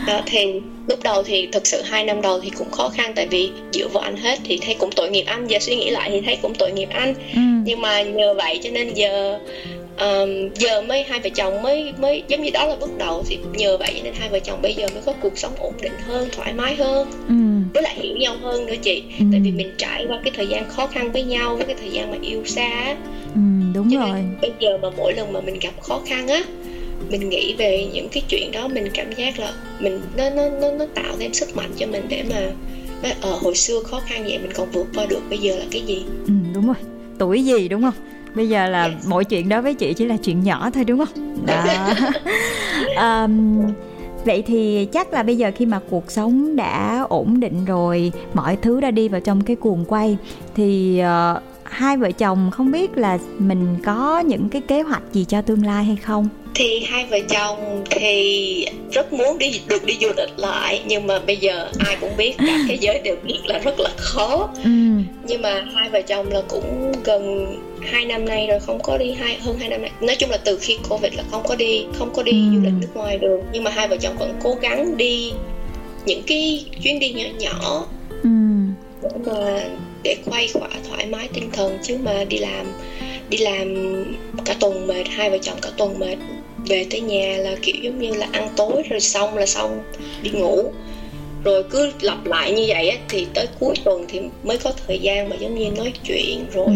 đó 0.07 0.21
thì 0.25 0.61
lúc 0.87 0.99
đầu 1.03 1.23
thì 1.23 1.47
thực 1.51 1.67
sự 1.67 1.81
hai 1.81 2.03
năm 2.03 2.21
đầu 2.21 2.39
thì 2.39 2.49
cũng 2.49 2.71
khó 2.71 2.89
khăn 2.89 3.11
tại 3.15 3.27
vì 3.27 3.51
dựa 3.73 3.87
vào 3.87 4.03
anh 4.03 4.17
hết 4.17 4.39
thì 4.43 4.59
thấy 4.65 4.75
cũng 4.79 4.89
tội 4.95 5.09
nghiệp 5.09 5.23
anh 5.27 5.47
giờ 5.47 5.57
suy 5.61 5.75
nghĩ 5.75 5.89
lại 5.89 6.09
thì 6.11 6.21
thấy 6.21 6.37
cũng 6.41 6.55
tội 6.55 6.71
nghiệp 6.71 6.89
anh 6.89 7.13
ừ. 7.33 7.41
nhưng 7.65 7.81
mà 7.81 8.01
nhờ 8.01 8.33
vậy 8.33 8.59
cho 8.63 8.69
nên 8.69 8.93
giờ 8.93 9.39
um, 9.99 10.49
giờ 10.53 10.81
mới 10.81 11.03
hai 11.03 11.19
vợ 11.19 11.29
chồng 11.35 11.61
mới 11.61 11.93
mới 11.97 12.23
giống 12.27 12.41
như 12.41 12.49
đó 12.53 12.65
là 12.65 12.75
bước 12.79 12.97
đầu 12.97 13.23
thì 13.27 13.39
nhờ 13.53 13.77
vậy 13.77 14.01
nên 14.03 14.13
hai 14.19 14.29
vợ 14.29 14.39
chồng 14.39 14.61
bây 14.61 14.73
giờ 14.73 14.87
mới 14.93 15.01
có 15.05 15.13
cuộc 15.21 15.37
sống 15.37 15.53
ổn 15.59 15.73
định 15.81 15.93
hơn 16.07 16.29
thoải 16.31 16.53
mái 16.53 16.75
hơn 16.75 17.07
ừ. 17.27 17.46
Với 17.73 17.83
lại 17.83 17.95
hiểu 17.99 18.15
nhau 18.17 18.35
hơn 18.41 18.65
nữa 18.65 18.75
chị. 18.81 19.03
Ừ. 19.19 19.25
tại 19.31 19.41
vì 19.43 19.51
mình 19.51 19.71
trải 19.77 20.05
qua 20.09 20.19
cái 20.23 20.33
thời 20.35 20.47
gian 20.47 20.69
khó 20.69 20.87
khăn 20.87 21.11
với 21.11 21.23
nhau 21.23 21.55
với 21.55 21.65
cái 21.65 21.75
thời 21.79 21.89
gian 21.89 22.11
mà 22.11 22.17
yêu 22.21 22.41
xa 22.45 22.95
ừ, 23.33 23.41
đúng 23.73 23.89
Cho 23.91 23.99
rồi. 23.99 24.23
bây 24.41 24.51
giờ 24.59 24.77
mà 24.81 24.89
mỗi 24.97 25.13
lần 25.13 25.33
mà 25.33 25.41
mình 25.41 25.59
gặp 25.61 25.81
khó 25.81 26.01
khăn 26.05 26.27
á 26.27 26.43
mình 27.09 27.29
nghĩ 27.29 27.55
về 27.57 27.87
những 27.93 28.09
cái 28.09 28.23
chuyện 28.29 28.51
đó 28.51 28.67
mình 28.67 28.87
cảm 28.93 29.11
giác 29.13 29.39
là 29.39 29.53
mình 29.79 30.01
nó 30.17 30.29
nó 30.29 30.49
nó 30.49 30.71
nó 30.71 30.85
tạo 30.95 31.15
thêm 31.19 31.33
sức 31.33 31.55
mạnh 31.55 31.71
cho 31.77 31.87
mình 31.87 32.05
để 32.09 32.23
mà 32.29 32.35
ở 33.01 33.11
ờ, 33.21 33.37
hồi 33.41 33.55
xưa 33.55 33.79
khó 33.83 33.99
khăn 33.99 34.23
vậy 34.23 34.39
mình 34.39 34.51
còn 34.55 34.71
vượt 34.71 34.87
qua 34.95 35.05
được 35.05 35.21
bây 35.29 35.37
giờ 35.37 35.55
là 35.55 35.65
cái 35.71 35.81
gì? 35.81 36.05
Ừ, 36.27 36.33
đúng 36.53 36.67
rồi. 36.67 36.75
Tuổi 37.19 37.45
gì 37.45 37.67
đúng 37.67 37.81
không? 37.81 37.93
Bây 38.35 38.49
giờ 38.49 38.67
là 38.67 38.83
yes. 38.83 39.07
mọi 39.07 39.25
chuyện 39.25 39.49
đó 39.49 39.61
với 39.61 39.73
chị 39.73 39.93
chỉ 39.93 40.05
là 40.05 40.17
chuyện 40.17 40.43
nhỏ 40.43 40.69
thôi 40.73 40.83
đúng 40.83 41.05
không? 41.05 41.45
Đó. 41.45 41.65
Um, 42.97 43.61
vậy 44.27 44.43
thì 44.47 44.85
chắc 44.85 45.13
là 45.13 45.23
bây 45.23 45.37
giờ 45.37 45.51
khi 45.55 45.65
mà 45.65 45.79
cuộc 45.89 46.11
sống 46.11 46.55
đã 46.55 47.05
ổn 47.09 47.39
định 47.39 47.65
rồi 47.65 48.11
mọi 48.33 48.55
thứ 48.55 48.81
đã 48.81 48.91
đi 48.91 49.07
vào 49.07 49.21
trong 49.21 49.41
cái 49.43 49.55
cuồng 49.55 49.85
quay 49.85 50.17
thì 50.55 51.01
uh, 51.01 51.41
hai 51.63 51.97
vợ 51.97 52.11
chồng 52.11 52.51
không 52.51 52.71
biết 52.71 52.97
là 52.97 53.17
mình 53.39 53.75
có 53.85 54.19
những 54.19 54.49
cái 54.49 54.61
kế 54.61 54.81
hoạch 54.81 55.03
gì 55.13 55.25
cho 55.25 55.41
tương 55.41 55.65
lai 55.65 55.83
hay 55.83 55.95
không? 55.95 56.29
Thì 56.57 56.85
hai 56.89 57.05
vợ 57.05 57.19
chồng 57.29 57.83
thì 57.89 58.65
rất 58.91 59.13
muốn 59.13 59.37
đi 59.37 59.61
được 59.67 59.85
đi 59.85 59.97
du 60.01 60.07
lịch 60.17 60.29
lại 60.37 60.81
nhưng 60.85 61.07
mà 61.07 61.19
bây 61.19 61.37
giờ 61.37 61.69
ai 61.79 61.97
cũng 62.01 62.17
biết 62.17 62.33
cả 62.37 62.57
thế 62.67 62.77
giới 62.81 62.99
đều 62.99 63.15
biết 63.23 63.39
là 63.45 63.59
rất 63.59 63.79
là 63.79 63.89
khó 63.97 64.49
ừ. 64.63 64.69
nhưng 65.27 65.41
mà 65.41 65.65
hai 65.73 65.89
vợ 65.89 66.01
chồng 66.01 66.31
là 66.31 66.41
cũng 66.47 66.91
gần 67.03 67.55
hai 67.81 68.05
năm 68.05 68.25
nay 68.25 68.47
rồi 68.47 68.59
không 68.59 68.79
có 68.83 68.97
đi 68.97 69.11
hai 69.11 69.37
hơn 69.39 69.57
hai 69.59 69.69
năm 69.69 69.81
nay 69.81 69.91
nói 70.01 70.15
chung 70.19 70.29
là 70.29 70.37
từ 70.37 70.57
khi 70.61 70.77
covid 70.89 71.13
là 71.13 71.23
không 71.31 71.43
có 71.47 71.55
đi 71.55 71.85
không 71.93 72.13
có 72.13 72.23
đi 72.23 72.31
ừ. 72.31 72.55
du 72.55 72.61
lịch 72.63 72.73
nước 72.81 72.95
ngoài 72.95 73.17
được 73.17 73.39
nhưng 73.51 73.63
mà 73.63 73.71
hai 73.71 73.87
vợ 73.87 73.97
chồng 73.97 74.15
vẫn 74.19 74.33
cố 74.43 74.55
gắng 74.61 74.97
đi 74.97 75.31
những 76.05 76.21
cái 76.27 76.65
chuyến 76.83 76.99
đi 76.99 77.13
nhỏ 77.13 77.25
nhỏ 77.39 77.87
ừ. 78.23 78.29
để 79.03 79.09
mà 79.25 79.63
để 80.03 80.15
quay 80.25 80.47
khỏa 80.53 80.69
thoải 80.89 81.05
mái 81.05 81.27
tinh 81.33 81.49
thần 81.51 81.77
chứ 81.83 81.97
mà 82.03 82.23
đi 82.23 82.37
làm 82.37 82.65
đi 83.29 83.37
làm 83.37 83.67
cả 84.45 84.55
tuần 84.59 84.87
mệt 84.87 85.03
hai 85.09 85.29
vợ 85.29 85.37
chồng 85.41 85.57
cả 85.61 85.69
tuần 85.77 85.99
mệt 85.99 86.15
về 86.69 86.87
tới 86.91 87.01
nhà 87.01 87.37
là 87.37 87.55
kiểu 87.61 87.75
giống 87.81 87.99
như 87.99 88.13
là 88.13 88.27
ăn 88.31 88.49
tối 88.55 88.83
rồi 88.89 88.99
xong 88.99 89.37
là 89.37 89.45
xong 89.45 89.83
đi 90.23 90.29
ngủ 90.29 90.71
rồi 91.43 91.63
cứ 91.69 91.91
lặp 92.01 92.25
lại 92.25 92.51
như 92.51 92.65
vậy 92.67 92.89
á 92.89 92.97
thì 93.09 93.27
tới 93.33 93.47
cuối 93.59 93.75
tuần 93.83 94.05
thì 94.07 94.21
mới 94.43 94.57
có 94.63 94.71
thời 94.87 94.99
gian 94.99 95.29
mà 95.29 95.35
giống 95.35 95.55
như 95.55 95.71
nói 95.77 95.93
chuyện 96.03 96.45
rồi 96.53 96.65
ừ. 96.65 96.73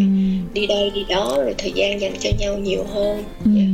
đi 0.53 0.67
đây 0.67 0.91
đi 0.95 1.05
đó 1.09 1.37
rồi 1.37 1.55
thời 1.57 1.71
gian 1.71 2.01
dành 2.01 2.13
cho 2.19 2.29
nhau 2.39 2.57
nhiều 2.57 2.83
hơn 2.93 3.23
ừ. 3.45 3.51
yeah. 3.55 3.69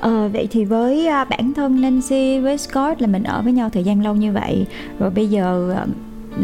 ờ, 0.00 0.28
vậy 0.32 0.48
thì 0.50 0.64
với 0.64 1.06
uh, 1.06 1.28
bản 1.28 1.54
thân 1.54 1.80
Nancy 1.80 2.38
với 2.38 2.58
Scott 2.58 3.00
là 3.00 3.06
mình 3.06 3.22
ở 3.22 3.42
với 3.44 3.52
nhau 3.52 3.70
thời 3.72 3.84
gian 3.84 4.02
lâu 4.02 4.16
như 4.16 4.32
vậy 4.32 4.64
rồi 4.98 5.10
bây 5.10 5.26
giờ 5.26 5.74
uh, 5.82 5.88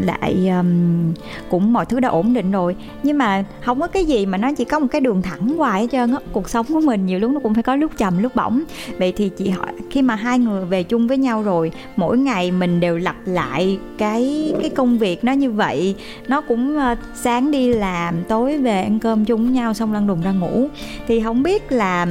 lại 0.04 0.48
um, 0.48 1.14
cũng 1.50 1.72
mọi 1.72 1.86
thứ 1.86 2.00
đã 2.00 2.08
ổn 2.08 2.34
định 2.34 2.50
rồi. 2.50 2.76
Nhưng 3.02 3.18
mà 3.18 3.44
không 3.64 3.80
có 3.80 3.86
cái 3.86 4.04
gì 4.04 4.26
mà 4.26 4.38
nó 4.38 4.52
chỉ 4.52 4.64
có 4.64 4.78
một 4.78 4.86
cái 4.90 5.00
đường 5.00 5.22
thẳng 5.22 5.48
hoài 5.56 5.80
hết 5.80 5.88
trơn 5.92 6.12
á. 6.12 6.18
Cuộc 6.32 6.48
sống 6.48 6.66
của 6.68 6.80
mình 6.80 7.06
nhiều 7.06 7.18
lúc 7.18 7.30
nó 7.30 7.40
cũng 7.40 7.54
phải 7.54 7.62
có 7.62 7.76
lúc 7.76 7.92
trầm 7.96 8.22
lúc 8.22 8.36
bổng 8.36 8.62
vậy 8.98 9.12
thì 9.16 9.30
chị 9.38 9.48
hỏi 9.48 9.72
khi 9.90 10.02
mà 10.02 10.14
hai 10.14 10.38
người 10.38 10.64
về 10.64 10.82
chung 10.82 11.06
với 11.06 11.18
nhau 11.18 11.42
rồi 11.42 11.72
mỗi 11.96 12.18
ngày 12.18 12.50
mình 12.50 12.80
đều 12.80 12.98
lặp 12.98 13.16
lại 13.24 13.78
cái 13.98 14.54
cái 14.60 14.70
công 14.70 14.98
việc 14.98 15.24
nó 15.24 15.32
như 15.32 15.50
vậy. 15.50 15.94
Nó 16.28 16.40
cũng 16.40 16.76
uh, 16.76 16.98
sáng 17.14 17.50
đi 17.50 17.72
làm 17.72 18.24
tối 18.28 18.58
về 18.58 18.82
ăn 18.82 18.98
cơm 18.98 19.24
chung 19.24 19.42
với 19.42 19.52
nhau 19.52 19.74
xong 19.74 19.92
lăn 19.92 20.06
đùng 20.06 20.22
ra 20.22 20.32
ngủ. 20.32 20.68
Thì 21.06 21.20
không 21.20 21.42
biết 21.42 21.72
là 21.72 22.06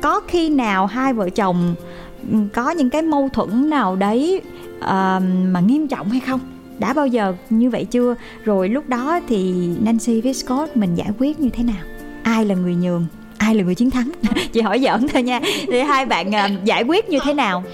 có 0.00 0.20
khi 0.28 0.48
nào 0.48 0.86
hai 0.86 1.12
vợ 1.12 1.30
chồng 1.30 1.74
có 2.52 2.70
những 2.70 2.90
cái 2.90 3.02
mâu 3.02 3.28
thuẫn 3.28 3.70
nào 3.70 3.96
đấy 3.96 4.40
uh, 4.78 4.84
mà 5.50 5.60
nghiêm 5.66 5.88
trọng 5.88 6.08
hay 6.08 6.20
không? 6.20 6.40
Đã 6.80 6.92
bao 6.92 7.06
giờ 7.06 7.34
như 7.50 7.70
vậy 7.70 7.84
chưa? 7.84 8.14
Rồi 8.44 8.68
lúc 8.68 8.88
đó 8.88 9.20
thì 9.28 9.52
Nancy 9.80 10.20
với 10.20 10.34
Scott 10.34 10.76
mình 10.76 10.94
giải 10.94 11.08
quyết 11.18 11.40
như 11.40 11.50
thế 11.52 11.64
nào? 11.64 11.82
Ai 12.22 12.44
là 12.44 12.54
người 12.54 12.74
nhường? 12.74 13.06
Ai 13.38 13.54
là 13.54 13.62
người 13.62 13.74
chiến 13.74 13.90
thắng? 13.90 14.10
Chị 14.52 14.60
hỏi 14.60 14.80
giỡn 14.80 15.08
thôi 15.08 15.22
nha. 15.22 15.40
Thì 15.66 15.80
hai 15.80 16.06
bạn 16.06 16.28
uh, 16.28 16.64
giải 16.64 16.82
quyết 16.82 17.08
như 17.08 17.18
thế 17.24 17.34
nào? 17.34 17.64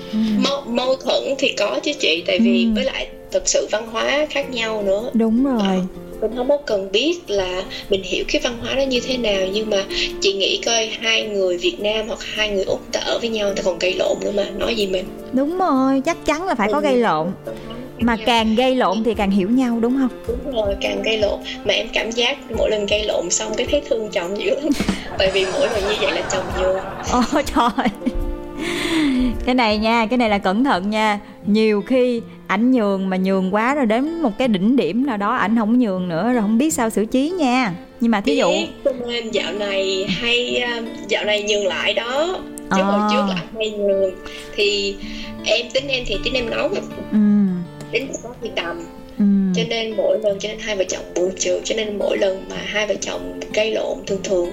Mâu, 0.45 0.62
mâu 0.66 0.97
thuẫn 0.97 1.23
thì 1.38 1.55
có 1.59 1.81
chứ 1.83 1.92
chị 2.01 2.25
tại 2.27 2.38
vì 2.40 2.64
ừ. 2.64 2.71
với 2.75 2.85
lại 2.85 3.09
thực 3.31 3.49
sự 3.49 3.69
văn 3.73 3.87
hóa 3.92 4.27
khác 4.31 4.51
nhau 4.51 4.83
nữa. 4.83 5.11
Đúng 5.14 5.45
rồi. 5.45 5.62
À, 5.62 5.81
mình 6.21 6.31
không 6.37 6.49
có 6.49 6.57
cần 6.66 6.92
biết 6.92 7.31
là 7.31 7.62
mình 7.90 8.03
hiểu 8.03 8.25
cái 8.29 8.40
văn 8.45 8.59
hóa 8.61 8.75
đó 8.75 8.83
như 8.83 9.01
thế 9.01 9.16
nào 9.16 9.40
nhưng 9.53 9.71
mà 9.71 9.85
chị 10.21 10.33
nghĩ 10.33 10.61
coi 10.66 10.90
hai 11.01 11.23
người 11.23 11.57
Việt 11.57 11.81
Nam 11.81 12.09
hoặc 12.09 12.19
hai 12.23 12.51
người 12.51 12.64
Úc 12.64 12.92
ta 12.92 13.01
ở 13.01 13.19
với 13.19 13.29
nhau 13.29 13.53
ta 13.57 13.62
còn 13.62 13.79
gây 13.79 13.95
lộn 13.95 14.16
nữa 14.21 14.33
mà 14.37 14.51
nói 14.51 14.75
gì 14.75 14.87
mình? 14.87 15.05
Đúng 15.33 15.59
rồi 15.59 16.03
chắc 16.05 16.27
chắn 16.27 16.47
là 16.47 16.55
phải 16.55 16.69
có 16.73 16.81
gây 16.81 16.97
lộn 16.97 17.27
mà 18.00 18.16
càng 18.26 18.54
gây 18.54 18.76
lộn 18.76 19.04
thì 19.04 19.14
càng 19.14 19.30
hiểu 19.30 19.50
nhau 19.50 19.80
đúng 19.80 19.98
không? 19.98 20.22
Đúng 20.28 20.54
rồi 20.54 20.74
càng 20.80 21.02
gây 21.02 21.18
lộn. 21.18 21.40
Mà 21.64 21.74
em 21.74 21.87
cảm 21.92 22.11
giác 22.11 22.37
mỗi 22.59 22.70
lần 22.70 22.87
gây 22.87 23.04
lộn 23.04 23.30
xong 23.30 23.52
cái 23.56 23.66
thấy 23.70 23.82
thương 23.88 24.09
chồng 24.12 24.38
dữ 24.38 24.50
lắm. 24.50 24.68
Tại 25.18 25.30
vì 25.35 25.46
mỗi 25.52 25.68
lần 25.68 25.82
như 25.88 25.94
vậy 26.00 26.12
là 26.12 26.22
chồng 26.32 26.44
nhường 26.61 26.76
ôi 27.32 27.42
trời. 27.54 27.88
Cái 29.46 29.54
này 29.54 29.78
nha 29.78 30.06
cái 30.06 30.18
này 30.18 30.28
là 30.28 30.38
cẩn 30.38 30.64
thận 30.64 30.90
nha. 30.90 31.20
Nhiều 31.46 31.82
khi 31.87 32.22
ảnh 32.46 32.72
nhường 32.72 33.11
mà 33.11 33.16
nhường 33.16 33.54
quá 33.54 33.74
rồi 33.74 33.87
đến 33.87 34.22
một 34.22 34.38
cái 34.38 34.48
đỉnh 34.48 34.76
điểm 34.76 35.06
nào 35.06 35.16
đó 35.16 35.37
ảnh 35.37 35.56
không 35.59 35.78
nhường 35.78 36.09
nữa 36.09 36.32
rồi 36.32 36.42
không 36.42 36.59
biết 36.59 36.70
sao 36.74 36.90
xử 36.90 37.04
trí 37.04 37.30
nha. 37.30 37.74
Nhưng 38.00 38.11
mà 38.11 38.20
thí 38.20 38.37
dụ 38.37 38.50
nên 39.06 39.30
dạo 39.30 39.52
này 39.52 40.06
hay 40.09 40.61
um, 40.61 40.85
dạo 41.09 41.24
này 41.24 41.42
nhường 41.42 41.66
lại 41.66 41.94
đó. 41.94 42.38
Chứ 42.70 42.80
à. 42.80 42.85
hồi 42.85 43.00
trước 43.12 43.22
là 43.28 43.42
hay 43.56 43.70
nhường. 43.70 44.14
Thì 44.54 44.96
em 45.44 45.66
tính 45.74 45.88
em 45.88 46.04
thì 46.06 46.16
tính 46.24 46.35
em 46.35 46.50
nóng 46.50 46.74
ừ 47.12 47.36
đến 47.92 48.07
có 48.22 48.35
thì 48.42 48.51
đầm 48.55 48.87
ừ. 49.18 49.25
cho 49.55 49.62
nên 49.68 49.96
mỗi 49.96 50.18
lần 50.22 50.38
cho 50.38 50.49
nên 50.49 50.59
hai 50.59 50.77
vợ 50.77 50.85
chồng 50.88 51.05
buồn 51.14 51.33
chiều 51.38 51.61
cho 51.64 51.75
nên 51.75 51.99
mỗi 51.99 52.18
lần 52.18 52.44
mà 52.51 52.57
hai 52.57 52.87
vợ 52.87 52.94
chồng 53.01 53.40
gây 53.55 53.70
lộn 53.70 53.99
thường 54.07 54.20
thường 54.25 54.53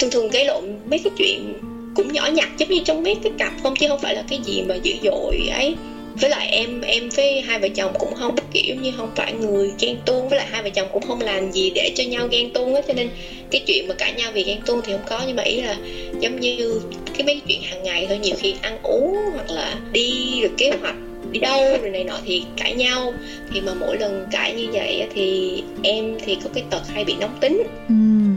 thường 0.00 0.10
thường 0.10 0.30
gây 0.30 0.44
lộn 0.44 0.64
mấy 0.90 0.98
cái 0.98 1.12
chuyện 1.18 1.60
cũng 1.94 2.12
nhỏ 2.12 2.26
nhặt 2.26 2.48
giống 2.58 2.68
như 2.68 2.80
trong 2.84 3.02
mấy 3.02 3.14
cái 3.22 3.32
cặp 3.38 3.52
không 3.62 3.76
chứ 3.76 3.88
không 3.88 3.98
phải 3.98 4.14
là 4.14 4.22
cái 4.28 4.40
gì 4.44 4.62
mà 4.62 4.74
dữ 4.74 4.92
dội 5.02 5.48
ấy. 5.52 5.74
Với 6.20 6.30
lại 6.30 6.48
em 6.48 6.80
em 6.80 7.08
với 7.08 7.40
hai 7.40 7.58
vợ 7.58 7.68
chồng 7.68 7.92
cũng 7.98 8.14
không 8.14 8.34
kiểu 8.52 8.74
như 8.74 8.92
không 8.96 9.10
phải 9.16 9.32
người 9.32 9.72
ghen 9.80 9.96
tuông 10.06 10.28
với 10.28 10.38
lại 10.38 10.46
hai 10.50 10.62
vợ 10.62 10.68
chồng 10.68 10.88
cũng 10.92 11.02
không 11.02 11.20
làm 11.20 11.52
gì 11.52 11.70
để 11.70 11.90
cho 11.94 12.04
nhau 12.04 12.28
ghen 12.30 12.50
tuông 12.50 12.74
á 12.74 12.80
cho 12.88 12.94
nên 12.94 13.08
cái 13.50 13.60
chuyện 13.66 13.88
mà 13.88 13.94
cãi 13.94 14.12
nhau 14.12 14.30
vì 14.34 14.42
ghen 14.42 14.60
tuông 14.66 14.80
thì 14.84 14.92
không 14.92 15.04
có. 15.08 15.24
Nhưng 15.26 15.36
mà 15.36 15.42
ý 15.42 15.60
là 15.60 15.76
giống 16.20 16.40
như 16.40 16.80
cái 17.18 17.22
mấy 17.22 17.40
chuyện 17.48 17.62
hàng 17.62 17.82
ngày 17.82 18.06
thôi 18.08 18.18
nhiều 18.18 18.34
khi 18.38 18.54
ăn 18.62 18.78
uống 18.82 19.16
hoặc 19.32 19.50
là 19.50 19.76
đi 19.92 20.38
được 20.42 20.52
kế 20.56 20.70
hoạch 20.80 20.94
đi 21.32 21.40
đâu 21.40 21.64
rồi 21.82 21.90
này 21.90 22.04
nọ 22.04 22.18
thì 22.26 22.42
cãi 22.56 22.74
nhau. 22.74 23.12
Thì 23.52 23.60
mà 23.60 23.74
mỗi 23.74 23.98
lần 23.98 24.26
cãi 24.30 24.54
như 24.54 24.66
vậy 24.72 25.06
thì 25.14 25.62
em 25.82 26.16
thì 26.24 26.36
có 26.44 26.50
cái 26.54 26.64
tật 26.70 26.82
hay 26.88 27.04
bị 27.04 27.14
nóng 27.20 27.38
tính. 27.40 27.62
Ừ. 27.88 27.94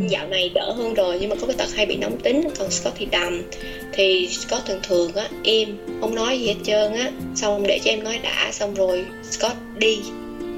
dạo 0.09 0.27
này 0.27 0.49
đỡ 0.49 0.71
hơn 0.77 0.93
rồi 0.93 1.17
nhưng 1.21 1.29
mà 1.29 1.35
có 1.41 1.47
cái 1.47 1.55
tật 1.57 1.75
hay 1.75 1.85
bị 1.85 1.95
nóng 1.95 2.19
tính 2.19 2.41
còn 2.59 2.71
Scott 2.71 2.95
thì 2.99 3.05
đầm. 3.05 3.41
Thì 3.93 4.27
Scott 4.27 4.65
thường 4.65 4.79
thường 4.83 5.15
á 5.15 5.27
em 5.43 5.67
không 6.01 6.15
nói 6.15 6.39
gì 6.39 6.47
hết 6.47 6.55
trơn 6.63 6.93
á. 6.93 7.11
Xong 7.35 7.63
để 7.67 7.79
cho 7.83 7.91
em 7.91 8.03
nói 8.03 8.19
đã 8.23 8.49
xong 8.51 8.73
rồi 8.73 9.05
Scott 9.23 9.55
đi. 9.77 9.99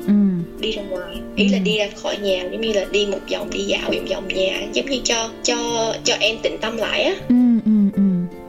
Ừ. 0.08 0.14
đi 0.60 0.72
ra 0.72 0.82
ngoài. 0.82 1.16
Ý 1.36 1.46
ừ. 1.46 1.52
là 1.54 1.60
đi 1.60 1.78
ra 1.78 1.88
khỏi 1.96 2.18
nhà 2.18 2.44
giống 2.52 2.62
như 2.62 2.74
là 2.74 2.86
đi 2.92 3.06
một 3.06 3.20
vòng 3.32 3.50
đi 3.54 3.60
dạo 3.60 3.92
vòng 3.92 4.06
vòng 4.06 4.28
nhà 4.28 4.62
giống 4.74 4.86
như 4.86 4.98
cho 5.04 5.30
cho 5.44 5.58
cho 6.04 6.16
em 6.20 6.38
tĩnh 6.44 6.58
tâm 6.62 6.78
lại 6.78 7.04
á. 7.04 7.16
Ừ, 7.30 7.36
ừ, 7.36 7.36
ừ 7.36 7.43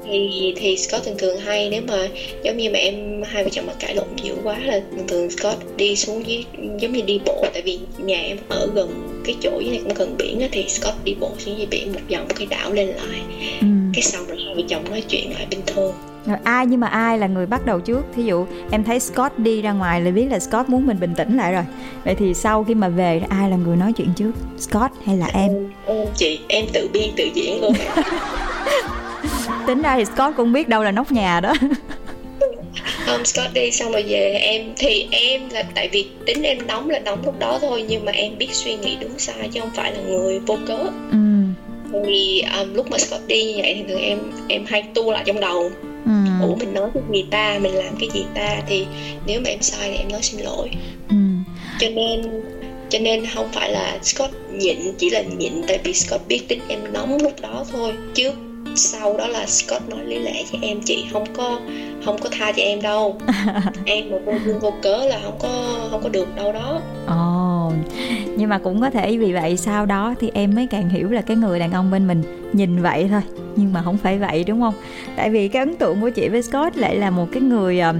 thì 0.05 0.55
thì 0.57 0.77
Scott 0.77 1.05
thường 1.05 1.19
thường 1.19 1.39
hay 1.39 1.71
nếu 1.71 1.83
mà 1.89 2.09
giống 2.43 2.57
như 2.57 2.71
mà 2.71 2.79
em 2.79 3.23
hai 3.27 3.45
vợ 3.45 3.51
chồng 3.53 3.67
mà 3.67 3.73
cãi 3.79 3.95
lộn 3.95 4.07
dữ 4.23 4.35
quá 4.43 4.59
là 4.59 4.81
thường 4.91 5.07
thường 5.09 5.31
Scott 5.31 5.77
đi 5.77 5.97
xuống 5.97 6.27
dưới 6.27 6.45
giống 6.79 6.93
như 6.93 7.01
đi 7.01 7.21
bộ. 7.27 7.47
Tại 7.53 7.63
vì 7.63 7.79
nhà 7.99 8.21
em 8.21 8.37
ở 8.49 8.69
gần 8.75 9.23
cái 9.25 9.37
chỗ 9.41 9.61
dưới 9.61 9.71
này 9.71 9.81
cũng 9.85 9.95
gần 9.95 10.17
biển 10.19 10.41
á 10.41 10.49
thì 10.53 10.65
Scott 10.69 11.05
đi 11.05 11.15
bộ 11.21 11.31
xuống 11.39 11.59
dưới 11.59 11.67
biển 11.71 11.93
một 11.93 12.01
vòng 12.11 12.27
cái 12.37 12.47
đảo 12.47 12.73
lên 12.73 12.89
lại. 12.89 13.21
Ừ. 13.61 13.67
cái 13.95 14.03
xong 14.03 14.27
rồi 14.27 14.39
hai 14.47 14.55
vợ 14.55 14.63
chồng 14.69 14.91
nói 14.91 15.03
chuyện 15.09 15.33
lại 15.33 15.47
bình 15.51 15.61
thường 15.67 15.95
rồi 16.27 16.37
ai 16.45 16.67
nhưng 16.67 16.81
mà 16.81 16.87
ai 16.87 17.19
là 17.19 17.27
người 17.27 17.47
bắt 17.47 17.67
đầu 17.67 17.81
trước? 17.81 18.03
Thí 18.17 18.23
dụ 18.25 18.47
em 18.71 18.85
thấy 18.85 19.01
Scott 19.01 19.39
đi 19.39 19.63
ra 19.63 19.73
ngoài 19.73 20.01
là 20.01 20.11
biết 20.11 20.27
là 20.31 20.39
Scott 20.39 20.69
muốn 20.69 20.87
mình 20.87 21.01
bình 21.01 21.15
tĩnh 21.15 21.37
lại 21.37 21.53
rồi. 21.53 21.65
Vậy 22.05 22.15
thì 22.15 22.35
sau 22.35 22.65
khi 22.65 22.75
mà 22.75 22.89
về 22.89 23.23
ai 23.29 23.51
là 23.51 23.57
người 23.57 23.77
nói 23.77 23.93
chuyện 23.93 24.09
trước? 24.17 24.33
Scott 24.59 24.93
hay 25.07 25.17
là 25.17 25.27
em? 25.27 25.71
em 25.87 26.07
chị 26.15 26.39
em 26.49 26.65
tự 26.73 26.89
biên 26.93 27.11
tự 27.17 27.25
diễn 27.35 27.61
luôn 27.61 27.73
tính 29.67 29.83
ra 29.83 29.97
thì 29.97 30.05
Scott 30.05 30.37
cũng 30.37 30.53
biết 30.53 30.69
đâu 30.69 30.83
là 30.83 30.91
nóc 30.91 31.13
nhà 31.13 31.41
đó. 31.41 31.55
Không 33.07 33.25
Scott 33.25 33.55
đi 33.55 33.71
xong 33.71 33.93
rồi 33.93 34.05
về 34.09 34.39
em. 34.43 34.73
Thì 34.77 35.09
em 35.11 35.41
là 35.51 35.63
tại 35.75 35.89
vì 35.93 36.07
tính 36.27 36.43
em 36.43 36.67
đóng 36.67 36.91
là 36.91 36.99
đóng 36.99 37.23
lúc 37.25 37.39
đó 37.39 37.59
thôi 37.61 37.85
nhưng 37.89 38.05
mà 38.05 38.13
em 38.13 38.39
biết 38.39 38.49
suy 38.53 38.77
nghĩ 38.77 38.97
đúng 39.01 39.19
sai 39.19 39.49
chứ 39.53 39.61
không 39.61 39.71
phải 39.75 39.93
là 39.93 40.01
người 40.01 40.39
vô 40.39 40.59
cớ. 40.67 40.79
Ừ. 41.11 41.19
thì 42.07 42.43
um, 42.59 42.75
lúc 42.75 42.91
mà 42.91 42.99
Scott 42.99 43.27
đi 43.27 43.45
như 43.45 43.55
vậy 43.57 43.75
thì 43.75 43.85
thường 43.89 44.03
em 44.03 44.19
em 44.49 44.65
hay 44.67 44.85
tu 44.95 45.11
lại 45.11 45.23
trong 45.27 45.41
đầu. 45.41 45.71
Ừ. 46.05 46.13
ủa 46.43 46.55
mình 46.55 46.75
nói 46.75 46.91
cái 46.95 47.03
gì 47.13 47.25
ta? 47.31 47.59
Mình 47.63 47.75
làm 47.75 47.97
cái 48.01 48.09
gì 48.15 48.25
ta? 48.35 48.57
Thì 48.69 48.87
nếu 49.27 49.41
mà 49.41 49.51
em 49.51 49.63
sai 49.63 49.91
thì 49.91 49.97
em 49.97 50.09
nói 50.13 50.23
xin 50.23 50.41
lỗi. 50.41 50.71
Ừ. 51.09 51.17
cho 51.81 51.89
nên 51.89 52.43
cho 52.89 52.99
nên 52.99 53.27
không 53.35 53.49
phải 53.53 53.71
là 53.71 53.99
Scott 54.03 54.31
nhịn 54.53 54.77
chỉ 54.99 55.11
là 55.11 55.23
nhịn 55.23 55.53
tại 55.69 55.79
vì 55.85 55.95
Scott 55.95 56.29
biết 56.29 56.41
tính 56.49 56.61
em 56.69 56.81
nóng 56.93 57.23
lúc 57.23 57.33
đó 57.41 57.65
thôi. 57.73 57.93
Chứ 58.15 58.31
sau 58.75 59.17
đó 59.19 59.27
là 59.27 59.47
Scott 59.47 59.89
nói 59.89 60.05
lý 60.05 60.19
lẽ 60.19 60.45
cho 60.53 60.59
em 60.63 60.81
chị 60.85 61.07
không 61.13 61.25
có 61.33 61.61
không 62.05 62.17
có 62.23 62.29
tha 62.33 62.53
cho 62.53 62.63
em 62.63 62.83
đâu 62.83 63.17
em 63.85 64.11
mà 64.11 64.17
vô 64.25 64.33
duyên 64.45 64.59
vô 64.59 64.73
cớ 64.83 65.07
là 65.07 65.21
không 65.25 65.39
có 65.39 65.79
không 65.91 66.03
có 66.03 66.09
được 66.09 66.37
đâu 66.37 66.53
đó 66.53 66.81
ồ 67.07 67.67
oh, 67.67 67.73
nhưng 68.37 68.49
mà 68.49 68.59
cũng 68.59 68.81
có 68.81 68.91
thể 68.91 69.17
vì 69.17 69.33
vậy 69.33 69.57
sau 69.57 69.87
đó 69.87 70.15
thì 70.21 70.31
em 70.35 70.55
mới 70.55 70.67
càng 70.67 70.89
hiểu 70.89 71.11
là 71.11 71.21
cái 71.21 71.37
người 71.37 71.59
đàn 71.59 71.73
ông 71.73 71.91
bên 71.91 72.07
mình 72.07 72.23
nhìn 72.53 72.83
vậy 72.83 73.09
thôi 73.11 73.23
nhưng 73.57 73.73
mà 73.73 73.83
không 73.83 73.97
phải 73.97 74.19
vậy 74.19 74.45
đúng 74.45 74.61
không 74.61 74.75
tại 75.17 75.31
vì 75.31 75.49
cái 75.49 75.61
ấn 75.61 75.77
tượng 75.77 76.01
của 76.01 76.11
chị 76.11 76.29
với 76.29 76.43
Scott 76.43 76.77
lại 76.77 76.97
là 76.97 77.11
một 77.11 77.27
cái 77.33 77.43
người 77.43 77.81
uh, 77.91 77.97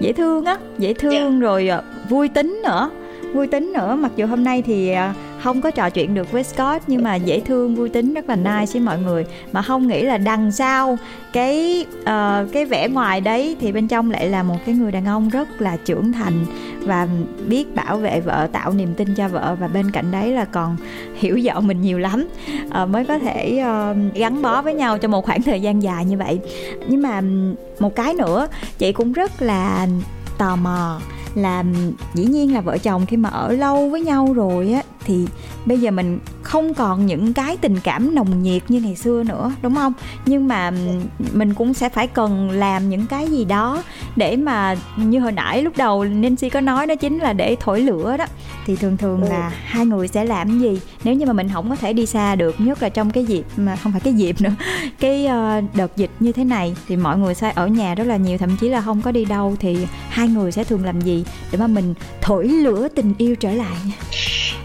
dễ 0.00 0.12
thương 0.12 0.44
á 0.44 0.56
dễ 0.78 0.94
thương 0.94 1.12
yeah. 1.12 1.32
Dạ. 1.32 1.38
rồi 1.38 1.70
uh, 1.78 2.10
vui 2.10 2.28
tính 2.28 2.60
nữa 2.64 2.90
vui 3.34 3.46
tính 3.46 3.72
nữa 3.72 3.96
mặc 4.00 4.12
dù 4.16 4.26
hôm 4.26 4.44
nay 4.44 4.62
thì 4.62 4.92
uh, 4.92 5.16
không 5.42 5.60
có 5.60 5.70
trò 5.70 5.90
chuyện 5.90 6.14
được 6.14 6.32
với 6.32 6.44
Scott 6.44 6.84
nhưng 6.86 7.02
mà 7.02 7.14
dễ 7.14 7.40
thương 7.40 7.74
vui 7.74 7.88
tính 7.88 8.14
rất 8.14 8.28
là 8.28 8.36
nice 8.36 8.72
với 8.72 8.80
mọi 8.80 8.98
người. 8.98 9.26
Mà 9.52 9.62
không 9.62 9.86
nghĩ 9.86 10.02
là 10.02 10.18
đằng 10.18 10.52
sau 10.52 10.98
cái 11.32 11.84
uh, 12.00 12.52
cái 12.52 12.64
vẻ 12.64 12.88
ngoài 12.88 13.20
đấy 13.20 13.56
thì 13.60 13.72
bên 13.72 13.88
trong 13.88 14.10
lại 14.10 14.28
là 14.28 14.42
một 14.42 14.56
cái 14.66 14.74
người 14.74 14.92
đàn 14.92 15.06
ông 15.06 15.28
rất 15.28 15.60
là 15.60 15.76
trưởng 15.84 16.12
thành 16.12 16.44
và 16.82 17.08
biết 17.48 17.74
bảo 17.74 17.96
vệ 17.96 18.20
vợ 18.20 18.48
tạo 18.52 18.72
niềm 18.72 18.94
tin 18.94 19.14
cho 19.14 19.28
vợ 19.28 19.56
và 19.60 19.68
bên 19.68 19.90
cạnh 19.90 20.10
đấy 20.10 20.32
là 20.32 20.44
còn 20.44 20.76
hiểu 21.14 21.40
vợ 21.42 21.60
mình 21.60 21.82
nhiều 21.82 21.98
lắm. 21.98 22.28
Uh, 22.82 22.88
mới 22.88 23.04
có 23.04 23.18
thể 23.18 23.62
uh, 23.62 24.14
gắn 24.14 24.42
bó 24.42 24.62
với 24.62 24.74
nhau 24.74 24.98
trong 24.98 25.10
một 25.10 25.24
khoảng 25.24 25.42
thời 25.42 25.60
gian 25.60 25.82
dài 25.82 26.04
như 26.04 26.16
vậy. 26.18 26.40
Nhưng 26.88 27.02
mà 27.02 27.20
một 27.78 27.96
cái 27.96 28.14
nữa 28.14 28.48
chị 28.78 28.92
cũng 28.92 29.12
rất 29.12 29.42
là 29.42 29.86
tò 30.38 30.56
mò 30.56 31.00
là 31.34 31.64
dĩ 32.14 32.24
nhiên 32.24 32.54
là 32.54 32.60
vợ 32.60 32.78
chồng 32.78 33.06
khi 33.06 33.16
mà 33.16 33.28
ở 33.28 33.52
lâu 33.52 33.88
với 33.88 34.00
nhau 34.00 34.32
rồi 34.32 34.72
á 34.72 34.82
thì 35.04 35.26
bây 35.66 35.80
giờ 35.80 35.90
mình 35.90 36.18
không 36.42 36.74
còn 36.74 37.06
những 37.06 37.32
cái 37.32 37.56
tình 37.56 37.80
cảm 37.80 38.14
nồng 38.14 38.42
nhiệt 38.42 38.62
như 38.68 38.80
ngày 38.80 38.96
xưa 38.96 39.22
nữa 39.22 39.52
đúng 39.62 39.74
không? 39.74 39.92
Nhưng 40.26 40.48
mà 40.48 40.70
mình 41.32 41.54
cũng 41.54 41.74
sẽ 41.74 41.88
phải 41.88 42.06
cần 42.06 42.50
làm 42.50 42.88
những 42.88 43.06
cái 43.06 43.28
gì 43.28 43.44
đó 43.44 43.82
để 44.16 44.36
mà 44.36 44.76
như 44.96 45.20
hồi 45.20 45.32
nãy 45.32 45.62
lúc 45.62 45.76
đầu 45.76 46.04
Nancy 46.04 46.50
có 46.50 46.60
nói 46.60 46.86
đó 46.86 46.94
chính 46.94 47.18
là 47.18 47.32
để 47.32 47.56
thổi 47.60 47.80
lửa 47.80 48.16
đó. 48.16 48.26
Thì 48.66 48.76
thường 48.76 48.96
thường 48.96 49.22
là 49.22 49.46
ừ. 49.46 49.54
hai 49.64 49.86
người 49.86 50.08
sẽ 50.08 50.24
làm 50.24 50.60
gì? 50.60 50.80
Nếu 51.04 51.14
như 51.14 51.26
mà 51.26 51.32
mình 51.32 51.48
không 51.52 51.70
có 51.70 51.76
thể 51.76 51.92
đi 51.92 52.06
xa 52.06 52.34
được 52.34 52.60
nhất 52.60 52.82
là 52.82 52.88
trong 52.88 53.10
cái 53.10 53.24
dịp 53.24 53.44
mà 53.56 53.76
không 53.76 53.92
phải 53.92 54.00
cái 54.00 54.14
dịp 54.14 54.40
nữa 54.40 54.50
cái 55.00 55.26
uh, 55.26 55.64
đợt 55.74 55.96
dịch 55.96 56.10
như 56.20 56.32
thế 56.32 56.44
này 56.44 56.74
thì 56.88 56.96
mọi 56.96 57.18
người 57.18 57.34
sẽ 57.34 57.52
ở 57.54 57.66
nhà 57.66 57.94
rất 57.94 58.04
là 58.04 58.16
nhiều 58.16 58.38
thậm 58.38 58.56
chí 58.60 58.68
là 58.68 58.80
không 58.80 59.02
có 59.02 59.12
đi 59.12 59.24
đâu 59.24 59.56
thì 59.60 59.86
hai 60.08 60.28
người 60.28 60.52
sẽ 60.52 60.64
thường 60.64 60.84
làm 60.84 61.00
gì 61.00 61.24
để 61.52 61.58
mà 61.58 61.66
mình 61.66 61.94
thổi 62.20 62.48
lửa 62.48 62.88
tình 62.94 63.14
yêu 63.18 63.36
trở 63.36 63.52
lại? 63.52 63.76
nha 63.86 63.92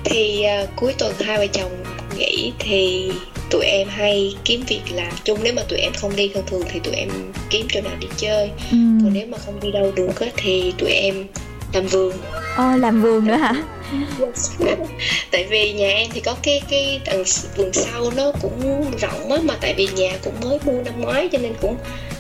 thì 0.04 0.46
uh, 0.64 0.70
cuối 0.76 0.94
tuần 0.98 1.14
hai 1.20 1.38
vợ 1.38 1.48
chồng 1.48 1.84
nghỉ 2.18 2.52
thì 2.60 3.12
tụi 3.50 3.66
em 3.66 3.88
hay 3.88 4.36
kiếm 4.46 4.64
việc 4.68 4.82
làm 4.94 5.12
chung. 5.24 5.40
Nếu 5.44 5.54
mà 5.54 5.62
tụi 5.70 5.80
em 5.80 5.94
không 5.94 6.16
đi 6.16 6.28
thường 6.34 6.44
thường 6.48 6.64
thì 6.70 6.80
tụi 6.80 6.94
em 6.94 7.10
kiếm 7.50 7.66
chỗ 7.70 7.82
nào 7.82 7.94
đi 8.00 8.08
chơi. 8.18 8.50
Ừ. 8.72 8.78
còn 9.04 9.14
nếu 9.14 9.28
mà 9.28 9.38
không 9.38 9.60
đi 9.60 9.72
đâu 9.72 9.92
được 9.96 10.20
á, 10.20 10.28
thì 10.38 10.74
tụi 10.78 10.92
em 10.92 11.28
làm 11.74 11.88
vườn. 11.88 12.14
Ồ, 12.58 12.74
oh, 12.74 12.80
làm 12.80 13.02
vườn 13.02 13.28
nữa 13.28 13.36
hả? 13.36 13.54
Tại 15.32 15.46
vì 15.50 15.74
nhà 15.74 15.88
em 15.88 16.10
thì 16.14 16.22
có 16.22 16.36
cái 16.44 16.62
cái 16.70 17.00
tầng 17.06 17.24
vườn 17.56 17.74
sau 17.74 18.12
nó 18.16 18.32
cũng 18.42 18.92
rộng 19.02 19.32
á 19.32 19.38
mà 19.44 19.56
tại 19.62 19.74
vì 19.78 19.88
nhà 19.88 20.18
cũng 20.24 20.34
mới 20.42 20.60
mua 20.66 20.82
năm 20.84 20.94
ngoái 21.02 21.30
cho 21.32 21.38
nên 21.38 21.54
cũng 21.62 21.78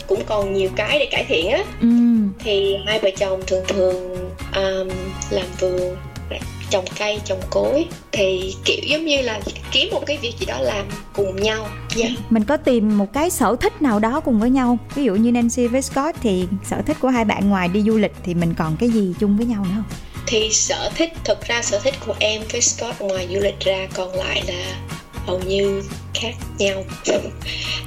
cũng 0.07 0.23
còn 0.25 0.53
nhiều 0.53 0.69
cái 0.75 0.99
để 0.99 1.07
cải 1.11 1.25
thiện 1.27 1.49
á. 1.49 1.63
Ừ. 1.81 1.87
thì 2.43 2.75
hai 2.85 2.99
vợ 2.99 3.09
chồng 3.17 3.41
thường 3.47 3.63
thường 3.67 4.29
um, 4.55 4.89
làm 5.29 5.45
vườn 5.59 5.95
trồng 6.69 6.85
cây 6.99 7.19
trồng 7.25 7.41
cối 7.49 7.85
thì 8.11 8.55
kiểu 8.65 8.81
giống 8.83 9.05
như 9.05 9.21
là 9.21 9.39
kiếm 9.71 9.89
một 9.91 10.03
cái 10.05 10.17
việc 10.17 10.33
gì 10.39 10.45
đó 10.45 10.59
làm 10.59 10.85
cùng 11.13 11.35
nhau 11.35 11.59
yeah. 11.61 11.71
Dạ. 11.95 12.09
mình 12.29 12.43
có 12.43 12.57
tìm 12.57 12.97
một 12.97 13.13
cái 13.13 13.29
sở 13.29 13.55
thích 13.61 13.81
nào 13.81 13.99
đó 13.99 14.19
cùng 14.19 14.39
với 14.39 14.49
nhau 14.49 14.77
ví 14.95 15.03
dụ 15.03 15.15
như 15.15 15.31
Nancy 15.31 15.67
với 15.67 15.81
Scott 15.81 16.17
thì 16.21 16.47
sở 16.63 16.81
thích 16.81 16.97
của 16.99 17.07
hai 17.07 17.25
bạn 17.25 17.49
ngoài 17.49 17.67
đi 17.67 17.81
du 17.81 17.97
lịch 17.97 18.13
thì 18.23 18.33
mình 18.33 18.53
còn 18.57 18.77
cái 18.79 18.89
gì 18.89 19.13
chung 19.19 19.37
với 19.37 19.45
nhau 19.45 19.63
nữa 19.63 19.71
không 19.75 19.97
thì 20.27 20.49
sở 20.51 20.89
thích 20.95 21.13
thực 21.23 21.41
ra 21.47 21.61
sở 21.61 21.79
thích 21.79 21.95
của 22.05 22.15
em 22.19 22.41
với 22.51 22.61
Scott 22.61 23.01
ngoài 23.01 23.27
du 23.33 23.39
lịch 23.39 23.59
ra 23.59 23.87
còn 23.93 24.13
lại 24.13 24.43
là 24.47 24.75
hầu 25.27 25.39
như 25.39 25.83
khác 26.13 26.33
nhau. 26.57 26.83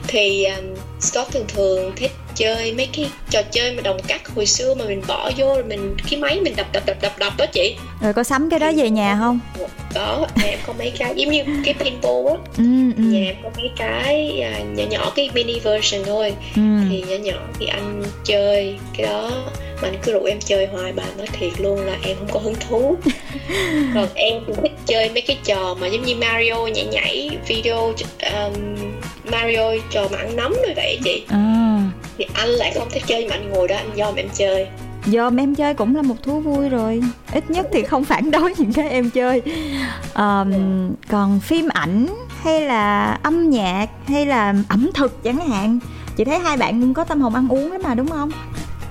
Thì 0.08 0.44
um, 0.44 0.74
Scott 1.00 1.32
thường 1.32 1.44
thường 1.48 1.92
thích 1.96 2.12
chơi 2.34 2.72
mấy 2.72 2.88
cái 2.92 3.06
trò 3.30 3.42
chơi 3.42 3.72
mà 3.72 3.82
đồng 3.82 4.02
cắt 4.02 4.28
hồi 4.34 4.46
xưa 4.46 4.74
mà 4.74 4.84
mình 4.84 5.02
bỏ 5.08 5.30
vô 5.36 5.54
rồi 5.54 5.64
mình 5.64 5.96
cái 6.10 6.20
máy 6.20 6.40
mình 6.40 6.56
đập 6.56 6.66
đập 6.72 6.82
đập 6.86 6.96
đập 7.00 7.18
đập 7.18 7.32
đó 7.38 7.46
chị. 7.46 7.76
Rồi 8.00 8.12
có 8.12 8.22
sắm 8.22 8.50
cái 8.50 8.58
đó 8.58 8.72
về 8.76 8.90
nhà 8.90 9.16
không? 9.20 9.40
Có 9.94 10.26
em 10.44 10.58
có 10.66 10.72
mấy 10.78 10.92
cái 10.98 11.14
giống 11.16 11.30
như 11.30 11.44
cái 11.64 11.74
pinball 11.74 12.26
á. 12.28 12.34
Ừ, 12.56 12.64
ừ. 12.96 13.02
nhà 13.02 13.26
em 13.26 13.34
có 13.42 13.50
mấy 13.56 13.70
cái 13.76 14.40
à, 14.40 14.60
nhỏ 14.60 14.84
nhỏ 14.90 15.12
cái 15.16 15.30
mini 15.34 15.58
version 15.58 16.04
thôi. 16.06 16.34
Ừ. 16.56 16.62
thì 16.90 17.04
nhỏ 17.08 17.16
nhỏ 17.16 17.40
thì 17.58 17.66
anh 17.66 18.02
chơi 18.24 18.78
cái 18.96 19.06
đó 19.06 19.30
anh 19.86 19.96
cứ 20.02 20.12
rủ 20.12 20.24
em 20.24 20.40
chơi 20.40 20.66
hoài 20.66 20.92
bà 20.92 21.02
nói 21.18 21.26
thiệt 21.32 21.60
luôn 21.60 21.80
là 21.80 21.96
em 22.02 22.16
không 22.18 22.28
có 22.32 22.40
hứng 22.40 22.54
thú. 22.68 22.96
Còn 23.94 24.08
em 24.14 24.42
cũng 24.46 24.56
thích 24.62 24.72
chơi 24.86 25.10
mấy 25.10 25.20
cái 25.20 25.38
trò 25.44 25.76
mà 25.80 25.86
giống 25.86 26.04
như 26.04 26.16
Mario 26.16 26.66
nhảy 26.66 26.86
nhảy 26.86 27.38
video 27.48 27.94
um, 28.32 28.54
Mario 29.32 29.70
trò 29.90 30.08
mà 30.12 30.18
ăn 30.18 30.36
nấm 30.36 30.52
rồi 30.52 30.72
vậy 30.76 30.98
chị. 31.04 31.24
À. 31.28 31.82
thì 32.18 32.26
anh 32.34 32.48
lại 32.48 32.72
không 32.74 32.88
thích 32.90 33.02
chơi 33.06 33.28
mà 33.28 33.34
anh 33.34 33.50
ngồi 33.50 33.68
đó 33.68 33.76
anh 33.76 33.90
dòm 33.96 34.14
em 34.14 34.28
chơi. 34.34 34.66
Dòm 35.06 35.36
em 35.36 35.54
chơi 35.54 35.74
cũng 35.74 35.96
là 35.96 36.02
một 36.02 36.22
thú 36.22 36.40
vui 36.40 36.68
rồi. 36.68 37.02
Ít 37.32 37.50
nhất 37.50 37.66
thì 37.72 37.82
không 37.82 38.04
phản 38.04 38.30
đối 38.30 38.54
những 38.58 38.72
cái 38.72 38.88
em 38.88 39.10
chơi. 39.10 39.42
Um, 40.14 40.52
còn 41.08 41.40
phim 41.40 41.68
ảnh 41.68 42.06
hay 42.42 42.60
là 42.60 43.18
âm 43.22 43.50
nhạc 43.50 43.86
hay 44.06 44.26
là 44.26 44.54
ẩm 44.68 44.90
thực 44.94 45.22
chẳng 45.22 45.48
hạn. 45.48 45.78
Chị 46.16 46.24
thấy 46.24 46.38
hai 46.38 46.56
bạn 46.56 46.80
cũng 46.80 46.94
có 46.94 47.04
tâm 47.04 47.20
hồn 47.20 47.34
ăn 47.34 47.48
uống 47.48 47.72
lắm 47.72 47.80
mà 47.84 47.94
đúng 47.94 48.08
không 48.08 48.30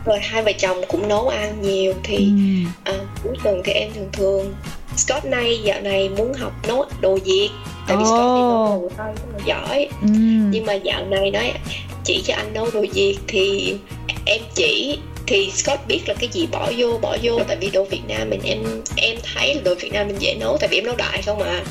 rồi 0.10 0.20
hai 0.20 0.44
vợ 0.44 0.52
chồng 0.60 0.82
cũng 0.88 1.08
nấu 1.08 1.28
ăn 1.28 1.62
nhiều 1.62 1.94
thì 2.04 2.18
ừ. 2.18 2.92
à, 2.92 2.94
cuối 3.24 3.36
tuần 3.44 3.62
thì 3.66 3.72
em 3.72 3.90
thường 3.94 4.10
thường 4.14 4.54
Scott 4.98 5.26
nay 5.26 5.60
dạo 5.64 5.82
này 5.82 6.10
muốn 6.10 6.34
học 6.34 6.54
nấu 6.68 6.86
đồ 7.02 7.18
Việt 7.26 7.50
tại 7.88 7.98
vì 7.98 8.04
oh. 8.04 8.08
Scott 8.08 8.20
thì 8.36 8.42
nấu 8.42 8.80
đồ 8.82 8.90
Tây 8.98 9.14
rất 9.16 9.38
là 9.38 9.46
giỏi 9.46 9.88
ừ. 10.02 10.08
nhưng 10.52 10.66
mà 10.66 10.74
dạo 10.74 11.06
này 11.06 11.32
nói 11.32 11.52
chỉ 12.04 12.24
cho 12.26 12.34
anh 12.36 12.54
nấu 12.54 12.70
đồ 12.74 12.86
Việt 12.94 13.18
thì 13.28 13.76
em 14.26 14.42
chỉ 14.56 15.00
thì 15.28 15.52
Scott 15.52 15.88
biết 15.88 16.02
là 16.08 16.14
cái 16.14 16.30
gì 16.34 16.48
bỏ 16.52 16.72
vô 16.78 17.00
bỏ 17.02 17.18
vô 17.24 17.40
tại 17.48 17.58
vì 17.60 17.70
đồ 17.70 17.84
Việt 17.84 18.02
Nam 18.08 18.30
mình 18.30 18.42
em 18.44 18.60
em 18.96 19.18
thấy 19.34 19.56
là 19.56 19.62
đồ 19.62 19.76
Việt 19.76 19.94
Nam 19.94 20.08
mình 20.08 20.18
dễ 20.20 20.36
nấu 20.40 20.58
tại 20.58 20.70
vì 20.72 20.78
em 20.78 20.86
nấu 20.86 20.96
đại 20.96 21.22
không 21.22 21.42
à, 21.42 21.64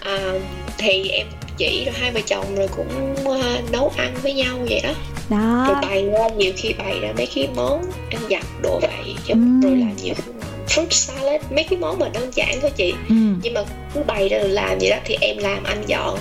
à 0.00 0.32
thì 0.78 1.08
em 1.08 1.26
chỉ 1.56 1.84
rồi 1.84 1.94
hai 1.98 2.12
vợ 2.12 2.20
chồng 2.26 2.54
rồi 2.54 2.68
cũng 2.76 3.14
uh, 3.24 3.70
nấu 3.72 3.92
ăn 3.96 4.14
với 4.22 4.32
nhau 4.32 4.58
vậy 4.68 4.80
đó 4.80 4.90
đó. 5.30 5.64
Rồi 5.68 5.76
bày 5.82 6.06
ra 6.06 6.28
nhiều 6.36 6.52
khi 6.56 6.74
bày 6.78 7.00
ra 7.00 7.08
mấy 7.16 7.28
cái 7.34 7.48
món 7.56 7.82
ăn 8.10 8.20
giặt 8.30 8.42
đồ 8.62 8.80
vậy 8.80 9.14
giống 9.26 9.60
ừ. 9.62 9.68
rồi 9.68 9.78
làm 9.78 9.96
nhiều 9.96 10.14
khi 10.16 10.32
fruit 10.68 10.86
salad 10.90 11.42
mấy 11.50 11.64
cái 11.64 11.78
món 11.78 11.98
mà 11.98 12.08
đơn 12.08 12.30
giản 12.34 12.58
thôi 12.62 12.70
chị. 12.76 12.94
Ừ. 13.08 13.14
nhưng 13.42 13.54
mà 13.54 13.60
cứ 13.94 14.02
bày 14.06 14.28
ra 14.28 14.38
rồi 14.38 14.48
làm 14.48 14.78
vậy 14.80 14.90
đó 14.90 14.96
thì 15.04 15.16
em 15.20 15.38
làm 15.38 15.64
anh 15.64 15.82
dọn. 15.86 16.18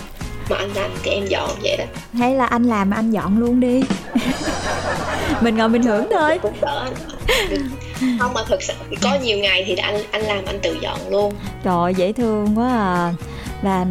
Mà 0.50 0.58
anh 0.58 0.70
làm 0.76 0.92
thì 1.04 1.12
em 1.12 1.26
dọn 1.28 1.50
vậy 1.64 1.78
đó. 1.78 1.86
Hay 2.14 2.36
là 2.36 2.46
anh 2.46 2.64
làm 2.64 2.90
mà 2.90 2.96
anh 2.96 3.12
dọn 3.12 3.40
luôn 3.40 3.60
đi. 3.60 3.82
Mình 5.42 5.56
ngồi 5.58 5.70
mình 5.70 5.84
hưởng 5.84 6.08
thôi. 6.12 6.40
Cũng 6.42 6.62
đỡ. 6.62 6.86
Không 8.20 8.34
mà 8.34 8.44
thực 8.48 8.64
sự 8.64 8.74
có 9.02 9.18
nhiều 9.24 9.38
ngày 9.38 9.64
thì 9.68 9.76
anh 9.76 10.04
anh 10.12 10.22
làm 10.22 10.46
anh 10.46 10.60
tự 10.64 10.78
dọn 10.82 11.00
luôn. 11.10 11.34
Trời 11.64 11.94
dễ 11.96 12.14
thương 12.14 12.58
quá 12.58 12.70
à. 12.70 13.14
Và 13.62 13.86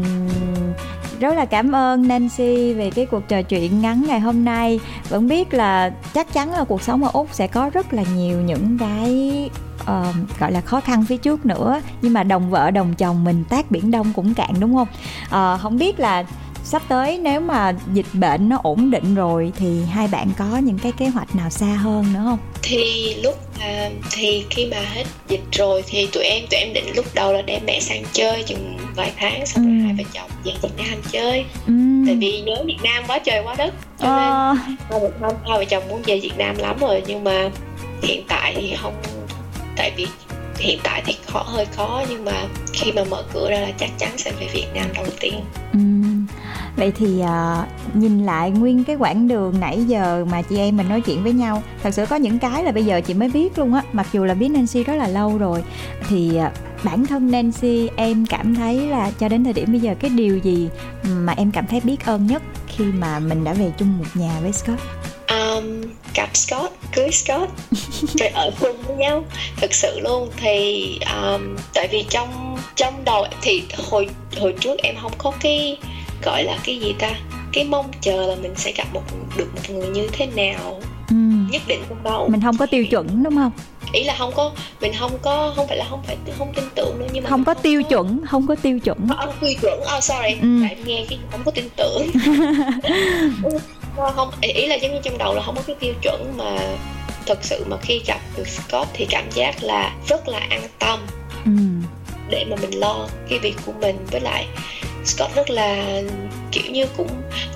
rất 1.21 1.37
là 1.37 1.45
cảm 1.45 1.75
ơn 1.75 2.09
Nancy 2.09 2.75
về 2.75 2.91
cái 2.91 3.07
cuộc 3.07 3.29
trò 3.29 3.43
chuyện 3.43 3.81
ngắn 3.81 4.05
ngày 4.09 4.21
hôm 4.21 4.45
nay. 4.45 4.81
Vẫn 5.09 5.29
biết 5.29 5.55
là 5.55 5.91
chắc 6.15 6.33
chắn 6.33 6.53
là 6.53 6.65
cuộc 6.65 6.83
sống 6.83 7.05
ở 7.05 7.11
úc 7.13 7.29
sẽ 7.33 7.47
có 7.47 7.71
rất 7.71 7.93
là 7.93 8.03
nhiều 8.17 8.41
những 8.41 8.79
cái 8.79 9.51
uh, 9.83 10.39
gọi 10.41 10.53
là 10.53 10.61
khó 10.61 10.81
khăn 10.81 11.05
phía 11.05 11.17
trước 11.17 11.47
nữa. 11.47 11.81
Nhưng 12.03 12.13
mà 12.13 12.23
đồng 12.23 12.51
vợ 12.51 12.71
đồng 12.71 12.95
chồng 12.95 13.25
mình 13.25 13.45
tác 13.49 13.71
biển 13.71 13.91
đông 13.91 14.13
cũng 14.13 14.35
cạn 14.35 14.51
đúng 14.61 14.77
không? 14.77 14.89
Uh, 15.25 15.61
không 15.61 15.79
biết 15.79 16.01
là 16.01 16.25
sắp 16.69 16.83
tới 16.89 17.19
nếu 17.19 17.41
mà 17.41 17.73
dịch 17.93 18.07
bệnh 18.13 18.49
nó 18.49 18.59
ổn 18.63 18.91
định 18.91 19.15
rồi 19.15 19.53
thì 19.57 19.85
hai 19.85 20.09
bạn 20.09 20.29
có 20.39 20.57
những 20.57 20.79
cái 20.79 20.93
kế 20.93 21.07
hoạch 21.07 21.37
nào 21.37 21.51
xa 21.51 21.67
hơn 21.67 22.13
nữa 22.13 22.21
không 22.25 22.39
thì 22.63 23.15
lúc 23.23 23.35
à, 23.61 23.91
thì 24.11 24.45
khi 24.51 24.67
mà 24.67 24.77
hết 24.81 25.05
dịch 25.29 25.43
rồi 25.53 25.83
thì 25.87 26.09
tụi 26.13 26.23
em 26.23 26.45
tụi 26.51 26.61
em 26.61 26.73
định 26.73 26.85
lúc 26.97 27.05
đầu 27.15 27.33
là 27.33 27.43
đem 27.43 27.63
mẹ 27.67 27.81
sang 27.81 28.03
chơi 28.13 28.43
chừng 28.43 28.79
vài 28.97 29.13
tháng 29.17 29.47
xong 29.47 29.65
ừ. 29.65 29.69
rồi 29.71 29.81
hai 29.81 29.95
vợ 29.99 30.05
chồng 30.13 30.31
về 30.45 30.53
Việt 30.63 30.85
Nam 30.89 31.03
chơi 31.11 31.45
ừ. 31.67 31.73
tại 32.07 32.17
vì 32.17 32.41
nhớ 32.41 32.57
Việt 32.67 32.79
Nam 32.83 33.05
quá 33.07 33.19
trời 33.19 33.43
quá 33.45 33.55
đất 33.59 33.75
cho 33.99 34.07
ờ. 34.07 34.55
nên 34.55 34.77
hai 34.91 35.01
vợ 35.01 35.11
chồng 35.21 35.37
hai 35.49 35.59
vợ 35.59 35.65
chồng 35.65 35.89
muốn 35.89 36.03
về 36.07 36.21
Việt 36.21 36.39
Nam 36.39 36.57
lắm 36.59 36.77
rồi 36.81 37.03
nhưng 37.07 37.25
mà 37.25 37.51
hiện 38.03 38.23
tại 38.29 38.55
thì 38.57 38.77
không 38.83 38.95
tại 39.77 39.93
vì 39.97 40.07
hiện 40.59 40.79
tại 40.83 41.03
thì 41.07 41.17
khó 41.27 41.43
hơi 41.43 41.67
khó 41.77 42.05
nhưng 42.11 42.25
mà 42.25 42.45
khi 42.73 42.93
mà 42.93 43.05
mở 43.11 43.23
cửa 43.33 43.51
ra 43.51 43.61
là 43.61 43.71
chắc 43.79 43.91
chắn 43.99 44.11
sẽ 44.17 44.33
về 44.41 44.49
Việt 44.53 44.67
Nam 44.75 44.87
đầu 44.95 45.07
tiên 45.21 45.41
ừ 45.73 45.98
vậy 46.79 46.93
thì 46.97 47.07
uh, 47.23 47.97
nhìn 47.97 48.27
lại 48.27 48.51
nguyên 48.51 48.85
cái 48.85 48.97
quãng 48.97 49.29
đường 49.29 49.61
nãy 49.61 49.85
giờ 49.85 50.25
mà 50.31 50.43
chị 50.43 50.59
em 50.59 50.77
mình 50.77 50.89
nói 50.89 51.01
chuyện 51.01 51.23
với 51.23 51.33
nhau 51.33 51.63
thật 51.83 51.91
sự 51.95 52.07
có 52.07 52.17
những 52.17 52.39
cái 52.39 52.65
là 52.65 52.73
bây 52.73 52.85
giờ 52.85 53.01
chị 53.01 53.15
mới 53.15 53.29
biết 53.29 53.59
luôn 53.59 53.75
á 53.75 53.83
mặc 53.93 54.07
dù 54.13 54.25
là 54.25 54.35
biết 54.35 54.49
Nancy 54.49 54.85
rất 54.85 54.95
là 54.95 55.09
lâu 55.09 55.39
rồi 55.39 55.65
thì 56.09 56.33
uh, 56.47 56.53
bản 56.85 57.07
thân 57.07 57.31
Nancy 57.31 57.89
em 57.97 58.27
cảm 58.27 58.55
thấy 58.55 58.87
là 58.87 59.11
cho 59.11 59.29
đến 59.29 59.45
thời 59.45 59.53
điểm 59.53 59.73
bây 59.73 59.81
giờ 59.81 59.95
cái 60.01 60.11
điều 60.11 60.39
gì 60.39 60.69
mà 61.05 61.35
em 61.37 61.51
cảm 61.51 61.67
thấy 61.67 61.81
biết 61.81 62.05
ơn 62.05 62.27
nhất 62.27 62.43
khi 62.67 62.85
mà 62.85 63.19
mình 63.19 63.45
đã 63.45 63.53
về 63.53 63.73
chung 63.79 63.99
một 63.99 64.05
nhà 64.15 64.33
với 64.43 64.53
Scott? 64.53 64.81
Um, 65.29 65.83
gặp 66.15 66.37
Scott 66.37 66.73
cưới 66.93 67.11
Scott 67.11 67.51
rồi 68.21 68.29
ở 68.29 68.51
chung 68.61 68.77
với 68.87 68.97
nhau 68.97 69.25
thực 69.57 69.75
sự 69.75 70.01
luôn. 70.01 70.31
Thì 70.37 70.99
um, 71.15 71.57
tại 71.75 71.89
vì 71.93 72.05
trong 72.11 72.57
trong 72.75 73.05
đầu 73.05 73.27
thì 73.43 73.63
hồi 73.91 74.09
hồi 74.41 74.55
trước 74.61 74.79
em 74.83 74.95
không 75.03 75.13
có 75.19 75.33
cái 75.41 75.79
gọi 76.23 76.45
là 76.45 76.59
cái 76.65 76.79
gì 76.79 76.95
ta? 76.99 77.11
Cái 77.53 77.65
mong 77.65 77.91
chờ 78.01 78.27
là 78.27 78.35
mình 78.43 78.53
sẽ 78.57 78.73
gặp 78.73 78.87
một 78.93 79.03
được 79.37 79.49
một 79.55 79.61
người 79.71 79.89
như 79.89 80.09
thế 80.13 80.27
nào? 80.27 80.81
Ừ. 81.09 81.17
nhất 81.53 81.63
định 81.67 81.81
trong 81.89 82.03
đầu 82.03 82.29
mình 82.29 82.41
không 82.41 82.57
có 82.59 82.67
tiêu 82.67 82.87
chuẩn 82.87 83.23
đúng 83.23 83.37
không? 83.37 83.51
Ý 83.93 84.05
là 84.05 84.15
không 84.19 84.33
có 84.37 84.51
mình 84.81 84.93
không 84.99 85.19
có 85.23 85.53
không 85.57 85.69
phải 85.69 85.77
là 85.77 85.85
không 85.91 86.03
phải 86.07 86.17
không 86.39 86.53
tin 86.55 86.65
tưởng 86.75 86.99
nữa 86.99 87.07
nhưng 87.13 87.25
mà 87.25 87.31
không 87.31 87.45
có 87.45 87.55
không 87.55 87.63
tiêu 87.63 87.83
có... 87.83 87.89
chuẩn 87.89 88.27
không 88.27 88.47
có 88.47 88.55
tiêu 88.55 88.79
chuẩn. 88.79 89.09
Không 89.09 89.35
tiêu 89.41 89.55
chuẩn 89.63 89.81
oh 89.81 90.03
sorry. 90.05 90.35
Ừ. 90.43 90.49
tại 90.63 90.77
nghe 90.87 91.05
cái 91.09 91.19
không 91.31 91.41
có 91.45 91.51
tin 91.51 91.69
tưởng. 91.77 92.07
Không 94.17 94.31
ý 94.41 94.67
là 94.67 94.75
giống 94.75 94.95
như 94.95 95.01
trong 95.03 95.19
đầu 95.19 95.35
là 95.35 95.43
không 95.43 95.57
có 95.57 95.63
cái 95.67 95.77
tiêu 95.81 95.95
chuẩn 96.03 96.35
mà 96.37 96.77
thực 97.27 97.45
sự 97.45 97.65
mà 97.69 97.77
khi 97.83 98.01
gặp 98.07 98.21
được 98.37 98.49
Scott 98.49 98.89
thì 98.93 99.07
cảm 99.11 99.25
giác 99.31 99.63
là 99.63 99.95
rất 100.09 100.29
là 100.29 100.39
an 100.39 100.63
tâm. 100.79 100.99
Ừ. 101.45 101.51
để 102.31 102.45
mà 102.51 102.57
mình 102.63 102.81
lo 102.81 103.09
cái 103.29 103.39
việc 103.39 103.55
của 103.67 103.73
mình 103.81 103.97
với 104.11 104.21
lại 104.21 104.47
Scott 105.09 105.35
rất 105.35 105.51
là 105.51 106.03
kiểu 106.53 106.73
như 106.73 106.87
cũng 106.97 107.09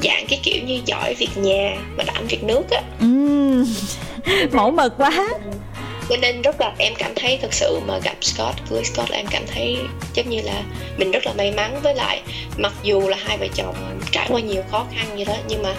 dạng 0.03 0.27
cái 0.29 0.41
kiểu 0.43 0.62
như 0.67 0.81
giỏi 0.87 1.15
việc 1.15 1.37
nhà 1.37 1.77
mà 1.97 2.05
đảm 2.05 2.27
việc 2.27 2.45
nước 2.45 2.71
á. 2.71 2.83
Ừ. 3.01 3.65
mẫu 4.53 4.71
mực 4.71 4.93
quá. 4.97 5.29
Cho 6.09 6.17
nên 6.17 6.43
rất 6.43 6.61
là 6.61 6.73
em 6.79 6.95
cảm 6.99 7.12
thấy 7.17 7.38
thực 7.43 7.55
sự 7.55 7.81
mà 7.87 7.99
gặp 7.99 8.17
Scott 8.21 8.57
cưới 8.71 8.85
Scott 8.85 9.11
là 9.11 9.17
em 9.17 9.27
cảm 9.31 9.43
thấy 9.47 9.79
giống 10.15 10.31
như 10.31 10.41
là 10.43 10.62
mình 10.97 11.11
rất 11.11 11.27
là 11.27 11.33
may 11.33 11.53
mắn. 11.53 11.81
Với 11.83 11.95
lại 11.95 12.23
mặc 12.57 12.73
dù 12.83 13.09
là 13.09 13.17
hai 13.21 13.38
vợ 13.38 13.47
chồng 13.55 13.75
trải 14.11 14.29
qua 14.31 14.41
nhiều 14.41 14.62
khó 14.71 14.87
khăn 14.95 15.17
như 15.17 15.25
đó 15.25 15.35
nhưng 15.49 15.62
mà 15.62 15.75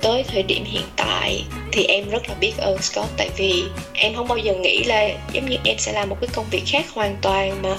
tới 0.00 0.24
thời 0.28 0.42
điểm 0.42 0.64
hiện 0.64 0.84
tại 0.96 1.44
thì 1.72 1.84
em 1.84 2.10
rất 2.10 2.28
là 2.28 2.34
biết 2.40 2.52
ơn 2.58 2.82
Scott. 2.82 3.08
Tại 3.16 3.30
vì 3.36 3.64
em 3.94 4.14
không 4.14 4.28
bao 4.28 4.38
giờ 4.38 4.54
nghĩ 4.54 4.84
là 4.84 5.08
giống 5.32 5.50
như 5.50 5.56
em 5.64 5.78
sẽ 5.78 5.92
làm 5.92 6.08
một 6.08 6.16
cái 6.20 6.28
công 6.34 6.46
việc 6.50 6.62
khác 6.66 6.84
hoàn 6.94 7.16
toàn 7.22 7.62
mà 7.62 7.76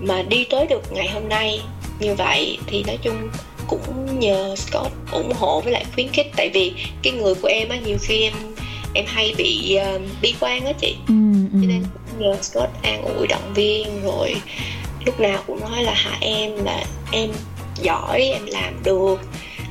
mà 0.00 0.22
đi 0.22 0.44
tới 0.50 0.66
được 0.66 0.92
ngày 0.92 1.08
hôm 1.08 1.28
nay 1.28 1.60
như 2.00 2.14
vậy 2.14 2.58
thì 2.66 2.82
nói 2.86 2.98
chung 3.02 3.30
cũng 3.68 4.18
nhờ 4.18 4.54
Scott 4.56 4.92
ủng 5.12 5.32
hộ 5.32 5.60
với 5.60 5.72
lại 5.72 5.84
khuyến 5.94 6.08
khích. 6.08 6.30
Tại 6.36 6.50
vì 6.54 6.72
cái 7.02 7.12
người 7.12 7.34
của 7.34 7.48
em 7.48 7.68
á 7.68 7.76
nhiều 7.86 7.96
khi 8.00 8.22
em 8.22 8.32
em 8.94 9.04
hay 9.08 9.34
bị 9.36 9.78
uh, 9.94 10.02
bi 10.22 10.34
quan 10.40 10.66
á 10.66 10.72
chị. 10.80 10.96
Ừ, 11.08 11.14
ừ. 11.52 11.58
cho 11.62 11.68
nên 11.68 11.82
nhờ 12.18 12.36
Scott 12.42 12.70
an 12.82 13.02
ủi 13.18 13.26
động 13.26 13.52
viên 13.54 14.02
rồi 14.02 14.34
lúc 15.06 15.20
nào 15.20 15.42
cũng 15.46 15.60
nói 15.60 15.82
là 15.82 15.94
hạ 15.94 16.16
em 16.20 16.64
là 16.64 16.84
em 17.12 17.30
giỏi 17.82 18.22
em 18.22 18.46
làm 18.46 18.82
được 18.84 19.20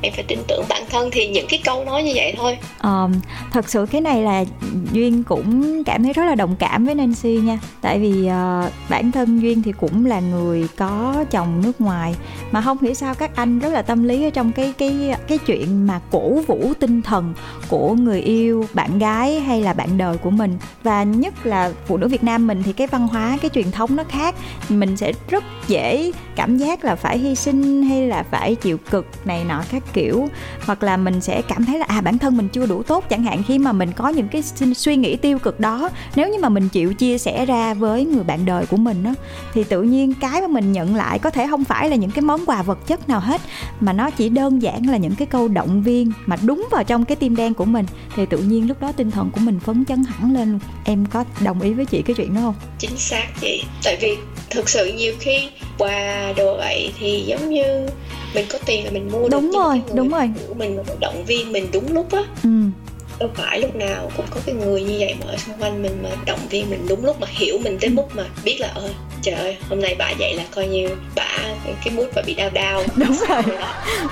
em 0.03 0.13
phải 0.13 0.23
tin 0.27 0.39
tưởng 0.47 0.65
bản 0.69 0.83
thân 0.89 1.09
thì 1.11 1.27
những 1.27 1.45
cái 1.49 1.61
câu 1.63 1.85
nói 1.85 2.03
như 2.03 2.11
vậy 2.15 2.33
thôi. 2.37 2.57
À, 2.79 3.07
thật 3.51 3.69
sự 3.69 3.85
cái 3.91 4.01
này 4.01 4.21
là 4.21 4.43
duyên 4.91 5.23
cũng 5.23 5.83
cảm 5.83 6.03
thấy 6.03 6.13
rất 6.13 6.23
là 6.25 6.35
đồng 6.35 6.55
cảm 6.55 6.85
với 6.85 6.95
Nancy 6.95 7.37
nha. 7.37 7.59
Tại 7.81 7.99
vì 7.99 8.11
uh, 8.11 8.71
bản 8.89 9.11
thân 9.11 9.41
duyên 9.41 9.63
thì 9.63 9.71
cũng 9.71 10.05
là 10.05 10.19
người 10.19 10.67
có 10.77 11.25
chồng 11.31 11.61
nước 11.61 11.81
ngoài. 11.81 12.15
Mà 12.51 12.61
không 12.61 12.77
hiểu 12.81 12.93
sao 12.93 13.15
các 13.15 13.35
anh 13.35 13.59
rất 13.59 13.73
là 13.73 13.81
tâm 13.81 14.03
lý 14.03 14.23
ở 14.23 14.29
trong 14.29 14.51
cái 14.51 14.73
cái 14.77 15.15
cái 15.27 15.37
chuyện 15.37 15.87
mà 15.87 16.01
cổ 16.11 16.41
vũ 16.47 16.73
tinh 16.79 17.01
thần 17.01 17.33
của 17.69 17.93
người 17.93 18.21
yêu 18.21 18.65
bạn 18.73 18.99
gái 18.99 19.39
hay 19.39 19.61
là 19.61 19.73
bạn 19.73 19.97
đời 19.97 20.17
của 20.17 20.29
mình. 20.29 20.57
Và 20.83 21.03
nhất 21.03 21.45
là 21.45 21.71
phụ 21.85 21.97
nữ 21.97 22.07
Việt 22.07 22.23
Nam 22.23 22.47
mình 22.47 22.63
thì 22.63 22.73
cái 22.73 22.87
văn 22.87 23.07
hóa 23.07 23.37
cái 23.41 23.49
truyền 23.49 23.71
thống 23.71 23.95
nó 23.95 24.03
khác. 24.03 24.35
Mình 24.69 24.97
sẽ 24.97 25.13
rất 25.29 25.43
dễ 25.67 26.11
cảm 26.35 26.57
giác 26.57 26.85
là 26.85 26.95
phải 26.95 27.17
hy 27.17 27.35
sinh 27.35 27.83
hay 27.83 28.07
là 28.07 28.23
phải 28.31 28.55
chịu 28.55 28.77
cực 28.77 29.05
này 29.25 29.43
nọ 29.43 29.63
các 29.71 29.83
kiểu. 29.93 30.27
Hoặc 30.65 30.83
là 30.83 30.97
mình 30.97 31.21
sẽ 31.21 31.41
cảm 31.41 31.65
thấy 31.65 31.79
là 31.79 31.85
à 31.89 32.01
bản 32.01 32.17
thân 32.17 32.37
mình 32.37 32.49
chưa 32.49 32.65
đủ 32.65 32.83
tốt 32.83 33.05
chẳng 33.09 33.23
hạn 33.23 33.43
khi 33.47 33.59
mà 33.59 33.71
mình 33.71 33.91
có 33.91 34.09
những 34.09 34.27
cái 34.27 34.43
suy 34.75 34.95
nghĩ 34.95 35.15
tiêu 35.15 35.39
cực 35.39 35.59
đó. 35.59 35.89
Nếu 36.15 36.29
như 36.29 36.39
mà 36.39 36.49
mình 36.49 36.69
chịu 36.69 36.93
chia 36.93 37.17
sẻ 37.17 37.45
ra 37.45 37.73
với 37.73 38.05
người 38.05 38.23
bạn 38.23 38.45
đời 38.45 38.65
của 38.65 38.77
mình 38.77 39.03
á, 39.03 39.13
thì 39.53 39.63
tự 39.63 39.81
nhiên 39.81 40.13
cái 40.13 40.41
mà 40.41 40.47
mình 40.47 40.71
nhận 40.71 40.95
lại 40.95 41.19
có 41.19 41.29
thể 41.29 41.47
không 41.49 41.63
phải 41.63 41.89
là 41.89 41.95
những 41.95 42.11
cái 42.11 42.21
món 42.21 42.45
quà 42.45 42.61
vật 42.61 42.87
chất 42.87 43.09
nào 43.09 43.19
hết, 43.19 43.41
mà 43.79 43.93
nó 43.93 44.09
chỉ 44.09 44.29
đơn 44.29 44.61
giản 44.61 44.89
là 44.89 44.97
những 44.97 45.15
cái 45.15 45.25
câu 45.25 45.47
động 45.47 45.83
viên 45.83 46.11
mà 46.25 46.37
đúng 46.41 46.67
vào 46.71 46.83
trong 46.83 47.05
cái 47.05 47.15
tim 47.15 47.35
đen 47.35 47.53
của 47.53 47.65
mình. 47.65 47.85
Thì 48.15 48.25
tự 48.25 48.37
nhiên 48.37 48.67
lúc 48.67 48.81
đó 48.81 48.91
tinh 48.91 49.11
thần 49.11 49.29
của 49.31 49.39
mình 49.39 49.59
phấn 49.59 49.85
chấn 49.85 50.03
hẳn 50.03 50.33
lên 50.33 50.59
em 50.85 51.05
có 51.05 51.23
đồng 51.41 51.61
ý 51.61 51.73
với 51.73 51.85
chị 51.85 52.01
cái 52.01 52.13
chuyện 52.15 52.35
đó 52.35 52.41
không? 52.41 52.55
Chính 52.79 52.97
xác 52.97 53.25
chị. 53.41 53.63
Tại 53.83 53.97
vì 54.01 54.17
thực 54.49 54.69
sự 54.69 54.93
nhiều 54.97 55.13
khi 55.19 55.49
quà 55.77 56.22
đồ 56.31 56.57
vậy 56.57 56.91
thì 56.99 57.23
giống 57.27 57.49
như 57.49 57.87
mình 58.35 58.45
có 58.49 58.57
tiền 58.65 58.85
là 58.85 58.91
mình 58.91 59.09
mua 59.11 59.29
đúng 59.29 59.51
được 59.51 59.59
rồi 59.63 59.81
đúng 59.93 60.09
rồi. 60.09 60.29
của 60.47 60.53
mình 60.53 60.77
mà 60.77 60.83
động 60.99 61.25
viên 61.25 61.51
mình 61.51 61.67
đúng 61.73 61.93
lúc 61.93 62.11
á. 62.11 62.23
Ừ. 62.43 62.49
Đâu 63.19 63.29
phải 63.35 63.59
lúc 63.59 63.75
nào 63.75 64.11
cũng 64.17 64.25
có 64.29 64.39
cái 64.45 64.55
người 64.55 64.83
như 64.83 64.95
vậy 64.99 65.15
mà 65.19 65.25
ở 65.31 65.37
xung 65.37 65.55
quanh 65.59 65.83
mình 65.83 65.99
mà 66.03 66.09
động 66.25 66.39
viên 66.49 66.69
mình 66.69 66.85
đúng 66.89 67.05
lúc 67.05 67.21
mà 67.21 67.27
hiểu 67.29 67.57
mình 67.63 67.77
tới 67.81 67.89
mức 67.89 68.03
mà 68.13 68.23
biết 68.43 68.57
là 68.59 68.67
ơi 68.67 68.89
trời 69.21 69.35
ơi 69.35 69.57
hôm 69.69 69.81
nay 69.81 69.95
bà 69.99 70.09
dậy 70.11 70.33
là 70.35 70.43
coi 70.55 70.67
như 70.67 70.89
bà 71.15 71.37
cái 71.83 71.93
mút 71.95 72.05
bà 72.15 72.21
bị 72.21 72.33
đau 72.33 72.49
đau. 72.53 72.83
Đúng 72.95 73.17
rồi. 73.29 73.43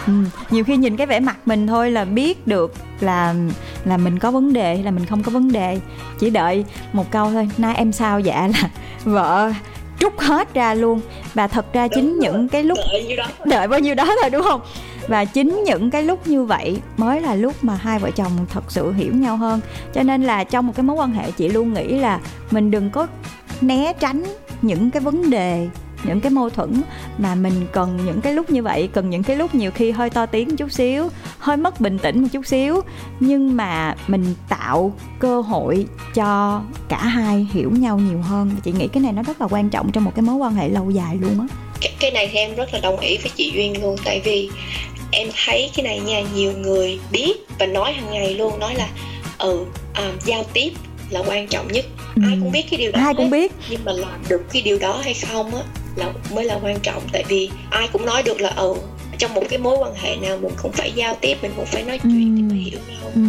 ừ. 0.07 0.13
nhiều 0.49 0.63
khi 0.63 0.77
nhìn 0.77 0.97
cái 0.97 1.07
vẻ 1.07 1.19
mặt 1.19 1.37
mình 1.45 1.67
thôi 1.67 1.91
là 1.91 2.05
biết 2.05 2.47
được 2.47 2.73
là 2.99 3.35
là 3.85 3.97
mình 3.97 4.19
có 4.19 4.31
vấn 4.31 4.53
đề 4.53 4.75
hay 4.75 4.83
là 4.83 4.91
mình 4.91 5.05
không 5.05 5.23
có 5.23 5.31
vấn 5.31 5.51
đề. 5.51 5.79
Chỉ 6.19 6.29
đợi 6.29 6.65
một 6.93 7.11
câu 7.11 7.31
thôi 7.31 7.49
nay 7.57 7.75
em 7.75 7.91
sao? 7.91 8.19
Dạ 8.19 8.49
là 8.53 8.69
vợ 9.03 9.51
trút 10.01 10.13
hết 10.17 10.53
ra 10.53 10.73
luôn. 10.73 11.01
Và 11.33 11.47
thật 11.47 11.73
ra 11.73 11.87
đúng 11.87 11.95
chính 11.95 12.09
rồi. 12.09 12.19
những 12.21 12.49
cái 12.49 12.63
lúc 12.63 12.77
đợi, 12.91 13.15
đó 13.17 13.27
đợi 13.45 13.67
bao 13.67 13.79
nhiêu 13.79 13.95
đó 13.95 14.05
thôi 14.21 14.29
đúng 14.29 14.43
không? 14.43 14.61
Và 15.07 15.25
chính 15.25 15.63
những 15.63 15.91
cái 15.91 16.03
lúc 16.03 16.27
như 16.27 16.43
vậy 16.43 16.81
mới 16.97 17.21
là 17.21 17.35
lúc 17.35 17.63
mà 17.63 17.75
hai 17.75 17.99
vợ 17.99 18.11
chồng 18.11 18.31
thật 18.49 18.63
sự 18.67 18.91
hiểu 18.91 19.13
nhau 19.15 19.37
hơn. 19.37 19.59
Cho 19.93 20.03
nên 20.03 20.23
là 20.23 20.43
trong 20.43 20.67
một 20.67 20.73
cái 20.75 20.83
mối 20.83 20.95
quan 20.95 21.11
hệ 21.11 21.31
chị 21.31 21.49
luôn 21.49 21.73
nghĩ 21.73 21.87
là 21.87 22.19
mình 22.51 22.71
đừng 22.71 22.89
có 22.89 23.07
né 23.61 23.93
tránh 23.99 24.23
những 24.61 24.91
cái 24.91 25.01
vấn 25.01 25.29
đề 25.29 25.67
những 26.03 26.21
cái 26.21 26.31
mâu 26.31 26.49
thuẫn 26.49 26.81
mà 27.17 27.35
mình 27.35 27.67
cần 27.71 27.99
những 28.05 28.21
cái 28.21 28.33
lúc 28.33 28.49
như 28.49 28.63
vậy 28.63 28.89
cần 28.93 29.09
những 29.09 29.23
cái 29.23 29.35
lúc 29.35 29.55
nhiều 29.55 29.71
khi 29.71 29.91
hơi 29.91 30.09
to 30.09 30.25
tiếng 30.25 30.57
chút 30.57 30.71
xíu 30.71 31.09
hơi 31.39 31.57
mất 31.57 31.81
bình 31.81 31.97
tĩnh 31.97 32.21
một 32.21 32.27
chút 32.31 32.45
xíu. 32.45 32.81
Nhưng 33.19 33.57
mà 33.57 33.95
mình 34.07 34.35
tạo 34.49 34.93
cơ 35.19 35.41
hội 35.41 35.85
cho 36.13 36.61
cả 36.89 36.97
hai 36.97 37.47
hiểu 37.53 37.71
nhau 37.71 37.97
nhiều 37.97 38.21
hơn. 38.21 38.51
Chị 38.63 38.71
nghĩ 38.71 38.87
cái 38.87 39.03
này 39.03 39.13
nó 39.13 39.23
rất 39.23 39.41
là 39.41 39.47
quan 39.49 39.69
trọng 39.69 39.91
trong 39.91 40.03
một 40.03 40.11
cái 40.15 40.23
mối 40.23 40.35
quan 40.35 40.53
hệ 40.53 40.69
lâu 40.69 40.91
dài 40.91 41.15
luôn 41.21 41.39
á. 41.39 41.47
Cái, 41.81 41.93
cái 41.99 42.11
này 42.11 42.29
thì 42.31 42.39
em 42.39 42.55
rất 42.55 42.73
là 42.73 42.79
đồng 42.79 42.99
ý 42.99 43.17
với 43.17 43.31
chị 43.35 43.51
duyên 43.55 43.81
luôn 43.81 43.95
tại 44.05 44.21
vì 44.23 44.49
em 45.11 45.27
thấy 45.45 45.71
cái 45.75 45.83
này 45.83 45.99
nha 45.99 46.21
nhiều 46.35 46.53
người 46.57 46.99
biết 47.11 47.33
và 47.59 47.65
nói 47.65 47.93
hàng 47.93 48.11
ngày 48.11 48.33
luôn 48.33 48.59
nói 48.59 48.75
là 48.75 48.89
ừ 49.37 49.65
à, 49.93 50.11
giao 50.25 50.43
tiếp 50.53 50.71
là 51.11 51.21
quan 51.27 51.47
trọng 51.47 51.67
nhất. 51.67 51.85
Ừ. 52.15 52.21
ai 52.25 52.37
cũng 52.41 52.51
biết 52.51 52.65
cái 52.71 52.77
điều 52.77 52.91
đó 52.91 52.99
ai 52.99 53.13
cũng 53.13 53.29
biết. 53.29 53.51
Nhưng 53.69 53.85
mà 53.85 53.91
làm 53.91 54.23
được 54.29 54.41
cái 54.53 54.61
điều 54.61 54.79
đó 54.79 55.01
hay 55.03 55.13
không 55.13 55.55
á 55.55 55.61
là 55.95 56.13
mới 56.33 56.45
là 56.45 56.59
quan 56.63 56.79
trọng. 56.79 57.03
Tại 57.11 57.23
vì 57.27 57.49
ai 57.69 57.89
cũng 57.93 58.05
nói 58.05 58.23
được 58.23 58.41
là 58.41 58.49
ừ 58.49 58.75
trong 59.21 59.33
một 59.33 59.43
cái 59.49 59.59
mối 59.59 59.77
quan 59.79 59.93
hệ 59.95 60.15
nào 60.15 60.37
mình 60.41 60.53
cũng 60.61 60.71
phải 60.71 60.91
giao 60.95 61.15
tiếp 61.21 61.37
mình 61.41 61.51
cũng 61.55 61.65
phải 61.65 61.83
nói 61.83 61.99
chuyện 62.03 62.35
ừ. 62.35 62.37
thì 62.37 62.41
mới 62.41 62.57
hiểu 62.57 62.79
nhau. 62.87 63.11
Ừ. 63.15 63.21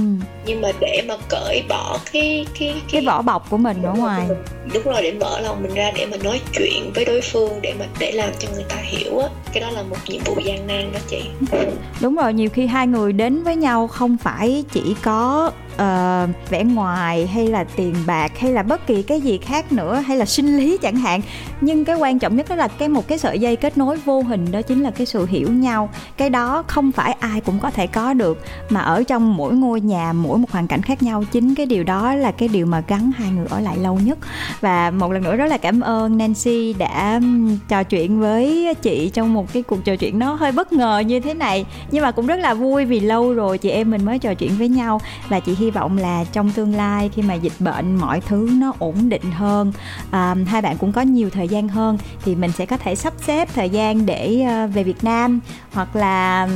nhưng 0.47 0.61
mà 0.61 0.69
để 0.81 1.03
mà 1.09 1.15
cởi 1.29 1.63
bỏ 1.69 1.99
cái 2.13 2.47
cái 2.59 2.69
cái, 2.69 2.83
cái 2.93 3.03
vỏ 3.07 3.23
bọc 3.23 3.51
của 3.51 3.57
mình 3.57 3.83
ở 3.83 3.93
ngoài. 3.93 4.27
đúng 4.75 4.83
rồi 4.83 5.03
để 5.03 5.13
mở 5.13 5.41
lòng 5.41 5.63
mình 5.63 5.75
ra 5.75 5.93
để 5.97 6.07
mà 6.07 6.17
nói 6.17 6.41
chuyện 6.53 6.93
với 6.95 7.05
đối 7.05 7.21
phương 7.21 7.59
để 7.63 7.75
mà 7.79 7.87
để 7.99 8.13
làm 8.13 8.31
cho 8.39 8.49
người 8.55 8.65
ta 8.69 8.77
hiểu 8.77 9.19
á 9.19 9.29
cái 9.53 9.61
đó 9.61 9.71
là 9.71 9.83
một 9.83 9.97
nhiệm 10.07 10.21
vụ 10.25 10.37
gian 10.45 10.67
nan 10.67 10.93
đó 10.93 11.01
chị. 11.09 11.23
Đúng 12.01 12.17
rồi 12.17 12.33
nhiều 12.33 12.49
khi 12.53 12.67
hai 12.67 12.87
người 12.87 13.13
đến 13.13 13.43
với 13.43 13.57
nhau 13.57 13.87
không 13.87 14.17
phải 14.17 14.65
chỉ 14.73 14.83
có 15.03 15.51
Ờ, 15.77 16.27
uh, 16.31 16.51
vẻ 16.51 16.65
ngoài 16.65 17.27
hay 17.27 17.47
là 17.47 17.65
tiền 17.77 17.95
bạc 18.07 18.39
hay 18.39 18.53
là 18.53 18.63
bất 18.63 18.87
kỳ 18.87 19.03
cái 19.03 19.21
gì 19.21 19.39
khác 19.39 19.73
nữa 19.73 20.03
hay 20.07 20.17
là 20.17 20.25
sinh 20.25 20.57
lý 20.57 20.79
chẳng 20.83 20.97
hạn. 20.97 21.21
Nhưng 21.61 21.85
cái 21.85 21.97
quan 21.97 22.19
trọng 22.19 22.37
nhất 22.37 22.49
đó 22.49 22.57
là 22.57 22.69
cái 22.69 22.89
một 22.89 23.09
cái 23.09 23.19
sợi 23.19 23.39
dây 23.39 23.57
kết 23.57 23.79
nối 23.79 23.97
vô 23.97 24.23
hình 24.23 24.53
đó 24.53 24.63
chính 24.63 24.83
là 24.83 24.91
cái 24.91 25.07
sự 25.07 25.27
hiểu 25.27 25.49
nhau. 25.53 25.91
Cái 26.17 26.31
đó 26.31 26.65
không 26.67 26.93
phải 26.93 27.13
ai 27.13 27.41
cũng 27.41 27.59
có 27.59 27.71
thể 27.71 27.87
có 27.87 28.15
được 28.15 28.45
mà 28.71 28.81
ở 28.81 29.03
trong 29.03 29.37
mỗi 29.37 29.55
ngôi 29.55 29.81
nhà 29.81 30.13
mỗi 30.13 30.39
một 30.39 30.51
hoàn 30.51 30.67
cảnh 30.67 30.83
khác 30.83 31.03
nhau 31.03 31.25
chính 31.33 31.55
cái 31.55 31.67
điều 31.67 31.85
đó 31.85 32.15
là 32.15 32.31
cái 32.31 32.49
điều 32.49 32.67
mà 32.67 32.83
gắn 32.89 33.11
hai 33.17 33.31
người 33.31 33.47
ở 33.51 33.61
lại 33.61 33.77
lâu 33.79 33.99
nhất. 34.05 34.19
Và 34.61 34.91
một 34.91 35.13
lần 35.13 35.23
nữa 35.23 35.37
rất 35.37 35.47
là 35.47 35.59
cảm 35.59 35.81
ơn 35.81 36.19
Nancy 36.19 36.73
đã 36.73 37.21
trò 37.69 37.83
chuyện 37.83 38.21
với 38.21 38.75
chị 38.83 39.11
trong 39.15 39.35
một 39.35 39.53
cái 39.53 39.63
cuộc 39.63 39.85
trò 39.85 39.97
chuyện 39.97 40.19
nó 40.19 40.35
hơi 40.35 40.53
bất 40.53 40.73
ngờ 40.73 40.99
như 41.07 41.21
thế 41.21 41.35
này. 41.35 41.65
Nhưng 41.91 42.03
mà 42.03 42.11
cũng 42.11 42.27
rất 42.27 42.37
là 42.37 42.55
vui 42.55 42.85
vì 42.85 43.01
lâu 43.01 43.33
rồi 43.33 43.59
chị 43.59 43.71
em 43.71 43.91
mình 43.91 44.05
mới 44.05 44.19
trò 44.19 44.35
chuyện 44.35 44.51
với 44.59 44.69
nhau. 44.69 45.01
Và 45.29 45.41
chị 45.41 45.55
hy 45.59 45.71
vọng 45.73 45.99
là 45.99 46.25
trong 46.33 46.51
tương 46.51 46.75
lai 46.75 47.11
khi 47.15 47.23
mà 47.23 47.35
dịch 47.35 47.53
bệnh 47.59 47.97
mọi 47.97 48.21
thứ 48.21 48.51
nó 48.53 48.73
ổn 48.79 49.09
định 49.09 49.31
hơn 49.33 49.73
à, 50.11 50.35
hai 50.47 50.63
bạn 50.63 50.77
cũng 50.79 50.93
có 50.93 51.01
nhiều 51.01 51.31
thời 51.31 51.49
gian 51.49 51.69
hơn 51.69 51.99
thì 52.25 52.35
mình 52.35 52.53
sẽ 52.53 52.67
có 52.67 52.77
thể 52.77 52.95
sắp 52.95 53.13
xếp 53.27 53.49
thời 53.55 53.71
gian 53.71 54.07
để 54.07 54.47
uh, 54.65 54.75
về 54.75 54.83
Việt 54.83 55.05
Nam 55.05 55.41
hoặc 55.73 55.97
là 55.97 56.49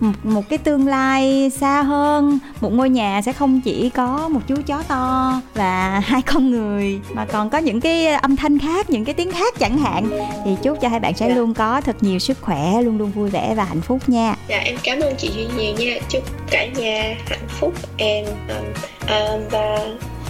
một, 0.00 0.12
một 0.22 0.48
cái 0.48 0.58
tương 0.58 0.86
lai 0.86 1.50
xa 1.50 1.82
hơn. 1.82 2.38
Một 2.60 2.72
ngôi 2.72 2.90
nhà 2.90 3.22
sẽ 3.22 3.32
không 3.32 3.60
chỉ 3.60 3.90
có 3.90 4.28
một 4.28 4.40
chú 4.46 4.54
chó 4.66 4.82
to 4.82 5.40
và 5.54 6.00
hai 6.04 6.22
con 6.22 6.50
người 6.50 7.00
mà 7.14 7.24
còn 7.24 7.50
có 7.50 7.58
những 7.58 7.80
cái 7.80 8.06
âm 8.06 8.36
thanh 8.36 8.58
khác 8.58 8.90
những 8.90 9.04
cái 9.04 9.14
tiếng 9.14 9.32
khác 9.32 9.54
chẳng 9.58 9.78
hạn. 9.78 10.10
Thì 10.44 10.56
chúc 10.62 10.78
cho 10.80 10.88
hai 10.88 11.00
bạn 11.00 11.14
sẽ 11.14 11.28
dạ. 11.28 11.34
luôn 11.34 11.54
có 11.54 11.80
thật 11.80 11.96
nhiều 12.00 12.18
sức 12.18 12.38
khỏe 12.40 12.82
luôn 12.82 12.98
luôn 12.98 13.10
vui 13.10 13.30
vẻ 13.30 13.54
và 13.54 13.64
hạnh 13.64 13.80
phúc 13.80 14.08
nha. 14.08 14.34
Dạ 14.48 14.58
em 14.58 14.76
cảm 14.82 15.00
ơn 15.00 15.14
chị 15.18 15.30
duy 15.36 15.46
nhiều 15.56 15.74
nha. 15.74 16.00
Chúc 16.08 16.22
cả 16.50 16.66
nhà 16.66 17.16
hạnh 17.28 17.48
phúc 17.48 17.74
em 17.96 18.24
um, 18.48 18.64
um, 19.08 19.48
và 19.50 19.78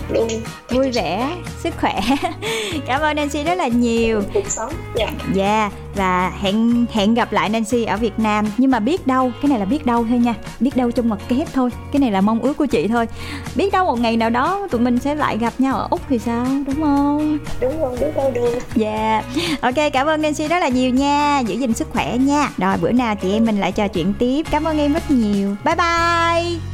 luôn 0.09 0.29
vui 0.71 0.91
vẻ 0.91 1.37
sức 1.59 1.75
khỏe. 1.81 2.01
Cảm 2.87 3.01
ơn 3.01 3.17
Nancy 3.17 3.45
rất 3.45 3.55
là 3.55 3.69
nhiều. 3.69 4.23
Cuộc 4.35 4.51
sống 4.51 4.73
dạ. 4.95 5.11
Dạ 5.35 5.61
yeah. 5.61 5.73
và 5.95 6.33
hẹn 6.41 6.87
hẹn 6.93 7.15
gặp 7.15 7.33
lại 7.33 7.49
Nancy 7.49 7.85
ở 7.85 7.97
Việt 7.97 8.19
Nam. 8.19 8.47
Nhưng 8.57 8.71
mà 8.71 8.79
biết 8.81 9.07
đâu 9.07 9.33
cái 9.43 9.49
này 9.49 9.59
là 9.59 9.65
biết 9.65 9.87
đâu 9.87 10.07
thôi 10.09 10.19
nha. 10.19 10.35
Biết 10.61 10.77
đâu 10.77 10.91
trong 10.91 11.09
mặt 11.09 11.19
kép 11.29 11.49
thôi. 11.53 11.71
Cái 11.93 12.01
này 12.01 12.11
là 12.11 12.21
mong 12.21 12.41
ước 12.41 12.57
của 12.57 12.67
chị 12.67 12.89
thôi. 12.89 13.07
Biết 13.55 13.73
đâu 13.73 13.85
một 13.85 14.01
ngày 14.01 14.17
nào 14.17 14.31
đó 14.31 14.69
tụi 14.71 14.81
mình 14.81 14.99
sẽ 14.99 15.15
lại 15.15 15.39
gặp 15.39 15.53
nhau 15.59 15.77
ở 15.77 15.89
úc 15.91 16.01
thì 16.09 16.19
sao 16.19 16.47
đúng 16.67 16.83
không? 16.83 17.39
Đúng 17.61 17.81
không 17.81 17.97
biết 18.01 18.17
đâu 18.17 18.31
được. 18.35 18.59
Dạ. 18.75 19.23
Yeah. 19.37 19.61
ok 19.61 19.93
cảm 19.93 20.07
ơn 20.07 20.23
Nancy 20.23 20.49
rất 20.49 20.59
là 20.59 20.69
nhiều 20.69 20.91
nha. 20.91 21.43
Giữ 21.47 21.55
gìn 21.55 21.75
sức 21.75 21.89
khỏe 21.93 22.19
nha. 22.19 22.51
Rồi 22.59 22.77
bữa 22.81 22.93
nào 22.93 23.17
chị 23.17 23.33
em 23.33 23.45
mình 23.45 23.61
lại 23.61 23.73
trò 23.73 23.89
chuyện 23.89 24.15
tiếp. 24.19 24.47
Cảm 24.51 24.65
ơn 24.65 24.79
em 24.79 24.93
rất 24.93 25.11
nhiều. 25.11 25.57
Bye 25.65 25.75
bye 25.75 26.74